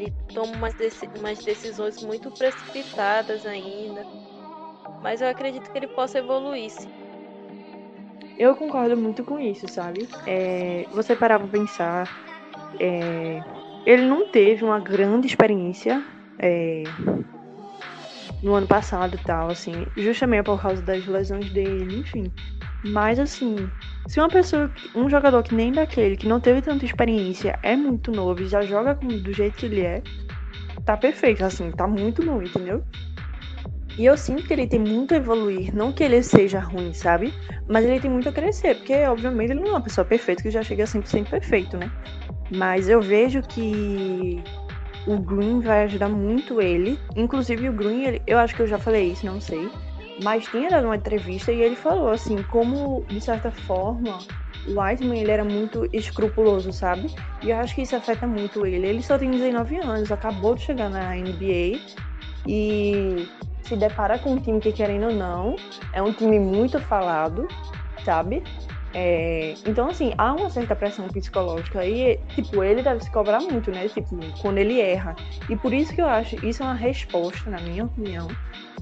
Ele 0.00 0.12
toma 0.32 0.52
umas, 0.52 0.74
umas 1.18 1.38
decisões 1.44 2.02
muito 2.02 2.30
precipitadas 2.30 3.44
ainda. 3.44 4.06
Mas 5.02 5.20
eu 5.20 5.28
acredito 5.28 5.70
que 5.70 5.76
ele 5.76 5.88
possa 5.88 6.18
evoluir 6.18 6.70
sim. 6.70 6.88
Eu 8.38 8.56
concordo 8.56 8.96
muito 8.96 9.22
com 9.22 9.38
isso, 9.38 9.68
sabe? 9.68 10.08
É, 10.26 10.86
você 10.92 11.14
parar 11.14 11.38
pra 11.38 11.48
pensar. 11.48 12.08
É, 12.78 13.42
ele 13.84 14.06
não 14.06 14.26
teve 14.26 14.64
uma 14.64 14.80
grande 14.80 15.26
experiência 15.26 16.02
é, 16.38 16.84
no 18.42 18.54
ano 18.54 18.66
passado 18.66 19.16
e 19.16 19.18
tal, 19.18 19.50
assim, 19.50 19.86
justamente 19.98 20.46
por 20.46 20.60
causa 20.62 20.80
das 20.80 21.06
lesões 21.06 21.50
dele, 21.50 21.98
enfim. 21.98 22.24
Mas 22.84 23.18
assim, 23.18 23.70
se 24.06 24.18
uma 24.18 24.28
pessoa, 24.28 24.70
um 24.94 25.08
jogador 25.08 25.42
que 25.42 25.54
nem 25.54 25.72
daquele, 25.72 26.16
que 26.16 26.28
não 26.28 26.40
teve 26.40 26.62
tanta 26.62 26.84
experiência, 26.84 27.58
é 27.62 27.76
muito 27.76 28.10
novo 28.10 28.42
e 28.42 28.46
já 28.46 28.62
joga 28.62 28.94
do 28.94 29.32
jeito 29.32 29.56
que 29.56 29.66
ele 29.66 29.82
é, 29.82 30.02
tá 30.84 30.96
perfeito, 30.96 31.44
assim, 31.44 31.70
tá 31.70 31.86
muito 31.86 32.24
bom, 32.24 32.42
entendeu? 32.42 32.82
E 33.98 34.06
eu 34.06 34.16
sinto 34.16 34.44
que 34.44 34.52
ele 34.52 34.66
tem 34.66 34.80
muito 34.80 35.12
a 35.12 35.18
evoluir. 35.18 35.74
Não 35.74 35.92
que 35.92 36.02
ele 36.02 36.22
seja 36.22 36.58
ruim, 36.58 36.92
sabe? 36.94 37.34
Mas 37.68 37.84
ele 37.84 38.00
tem 38.00 38.10
muito 38.10 38.28
a 38.28 38.32
crescer. 38.32 38.76
Porque, 38.76 38.94
obviamente, 39.04 39.50
ele 39.50 39.60
não 39.60 39.68
é 39.68 39.70
uma 39.72 39.80
pessoa 39.82 40.04
perfeita 40.04 40.42
que 40.42 40.50
já 40.50 40.62
chega 40.62 40.84
a 40.84 40.86
100% 40.86 41.28
perfeito, 41.28 41.76
né? 41.76 41.90
Mas 42.50 42.88
eu 42.88 43.02
vejo 43.02 43.42
que 43.42 44.42
o 45.06 45.18
Green 45.18 45.60
vai 45.60 45.84
ajudar 45.84 46.08
muito 46.08 46.60
ele. 46.62 46.98
Inclusive, 47.14 47.68
o 47.68 47.72
Green, 47.72 48.04
ele, 48.04 48.22
eu 48.26 48.38
acho 48.38 48.54
que 48.54 48.62
eu 48.62 48.66
já 48.66 48.78
falei 48.78 49.12
isso, 49.12 49.26
não 49.26 49.40
sei. 49.40 49.68
Mas 50.22 50.46
tinha 50.46 50.68
dado 50.68 50.84
uma 50.86 50.96
entrevista 50.96 51.52
e 51.52 51.62
ele 51.62 51.76
falou 51.76 52.10
assim, 52.10 52.42
como 52.42 53.04
de 53.08 53.20
certa 53.20 53.50
forma 53.50 54.18
o 54.66 54.80
Whiteman 54.80 55.20
ele 55.20 55.30
era 55.30 55.44
muito 55.44 55.88
escrupuloso, 55.92 56.72
sabe? 56.72 57.14
E 57.42 57.50
eu 57.50 57.56
acho 57.56 57.74
que 57.74 57.82
isso 57.82 57.96
afeta 57.96 58.26
muito 58.26 58.66
ele. 58.66 58.86
Ele 58.86 59.02
só 59.02 59.16
tem 59.16 59.30
19 59.30 59.78
anos, 59.78 60.12
acabou 60.12 60.54
de 60.54 60.62
chegar 60.62 60.90
na 60.90 61.16
NBA 61.16 61.80
e 62.46 63.28
se 63.62 63.76
depara 63.76 64.18
com 64.18 64.32
um 64.32 64.38
time 64.38 64.60
que, 64.60 64.72
querendo 64.72 65.06
ou 65.06 65.14
não, 65.14 65.56
é 65.92 66.02
um 66.02 66.12
time 66.12 66.38
muito 66.38 66.78
falado, 66.80 67.48
sabe? 68.04 68.42
É, 68.92 69.54
então, 69.66 69.88
assim, 69.88 70.12
há 70.18 70.32
uma 70.32 70.50
certa 70.50 70.74
pressão 70.74 71.06
psicológica 71.08 71.84
e, 71.86 72.16
tipo, 72.34 72.62
ele 72.64 72.82
deve 72.82 73.04
se 73.04 73.10
cobrar 73.10 73.40
muito, 73.40 73.70
né? 73.70 73.88
Tipo, 73.88 74.18
quando 74.40 74.58
ele 74.58 74.80
erra. 74.80 75.14
E 75.48 75.56
por 75.56 75.72
isso 75.72 75.94
que 75.94 76.00
eu 76.00 76.06
acho 76.06 76.44
isso 76.44 76.62
é 76.62 76.66
uma 76.66 76.74
resposta, 76.74 77.48
na 77.50 77.60
minha 77.60 77.84
opinião, 77.84 78.28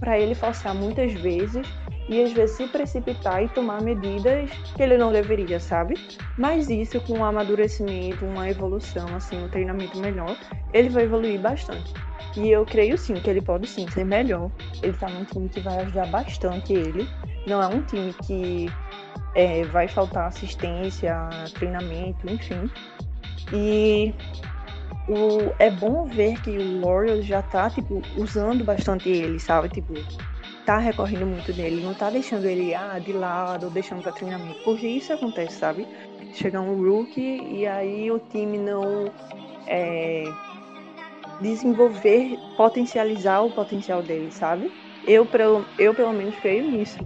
para 0.01 0.19
ele 0.19 0.35
forçar 0.35 0.75
muitas 0.75 1.13
vezes 1.13 1.67
e 2.09 2.23
às 2.23 2.33
vezes 2.33 2.57
se 2.57 2.67
precipitar 2.67 3.45
e 3.45 3.49
tomar 3.49 3.83
medidas 3.83 4.51
que 4.75 4.83
ele 4.83 4.97
não 4.97 5.13
deveria, 5.13 5.61
sabe? 5.61 5.95
Mas 6.39 6.71
isso 6.71 7.01
com 7.03 7.19
um 7.19 7.25
amadurecimento, 7.25 8.25
uma 8.25 8.49
evolução, 8.49 9.07
assim, 9.15 9.37
um 9.37 9.49
treinamento 9.49 9.99
melhor, 9.99 10.35
ele 10.73 10.89
vai 10.89 11.03
evoluir 11.05 11.39
bastante. 11.39 11.93
E 12.37 12.51
eu 12.51 12.65
creio 12.65 12.97
sim 12.97 13.15
que 13.15 13.29
ele 13.29 13.43
pode 13.43 13.67
sim 13.67 13.89
ser 13.91 14.05
melhor. 14.05 14.51
Ele 14.83 14.93
tá 14.93 15.09
num 15.09 15.25
time 15.25 15.49
que 15.49 15.61
vai 15.61 15.79
ajudar 15.81 16.07
bastante 16.07 16.73
ele. 16.73 17.09
Não 17.47 17.61
é 17.63 17.67
um 17.67 17.83
time 17.83 18.13
que 18.13 18.71
é, 19.35 19.65
vai 19.65 19.89
faltar 19.89 20.29
assistência, 20.29 21.15
treinamento, 21.55 22.31
enfim. 22.31 22.71
E 23.53 24.15
o, 25.09 25.55
é 25.59 25.71
bom 25.71 26.07
ver 26.07 26.41
que 26.43 26.51
o 26.59 26.81
Warriors 26.83 27.25
já 27.25 27.43
tá, 27.43 27.71
tipo, 27.71 28.03
usando 28.17 28.65
bastante 28.65 29.09
ele, 29.09 29.39
sabe? 29.39 29.69
Tipo, 29.69 29.95
tá 30.67 30.79
recorrendo 30.79 31.27
muito 31.27 31.53
nele, 31.55 31.83
não 31.83 31.95
tá 31.95 32.11
deixando 32.11 32.45
ele 32.45 32.75
ah, 32.75 32.99
de 32.99 33.13
lado, 33.13 33.71
deixando 33.71 34.03
para 34.03 34.13
treinamento. 34.13 34.59
Porque 34.65 34.87
isso 34.87 35.13
acontece, 35.13 35.57
sabe? 35.57 35.87
Chega 36.35 36.61
um 36.61 36.77
rookie 36.77 37.41
e 37.43 37.67
aí 37.67 38.11
o 38.11 38.19
time 38.19 38.59
não 38.59 39.11
é, 39.67 40.25
desenvolver, 41.41 42.39
potencializar 42.57 43.41
o 43.41 43.51
potencial 43.51 44.03
dele, 44.03 44.31
sabe? 44.31 44.71
Eu, 45.07 45.27
eu 45.79 45.95
pelo 45.95 46.13
menos 46.13 46.37
creio 46.37 46.71
nisso. 46.71 46.99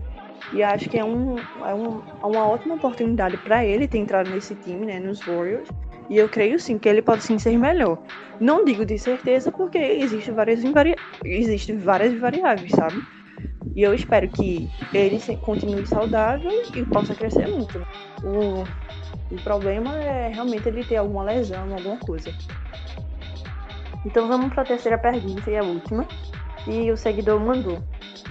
E 0.53 0.63
acho 0.63 0.89
que 0.89 0.99
é, 0.99 1.05
um, 1.05 1.39
é 1.39 1.75
um, 1.75 2.03
é 2.23 2.27
uma 2.27 2.47
ótima 2.47 2.75
oportunidade 2.75 3.37
para 3.39 3.65
ele 3.65 3.89
ter 3.89 3.99
entrado 3.99 4.31
nesse 4.31 4.55
time, 4.57 4.85
né, 4.85 5.01
nos 5.01 5.21
Warriors. 5.21 5.69
E 6.11 6.19
eu 6.19 6.29
creio 6.29 6.59
sim 6.59 6.79
que 6.79 6.89
ele 6.89 7.01
pode 7.01 7.23
sim 7.23 7.39
ser 7.39 7.57
melhor. 7.57 7.99
Não 8.39 8.65
digo 8.65 8.85
de 8.85 8.99
certeza 8.99 9.51
porque 9.51 9.79
existe 9.79 10.31
várias, 10.31 10.63
invari... 10.63 10.95
existe 11.25 11.73
várias 11.73 12.13
variáveis, 12.19 12.71
sabe? 12.73 13.03
E 13.75 13.83
eu 13.83 13.95
espero 13.95 14.29
que 14.29 14.69
ele 14.93 15.19
continue 15.39 15.87
saudável 15.87 16.51
e 16.75 16.85
possa 16.85 17.15
crescer 17.15 17.49
muito. 17.49 17.79
O, 18.23 18.65
o 19.35 19.43
problema 19.43 19.97
é 19.97 20.29
realmente 20.29 20.69
ele 20.69 20.85
ter 20.85 20.97
alguma 20.97 21.23
lesão, 21.23 21.63
alguma 21.73 21.97
coisa. 21.97 22.31
Então 24.05 24.27
vamos 24.29 24.53
para 24.53 24.63
a 24.63 24.67
terceira 24.67 24.99
pergunta 24.99 25.51
e 25.51 25.57
a 25.57 25.63
última. 25.63 26.07
E 26.67 26.91
o 26.91 26.97
seguidor 26.97 27.41
mandou. 27.41 27.83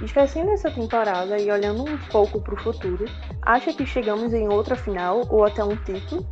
Esquecendo 0.02 0.52
essa 0.52 0.72
temporada 0.72 1.38
e 1.40 1.52
olhando 1.52 1.84
um 1.84 1.98
pouco 2.10 2.42
para 2.42 2.54
o 2.54 2.58
futuro, 2.58 3.06
acha 3.42 3.74
que 3.74 3.86
chegamos 3.86 4.34
em 4.34 4.48
outra 4.48 4.76
final 4.76 5.22
ou 5.30 5.46
até 5.46 5.64
um 5.64 5.76
título? 5.76 6.26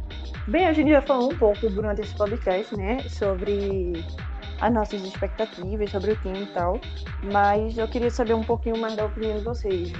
Bem, 0.47 0.65
a 0.65 0.73
gente 0.73 0.89
já 0.89 1.01
falou 1.01 1.31
um 1.31 1.37
pouco 1.37 1.69
durante 1.69 2.01
esse 2.01 2.15
podcast, 2.15 2.75
né, 2.75 2.99
sobre 3.07 4.03
as 4.61 4.73
nossas 4.73 5.03
expectativas, 5.03 5.91
sobre 5.91 6.13
o 6.13 6.15
time 6.17 6.43
e 6.43 6.47
tal, 6.47 6.79
mas 7.31 7.77
eu 7.77 7.87
queria 7.87 8.09
saber 8.09 8.33
um 8.33 8.43
pouquinho 8.43 8.77
mais 8.77 8.95
da 8.95 9.05
opinião 9.05 9.37
de 9.37 9.43
vocês, 9.43 9.93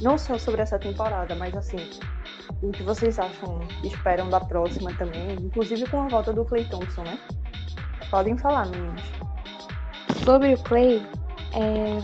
não 0.00 0.16
só 0.16 0.38
sobre 0.38 0.62
essa 0.62 0.78
temporada, 0.78 1.34
mas 1.34 1.54
assim, 1.54 1.76
o 2.62 2.70
que 2.70 2.82
vocês 2.82 3.18
acham, 3.18 3.60
esperam 3.84 4.30
da 4.30 4.40
próxima 4.40 4.92
também, 4.94 5.32
inclusive 5.40 5.86
com 5.90 6.00
a 6.00 6.08
volta 6.08 6.32
do 6.32 6.44
Clay 6.44 6.64
Thompson, 6.64 7.02
né? 7.02 7.18
Podem 8.10 8.36
falar, 8.38 8.66
meninos. 8.68 9.27
Sobre 10.24 10.54
o 10.54 10.58
Clay, 10.58 11.02
é, 11.54 11.98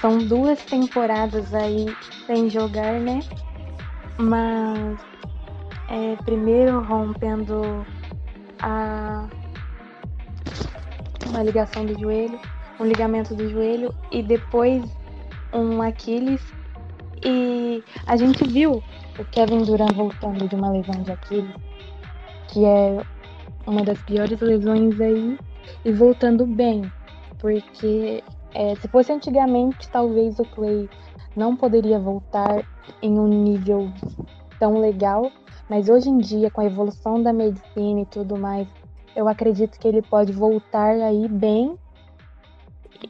são 0.00 0.18
duas 0.18 0.62
temporadas 0.64 1.54
aí 1.54 1.86
sem 2.26 2.48
jogar, 2.48 3.00
né? 3.00 3.20
Mas 4.18 4.98
é, 5.88 6.16
primeiro 6.24 6.80
rompendo 6.82 7.86
a, 8.60 9.28
uma 11.28 11.42
ligação 11.42 11.84
do 11.84 11.98
joelho, 11.98 12.38
um 12.78 12.84
ligamento 12.84 13.34
do 13.34 13.48
joelho 13.48 13.94
e 14.10 14.22
depois 14.22 14.84
um 15.52 15.82
Aquiles. 15.82 16.42
E 17.24 17.82
a 18.06 18.16
gente 18.16 18.46
viu 18.46 18.82
o 19.18 19.24
Kevin 19.24 19.64
Durant 19.64 19.92
voltando 19.94 20.48
de 20.48 20.54
uma 20.54 20.70
lesão 20.70 21.02
de 21.02 21.12
Aquiles, 21.12 21.54
que 22.48 22.64
é 22.64 23.02
uma 23.66 23.82
das 23.82 24.00
piores 24.02 24.40
lesões 24.40 25.00
aí, 25.00 25.38
e 25.84 25.92
voltando 25.92 26.46
bem, 26.46 26.90
porque 27.38 28.22
é, 28.54 28.74
se 28.76 28.88
fosse 28.88 29.12
antigamente, 29.12 29.88
talvez 29.90 30.38
o 30.38 30.44
Clay 30.44 30.88
não 31.36 31.56
poderia 31.56 31.98
voltar 31.98 32.66
em 33.02 33.18
um 33.18 33.28
nível 33.28 33.90
tão 34.58 34.80
legal, 34.80 35.30
mas 35.68 35.88
hoje 35.88 36.08
em 36.08 36.18
dia, 36.18 36.50
com 36.50 36.60
a 36.60 36.66
evolução 36.66 37.22
da 37.22 37.32
medicina 37.32 38.00
e 38.00 38.06
tudo 38.06 38.36
mais, 38.36 38.66
eu 39.14 39.28
acredito 39.28 39.78
que 39.78 39.88
ele 39.88 40.02
pode 40.02 40.32
voltar 40.32 40.94
aí 41.00 41.28
bem 41.28 41.76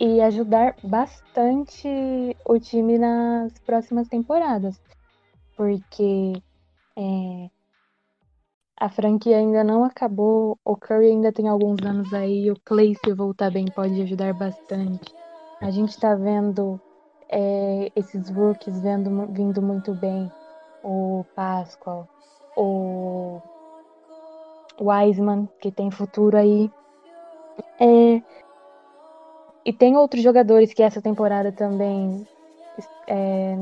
e 0.01 0.21
ajudar 0.21 0.75
bastante 0.83 1.89
o 2.45 2.59
time 2.59 2.99
nas 2.99 3.59
próximas 3.61 4.09
temporadas, 4.09 4.81
porque 5.57 6.33
é, 6.97 7.51
a 8.79 8.89
franquia 8.89 9.39
ainda 9.39 9.65
não 9.65 9.85
acabou, 9.85 10.59
o 10.65 10.77
Curry 10.77 11.07
ainda 11.07 11.33
tem 11.33 11.49
alguns 11.49 11.81
anos 11.83 12.13
aí, 12.13 12.51
o 12.51 12.57
Clay 12.65 12.95
se 12.95 13.15
voltar 13.15 13.51
bem 13.51 13.67
pode 13.67 14.01
ajudar 14.03 14.35
bastante. 14.35 15.15
A 15.61 15.71
gente 15.71 15.91
está 15.91 16.15
vendo 16.15 16.79
é, 17.29 17.91
esses 17.97 18.29
rookies 18.29 18.79
vendo, 18.81 19.27
vindo 19.33 19.63
muito 19.63 19.95
bem, 19.95 20.31
o 20.85 21.25
Pascal, 21.35 22.07
o 22.55 23.41
Wiseman, 24.79 25.49
que 25.61 25.73
tem 25.73 25.91
futuro 25.91 26.37
aí. 26.37 26.71
É, 27.81 28.23
e 29.65 29.73
tem 29.73 29.97
outros 29.97 30.23
jogadores 30.23 30.75
que 30.75 30.83
essa 30.83 31.01
temporada 31.01 31.51
também. 31.51 32.27
É, 33.09 33.59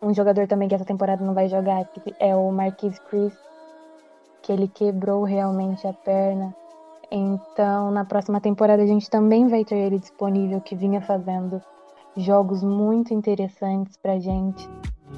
um 0.00 0.14
jogador 0.14 0.46
também 0.46 0.68
que 0.68 0.74
essa 0.74 0.84
temporada 0.84 1.24
não 1.24 1.34
vai 1.34 1.48
jogar, 1.48 1.84
que 1.86 2.14
é 2.18 2.34
o 2.34 2.50
Marquis 2.50 2.98
Chris, 3.00 3.32
que 4.48 4.52
ele 4.52 4.66
quebrou 4.66 5.24
realmente 5.24 5.86
a 5.86 5.92
perna. 5.92 6.56
Então, 7.10 7.90
na 7.90 8.02
próxima 8.06 8.40
temporada 8.40 8.82
a 8.82 8.86
gente 8.86 9.10
também 9.10 9.46
vai 9.46 9.62
ter 9.62 9.76
ele 9.76 9.98
disponível, 9.98 10.58
que 10.58 10.74
vinha 10.74 11.02
fazendo 11.02 11.60
jogos 12.16 12.62
muito 12.62 13.12
interessantes 13.12 13.98
pra 13.98 14.18
gente. 14.18 14.66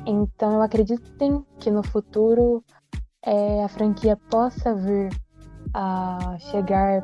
Então, 0.04 0.54
eu 0.54 0.62
acredito 0.62 1.08
sim 1.16 1.44
que 1.60 1.70
no 1.70 1.80
futuro 1.80 2.64
é, 3.24 3.62
a 3.62 3.68
franquia 3.68 4.18
possa 4.28 4.74
vir 4.74 5.10
a 5.72 6.36
chegar 6.50 7.00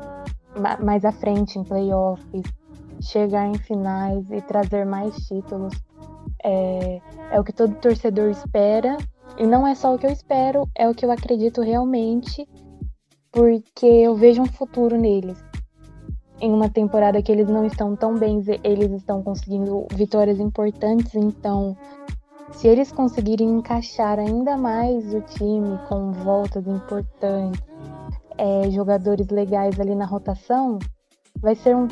mais 0.83 1.05
à 1.05 1.13
frente 1.13 1.57
em 1.57 1.63
playoffs, 1.63 2.43
chegar 2.99 3.47
em 3.47 3.57
finais 3.57 4.29
e 4.31 4.41
trazer 4.41 4.85
mais 4.85 5.15
títulos. 5.27 5.73
É, 6.43 7.01
é 7.31 7.39
o 7.39 7.43
que 7.45 7.53
todo 7.53 7.73
torcedor 7.75 8.29
espera. 8.31 8.97
E 9.37 9.45
não 9.45 9.67
é 9.67 9.75
só 9.75 9.93
o 9.93 9.97
que 9.97 10.05
eu 10.05 10.11
espero, 10.11 10.67
é 10.75 10.87
o 10.87 10.93
que 10.93 11.05
eu 11.05 11.11
acredito 11.11 11.61
realmente, 11.61 12.47
porque 13.31 13.85
eu 13.85 14.15
vejo 14.15 14.41
um 14.41 14.47
futuro 14.47 14.97
neles. 14.97 15.37
Em 16.39 16.51
uma 16.51 16.69
temporada 16.69 17.21
que 17.21 17.31
eles 17.31 17.47
não 17.47 17.65
estão 17.65 17.95
tão 17.95 18.17
bem, 18.17 18.43
eles 18.63 18.91
estão 18.91 19.23
conseguindo 19.23 19.87
vitórias 19.93 20.39
importantes, 20.39 21.15
então 21.15 21.75
se 22.51 22.67
eles 22.67 22.91
conseguirem 22.91 23.47
encaixar 23.49 24.19
ainda 24.19 24.57
mais 24.57 25.13
o 25.13 25.21
time 25.21 25.77
com 25.87 26.11
voltas 26.11 26.65
importantes, 26.65 27.61
é, 28.37 28.69
jogadores 28.71 29.27
legais 29.27 29.79
ali 29.79 29.95
na 29.95 30.05
rotação, 30.05 30.79
vai 31.39 31.55
ser 31.55 31.75
um 31.75 31.87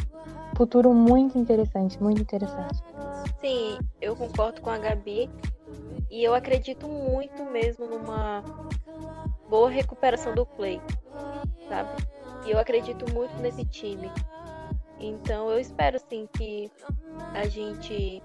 futuro 0.55 0.93
muito 0.93 1.37
interessante, 1.37 2.01
muito 2.01 2.21
interessante. 2.21 2.81
Sim, 3.41 3.77
eu 4.01 4.15
concordo 4.15 4.61
com 4.61 4.69
a 4.69 4.77
Gabi 4.77 5.29
e 6.15 6.23
eu 6.23 6.33
acredito 6.33 6.87
muito 6.87 7.43
mesmo 7.43 7.85
numa 7.87 8.41
boa 9.49 9.69
recuperação 9.69 10.33
do 10.33 10.45
Clay, 10.45 10.79
sabe? 11.67 11.89
E 12.45 12.51
eu 12.51 12.57
acredito 12.57 13.05
muito 13.13 13.35
nesse 13.41 13.65
time. 13.65 14.09
Então 14.97 15.49
eu 15.49 15.59
espero 15.59 15.99
sim 15.99 16.25
que 16.31 16.71
a 17.33 17.45
gente 17.47 18.23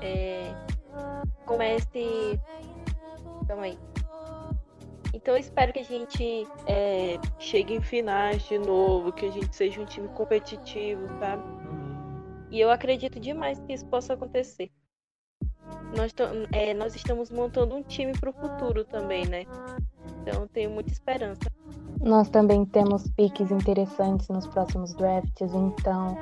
é, 0.00 0.52
comece. 1.46 2.40
Calma 3.46 3.66
aí. 3.66 3.78
Então 5.14 5.34
eu 5.34 5.38
espero 5.38 5.72
que 5.72 5.78
a 5.78 5.84
gente 5.84 6.44
é, 6.66 7.20
chegue 7.38 7.74
em 7.74 7.80
finais 7.80 8.42
de 8.48 8.58
novo, 8.58 9.12
que 9.12 9.26
a 9.26 9.30
gente 9.30 9.54
seja 9.54 9.80
um 9.80 9.84
time 9.84 10.08
competitivo, 10.08 11.06
sabe? 11.20 11.44
E 12.50 12.60
eu 12.60 12.68
acredito 12.68 13.20
demais 13.20 13.60
que 13.60 13.74
isso 13.74 13.86
possa 13.86 14.14
acontecer. 14.14 14.72
Nós, 15.96 16.14
é, 16.52 16.72
nós 16.74 16.94
estamos 16.94 17.30
montando 17.30 17.74
um 17.74 17.82
time 17.82 18.12
para 18.12 18.30
o 18.30 18.32
futuro 18.32 18.84
também, 18.84 19.26
né? 19.26 19.44
Então 20.22 20.46
tenho 20.48 20.70
muita 20.70 20.90
esperança. 20.90 21.50
Nós 22.00 22.28
também 22.28 22.64
temos 22.64 23.08
piques 23.10 23.50
interessantes 23.50 24.28
nos 24.28 24.46
próximos 24.46 24.94
drafts, 24.94 25.54
então 25.54 26.16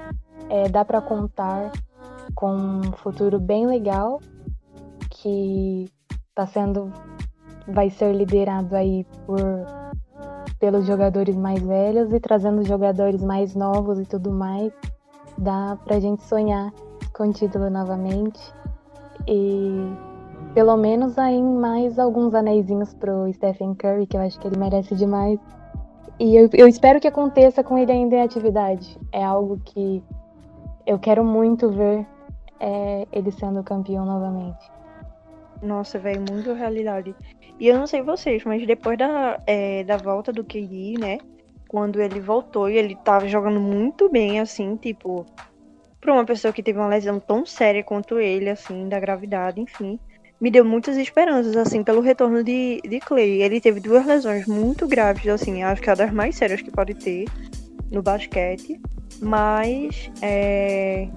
é, 0.48 0.68
dá 0.68 0.84
para 0.84 1.00
contar 1.00 1.72
com 2.34 2.54
um 2.54 2.92
futuro 2.92 3.38
bem 3.38 3.66
legal 3.66 4.20
que 5.10 5.90
está 6.28 6.46
sendo 6.46 6.92
vai 7.68 7.90
ser 7.90 8.14
liderado 8.14 8.74
aí 8.74 9.04
por 9.26 9.40
pelos 10.58 10.86
jogadores 10.86 11.34
mais 11.34 11.62
velhos 11.62 12.12
e 12.12 12.20
trazendo 12.20 12.62
jogadores 12.64 13.22
mais 13.22 13.54
novos 13.54 13.98
e 13.98 14.04
tudo 14.04 14.30
mais, 14.30 14.70
dá 15.38 15.76
pra 15.84 15.98
gente 15.98 16.22
sonhar 16.22 16.70
com 17.14 17.30
o 17.30 17.32
título 17.32 17.70
novamente 17.70 18.38
e 19.26 19.92
pelo 20.54 20.76
menos 20.76 21.18
aí 21.18 21.42
mais 21.42 21.98
alguns 21.98 22.34
anéisinhos 22.34 22.94
pro 22.94 23.32
Stephen 23.32 23.74
Curry, 23.74 24.06
que 24.06 24.16
eu 24.16 24.20
acho 24.20 24.38
que 24.38 24.46
ele 24.46 24.58
merece 24.58 24.94
demais. 24.94 25.38
E 26.18 26.36
eu, 26.36 26.50
eu 26.52 26.68
espero 26.68 27.00
que 27.00 27.08
aconteça 27.08 27.62
com 27.62 27.78
ele 27.78 27.92
ainda 27.92 28.16
em 28.16 28.22
atividade. 28.22 28.98
É 29.12 29.24
algo 29.24 29.60
que 29.64 30.02
eu 30.86 30.98
quero 30.98 31.24
muito 31.24 31.70
ver 31.70 32.06
é, 32.58 33.06
ele 33.12 33.30
sendo 33.30 33.62
campeão 33.62 34.04
novamente. 34.04 34.70
Nossa, 35.62 35.98
velho, 35.98 36.22
muito 36.28 36.52
realidade. 36.52 37.14
E 37.58 37.68
eu 37.68 37.78
não 37.78 37.86
sei 37.86 38.02
vocês, 38.02 38.44
mas 38.44 38.66
depois 38.66 38.98
da, 38.98 39.38
é, 39.46 39.84
da 39.84 39.96
volta 39.96 40.32
do 40.32 40.42
KD, 40.42 40.94
né? 40.98 41.18
Quando 41.68 42.00
ele 42.00 42.18
voltou 42.18 42.68
e 42.68 42.76
ele 42.76 42.96
tava 42.96 43.28
jogando 43.28 43.60
muito 43.60 44.08
bem, 44.08 44.40
assim, 44.40 44.76
tipo, 44.76 45.24
pra 46.00 46.12
uma 46.12 46.24
pessoa 46.24 46.52
que 46.52 46.62
teve 46.62 46.78
uma 46.78 46.88
lesão 46.88 47.20
tão 47.20 47.44
séria 47.44 47.82
quanto 47.82 48.18
ele, 48.18 48.48
assim, 48.48 48.88
da 48.88 48.98
gravidade, 48.98 49.60
enfim. 49.60 49.98
Me 50.40 50.50
deu 50.50 50.64
muitas 50.64 50.96
esperanças, 50.96 51.56
assim, 51.56 51.84
pelo 51.84 52.00
retorno 52.00 52.42
de, 52.42 52.80
de 52.82 52.98
Clay. 53.00 53.42
Ele 53.42 53.60
teve 53.60 53.78
duas 53.78 54.06
lesões 54.06 54.46
muito 54.46 54.86
graves, 54.88 55.28
assim, 55.28 55.62
acho 55.62 55.82
que 55.82 55.90
é 55.90 55.94
das 55.94 56.12
mais 56.12 56.36
sérias 56.36 56.62
que 56.62 56.70
pode 56.70 56.94
ter 56.94 57.26
no 57.90 58.02
basquete. 58.02 58.80
Mas, 59.20 60.10
é, 60.22 61.08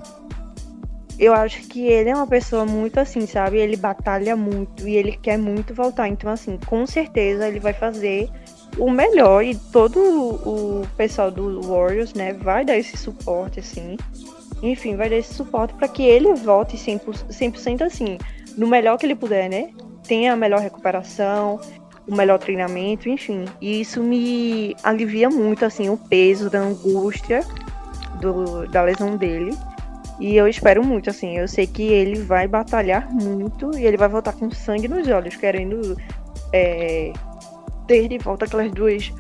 eu 1.17 1.33
acho 1.33 1.61
que 1.67 1.85
ele 1.85 2.09
é 2.09 2.15
uma 2.15 2.27
pessoa 2.27 2.65
muito 2.65 2.99
assim, 2.99 3.25
sabe? 3.27 3.57
Ele 3.57 3.77
batalha 3.77 4.35
muito 4.35 4.87
e 4.87 4.95
ele 4.95 5.13
quer 5.13 5.37
muito 5.37 5.73
voltar. 5.73 6.07
Então, 6.07 6.29
assim, 6.29 6.59
com 6.65 6.85
certeza 6.85 7.47
ele 7.47 7.59
vai 7.59 7.73
fazer 7.73 8.29
o 8.77 8.89
melhor 8.89 9.43
e 9.43 9.55
todo 9.55 9.99
o 9.99 10.87
pessoal 10.97 11.29
do 11.29 11.61
Warriors, 11.61 12.13
né, 12.13 12.33
vai 12.33 12.65
dar 12.65 12.77
esse 12.77 12.97
suporte, 12.97 13.59
assim. 13.59 13.95
Enfim, 14.63 14.95
vai 14.95 15.09
dar 15.09 15.17
esse 15.17 15.33
suporte 15.33 15.73
para 15.73 15.89
que 15.89 16.03
ele 16.03 16.33
volte 16.33 16.77
100%, 16.77 17.27
100% 17.27 17.81
assim, 17.81 18.17
no 18.57 18.65
melhor 18.65 18.97
que 18.97 19.05
ele 19.05 19.13
puder, 19.13 19.49
né? 19.49 19.71
Tenha 20.07 20.31
a 20.31 20.35
melhor 20.37 20.61
recuperação, 20.61 21.59
o 22.07 22.15
melhor 22.15 22.39
treinamento, 22.39 23.09
enfim. 23.09 23.43
E 23.59 23.81
isso 23.81 24.01
me 24.01 24.73
alivia 24.81 25.29
muito, 25.29 25.65
assim, 25.65 25.89
o 25.89 25.97
peso 25.97 26.49
da 26.49 26.59
angústia 26.59 27.41
do, 28.21 28.65
da 28.69 28.83
lesão 28.83 29.17
dele. 29.17 29.51
E 30.17 30.37
eu 30.37 30.47
espero 30.47 30.81
muito, 30.81 31.09
assim, 31.09 31.37
eu 31.37 31.47
sei 31.47 31.67
que 31.67 31.83
ele 31.83 32.21
vai 32.21 32.47
batalhar 32.47 33.11
muito 33.11 33.77
e 33.77 33.85
ele 33.85 33.97
vai 33.97 34.07
voltar 34.07 34.31
com 34.31 34.49
sangue 34.49 34.87
nos 34.87 35.05
olhos, 35.09 35.35
querendo 35.35 35.97
é, 36.53 37.11
ter 37.85 38.07
de 38.07 38.17
volta 38.17 38.45
aquelas 38.45 38.71
duas 38.71 39.11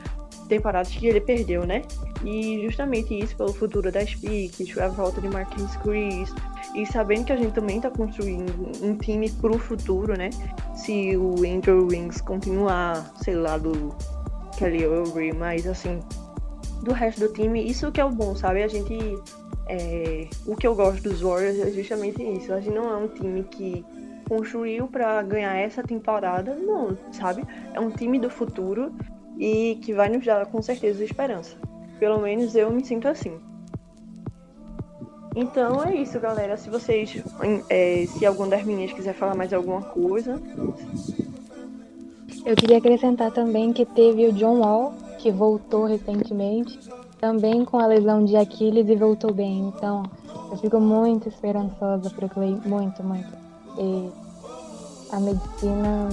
temporadas 0.53 0.93
que 0.93 1.07
ele 1.07 1.19
perdeu, 1.19 1.65
né? 1.65 1.81
E 2.23 2.61
justamente 2.63 3.17
isso 3.17 3.35
pelo 3.35 3.51
futuro 3.51 3.91
das 3.91 4.13
piques, 4.13 4.77
a 4.77 4.87
volta 4.87 5.19
de 5.19 5.27
Marquinhos 5.27 5.75
Chris, 5.77 6.33
e 6.75 6.85
sabendo 6.85 7.25
que 7.25 7.33
a 7.33 7.35
gente 7.35 7.53
também 7.53 7.81
tá 7.81 7.89
construindo 7.89 8.51
um 8.81 8.95
time 8.95 9.29
pro 9.31 9.57
futuro, 9.57 10.17
né? 10.17 10.29
Se 10.75 11.17
o 11.17 11.35
Andrew 11.39 11.87
Wings 11.87 12.21
continuar, 12.21 13.11
sei 13.21 13.35
lá, 13.35 13.57
do 13.57 13.95
Kelly 14.57 14.85
Oubre, 14.85 15.33
mas 15.33 15.65
assim, 15.67 15.99
do 16.83 16.93
resto 16.93 17.21
do 17.21 17.33
time, 17.33 17.67
isso 17.67 17.91
que 17.91 17.99
é 17.99 18.05
o 18.05 18.11
bom, 18.11 18.35
sabe? 18.35 18.63
A 18.63 18.67
gente 18.67 19.17
é, 19.67 20.27
o 20.45 20.55
que 20.55 20.67
eu 20.67 20.75
gosto 20.75 21.01
dos 21.01 21.21
Warriors 21.21 21.57
é 21.59 21.71
justamente 21.71 22.21
isso. 22.21 22.53
A 22.53 22.59
gente 22.59 22.75
não 22.75 22.89
é 22.89 22.97
um 22.97 23.07
time 23.07 23.43
que 23.43 23.83
construiu 24.27 24.87
para 24.87 25.21
ganhar 25.23 25.55
essa 25.55 25.83
temporada, 25.83 26.55
não, 26.55 26.97
sabe? 27.11 27.43
É 27.73 27.79
um 27.79 27.89
time 27.89 28.19
do 28.19 28.29
futuro 28.29 28.93
e 29.37 29.77
que 29.81 29.93
vai 29.93 30.09
nos 30.09 30.25
dar 30.25 30.45
com 30.45 30.61
certeza 30.61 31.03
esperança. 31.03 31.55
Pelo 31.99 32.19
menos 32.19 32.55
eu 32.55 32.71
me 32.71 32.83
sinto 32.83 33.07
assim. 33.07 33.39
Então 35.35 35.83
é 35.83 35.95
isso, 35.95 36.19
galera. 36.19 36.57
Se 36.57 36.69
vocês, 36.69 37.23
é, 37.69 38.05
se 38.07 38.25
algum 38.25 38.47
das 38.47 38.63
meninas 38.63 38.93
quiser 38.93 39.13
falar 39.13 39.35
mais 39.35 39.51
alguma 39.53 39.81
coisa. 39.81 40.41
Eu 42.45 42.55
queria 42.55 42.77
acrescentar 42.77 43.31
também 43.31 43.71
que 43.71 43.85
teve 43.85 44.27
o 44.27 44.33
John 44.33 44.59
Wall, 44.59 44.93
que 45.17 45.31
voltou 45.31 45.85
recentemente, 45.85 46.77
também 47.19 47.63
com 47.63 47.79
a 47.79 47.87
lesão 47.87 48.25
de 48.25 48.35
Aquiles 48.35 48.87
e 48.89 48.95
voltou 48.95 49.33
bem. 49.33 49.71
Então, 49.75 50.03
eu 50.51 50.57
fico 50.57 50.79
muito 50.79 51.29
esperançosa 51.29 52.09
para 52.09 52.25
o 52.25 52.29
Clay, 52.29 52.59
muito, 52.65 53.01
muito. 53.01 53.31
E 53.79 54.11
a 55.09 55.19
medicina 55.19 56.09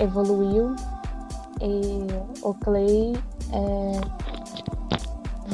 evoluiu 0.00 0.74
e 1.62 2.06
o 2.42 2.54
Clay 2.54 3.12
é, 3.52 4.00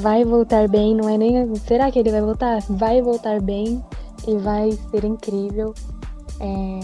vai 0.01 0.25
voltar 0.25 0.69
bem, 0.69 0.95
não 0.95 1.09
é 1.09 1.19
nem. 1.19 1.55
Será 1.57 1.91
que 1.91 1.99
ele 1.99 2.11
vai 2.11 2.23
voltar? 2.23 2.63
Vai 2.71 3.03
voltar 3.03 3.41
bem 3.41 3.85
e 4.27 4.37
vai 4.39 4.73
ser 4.91 5.05
incrível. 5.05 5.75
É, 6.41 6.81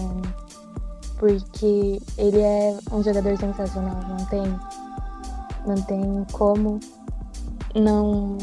porque 1.19 2.03
ele 2.19 2.41
é 2.41 2.77
um 2.93 3.03
jogador 3.03 3.37
sensacional, 3.39 3.97
não 4.09 4.27
tem, 4.27 4.61
não 5.67 5.83
tem 5.83 6.27
como 6.33 6.79
não 7.75 8.37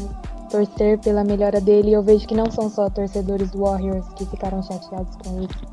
torcer 0.50 0.98
pela 0.98 1.22
melhora 1.22 1.60
dele. 1.60 1.90
E 1.90 1.92
eu 1.92 2.02
vejo 2.02 2.26
que 2.26 2.34
não 2.34 2.50
são 2.50 2.68
só 2.68 2.90
torcedores 2.90 3.50
do 3.50 3.60
Warriors 3.60 4.06
que 4.14 4.26
ficaram 4.26 4.62
chateados 4.62 5.16
com 5.16 5.42
isso. 5.42 5.66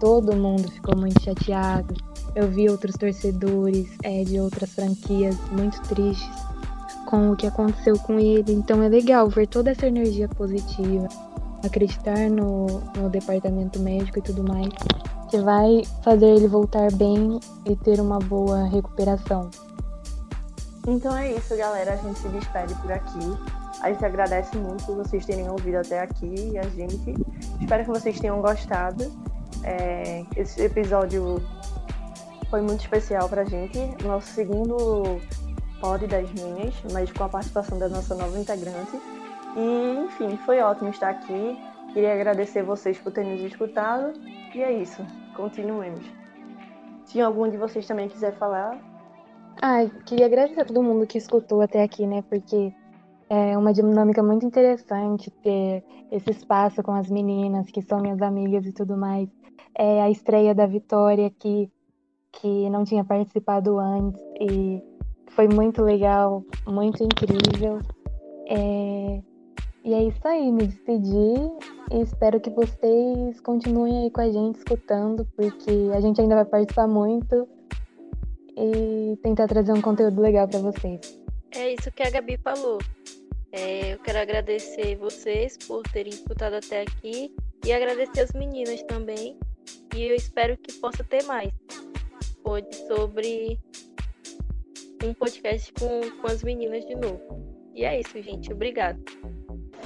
Todo 0.00 0.36
mundo 0.36 0.70
ficou 0.70 0.96
muito 0.96 1.22
chateado. 1.22 2.07
Eu 2.38 2.46
vi 2.46 2.70
outros 2.70 2.94
torcedores 2.94 3.88
é, 4.04 4.22
de 4.22 4.38
outras 4.38 4.72
franquias 4.72 5.36
muito 5.50 5.82
tristes 5.88 6.30
com 7.04 7.32
o 7.32 7.36
que 7.36 7.48
aconteceu 7.48 7.98
com 7.98 8.16
ele. 8.16 8.52
Então 8.52 8.80
é 8.80 8.88
legal 8.88 9.28
ver 9.28 9.48
toda 9.48 9.72
essa 9.72 9.88
energia 9.88 10.28
positiva, 10.28 11.08
acreditar 11.66 12.30
no, 12.30 12.66
no 12.96 13.10
departamento 13.10 13.80
médico 13.80 14.20
e 14.20 14.22
tudo 14.22 14.44
mais, 14.44 14.68
que 15.28 15.38
vai 15.38 15.82
fazer 16.04 16.26
ele 16.26 16.46
voltar 16.46 16.92
bem 16.92 17.40
e 17.66 17.74
ter 17.74 18.00
uma 18.00 18.20
boa 18.20 18.68
recuperação. 18.68 19.50
Então 20.86 21.16
é 21.16 21.32
isso, 21.32 21.56
galera. 21.56 21.94
A 21.94 21.96
gente 21.96 22.20
se 22.20 22.28
despede 22.28 22.72
por 22.76 22.92
aqui. 22.92 23.36
A 23.82 23.90
gente 23.90 24.04
agradece 24.04 24.56
muito 24.56 24.94
vocês 24.94 25.26
terem 25.26 25.50
ouvido 25.50 25.78
até 25.78 26.02
aqui 26.02 26.56
a 26.56 26.68
gente. 26.68 27.16
Espero 27.60 27.82
que 27.82 27.90
vocês 27.90 28.20
tenham 28.20 28.40
gostado. 28.40 29.12
É, 29.64 30.24
esse 30.36 30.62
episódio 30.62 31.42
foi 32.50 32.60
muito 32.60 32.80
especial 32.80 33.28
pra 33.28 33.44
gente. 33.44 33.78
Nosso 34.04 34.28
segundo 34.28 35.20
pod 35.80 36.06
das 36.06 36.30
minhas, 36.32 36.74
mas 36.92 37.12
com 37.12 37.24
a 37.24 37.28
participação 37.28 37.78
da 37.78 37.88
nossa 37.88 38.14
nova 38.14 38.38
integrante. 38.38 39.00
E, 39.56 40.04
enfim, 40.04 40.36
foi 40.44 40.60
ótimo 40.60 40.90
estar 40.90 41.10
aqui. 41.10 41.58
Queria 41.92 42.14
agradecer 42.14 42.62
vocês 42.62 42.98
por 42.98 43.12
terem 43.12 43.32
nos 43.32 43.42
escutado. 43.42 44.12
E 44.54 44.62
é 44.62 44.72
isso. 44.72 45.04
Continuemos. 45.36 46.04
Se 47.04 47.20
algum 47.20 47.48
de 47.48 47.56
vocês 47.56 47.86
também 47.86 48.08
quiser 48.08 48.36
falar. 48.36 48.78
Ah, 49.60 49.86
queria 50.04 50.26
agradecer 50.26 50.60
a 50.60 50.64
todo 50.64 50.82
mundo 50.82 51.06
que 51.06 51.18
escutou 51.18 51.60
até 51.60 51.82
aqui, 51.82 52.06
né? 52.06 52.22
Porque 52.28 52.72
é 53.30 53.56
uma 53.56 53.72
dinâmica 53.72 54.22
muito 54.22 54.46
interessante 54.46 55.30
ter 55.30 55.84
esse 56.10 56.30
espaço 56.30 56.82
com 56.82 56.92
as 56.92 57.10
meninas 57.10 57.70
que 57.70 57.82
são 57.82 58.00
minhas 58.00 58.22
amigas 58.22 58.64
e 58.66 58.72
tudo 58.72 58.96
mais. 58.96 59.28
É 59.74 60.02
a 60.02 60.10
estreia 60.10 60.54
da 60.54 60.66
Vitória 60.66 61.30
que, 61.30 61.70
que 62.40 62.70
não 62.70 62.84
tinha 62.84 63.04
participado 63.04 63.78
antes 63.78 64.20
e 64.40 64.82
foi 65.30 65.48
muito 65.48 65.82
legal, 65.82 66.44
muito 66.66 67.02
incrível. 67.02 67.80
É... 68.48 69.20
E 69.84 69.94
é 69.94 70.02
isso 70.04 70.26
aí, 70.26 70.52
me 70.52 70.66
despedi 70.66 71.34
e 71.92 72.02
espero 72.02 72.40
que 72.40 72.50
vocês 72.50 73.40
continuem 73.40 74.04
aí 74.04 74.10
com 74.10 74.20
a 74.20 74.30
gente 74.30 74.56
escutando, 74.56 75.26
porque 75.36 75.90
a 75.94 76.00
gente 76.00 76.20
ainda 76.20 76.34
vai 76.34 76.44
participar 76.44 76.86
muito 76.86 77.48
e 78.56 79.16
tentar 79.22 79.46
trazer 79.46 79.72
um 79.72 79.80
conteúdo 79.80 80.20
legal 80.20 80.46
para 80.46 80.58
vocês. 80.58 81.18
É 81.52 81.72
isso 81.72 81.90
que 81.92 82.02
a 82.02 82.10
Gabi 82.10 82.36
falou. 82.38 82.78
É, 83.50 83.94
eu 83.94 83.98
quero 84.00 84.18
agradecer 84.18 84.96
vocês 84.96 85.56
por 85.56 85.82
terem 85.84 86.12
escutado 86.12 86.54
até 86.54 86.82
aqui 86.82 87.34
e 87.64 87.72
agradecer 87.72 88.20
as 88.20 88.32
meninas 88.32 88.82
também. 88.82 89.38
E 89.94 90.02
eu 90.02 90.14
espero 90.14 90.56
que 90.58 90.74
possa 90.74 91.02
ter 91.02 91.24
mais. 91.24 91.50
Sobre 92.86 93.58
um 95.04 95.12
podcast 95.12 95.70
com, 95.74 96.10
com 96.20 96.26
as 96.26 96.42
meninas 96.42 96.84
de 96.86 96.94
novo. 96.94 97.20
E 97.74 97.84
é 97.84 98.00
isso, 98.00 98.20
gente. 98.22 98.50
Obrigada. 98.52 98.98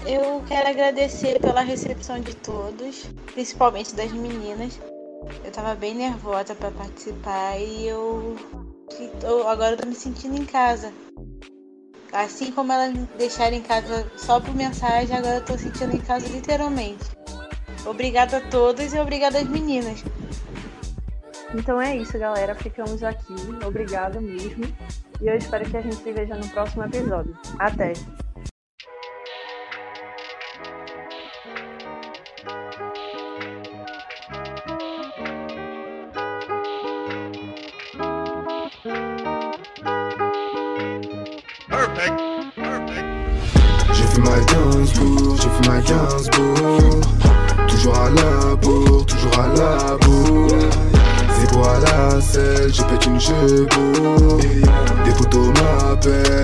Eu 0.07 0.43
quero 0.47 0.69
agradecer 0.69 1.41
pela 1.41 1.61
recepção 1.61 2.21
de 2.21 2.37
todos, 2.37 3.05
principalmente 3.33 3.95
das 3.97 4.13
meninas. 4.13 4.81
Eu 5.45 5.51
tava 5.51 5.75
bem 5.75 5.95
nervosa 5.95 6.55
para 6.55 6.71
participar 6.71 7.59
e 7.59 7.89
eu, 7.89 8.37
eu 9.23 9.49
agora 9.49 9.77
tô 9.77 9.89
me 9.89 9.95
sentindo 9.95 10.41
em 10.41 10.45
casa. 10.45 10.93
Assim 12.13 12.53
como 12.53 12.73
elas 12.73 12.93
me 12.93 13.09
deixaram 13.19 13.57
em 13.57 13.63
casa 13.63 14.11
só 14.17 14.41
por 14.41 14.55
mensagem, 14.55 15.17
agora 15.17 15.37
eu 15.37 15.45
tô 15.45 15.59
sentindo 15.59 15.97
em 15.97 16.01
casa 16.01 16.29
literalmente. 16.29 17.05
Obrigada 17.85 18.37
a 18.37 18.49
todos 18.49 18.93
e 18.93 18.99
obrigada 18.99 19.39
às 19.39 19.49
meninas. 19.49 20.05
Então 21.55 21.81
é 21.81 21.97
isso, 21.97 22.19
galera. 22.19 22.55
Ficamos 22.55 23.03
aqui. 23.03 23.35
Obrigada 23.65 24.21
mesmo. 24.21 24.65
E 25.21 25.29
eu 25.29 25.37
espero 25.37 25.69
que 25.69 25.77
a 25.77 25.81
gente 25.81 25.97
se 25.97 26.13
veja 26.13 26.35
no 26.35 26.49
próximo 26.49 26.85
episódio. 26.85 27.37
Até! 27.59 27.93
J'ai 43.93 44.07
fait 44.07 44.21
ma 44.21 44.39
Gainsbourg, 44.41 45.37
j'ai 45.37 45.49
fait 45.49 45.69
ma 45.69 45.81
Gainsbourg 45.81 47.01
Toujours 47.69 47.97
à 47.97 48.11
la 48.11 48.57
bourre, 48.57 49.07
toujours 49.07 49.39
à 49.39 49.47
la 49.49 49.97
bourre 49.99 50.92
à 51.51 51.79
la 51.81 52.21
selle, 52.21 52.73
je 52.73 52.83
pète 52.83 53.07
une 53.07 53.21
chevaux. 53.21 54.39
Des 55.05 55.11
photos 55.13 55.49
m'appellent. 55.49 56.43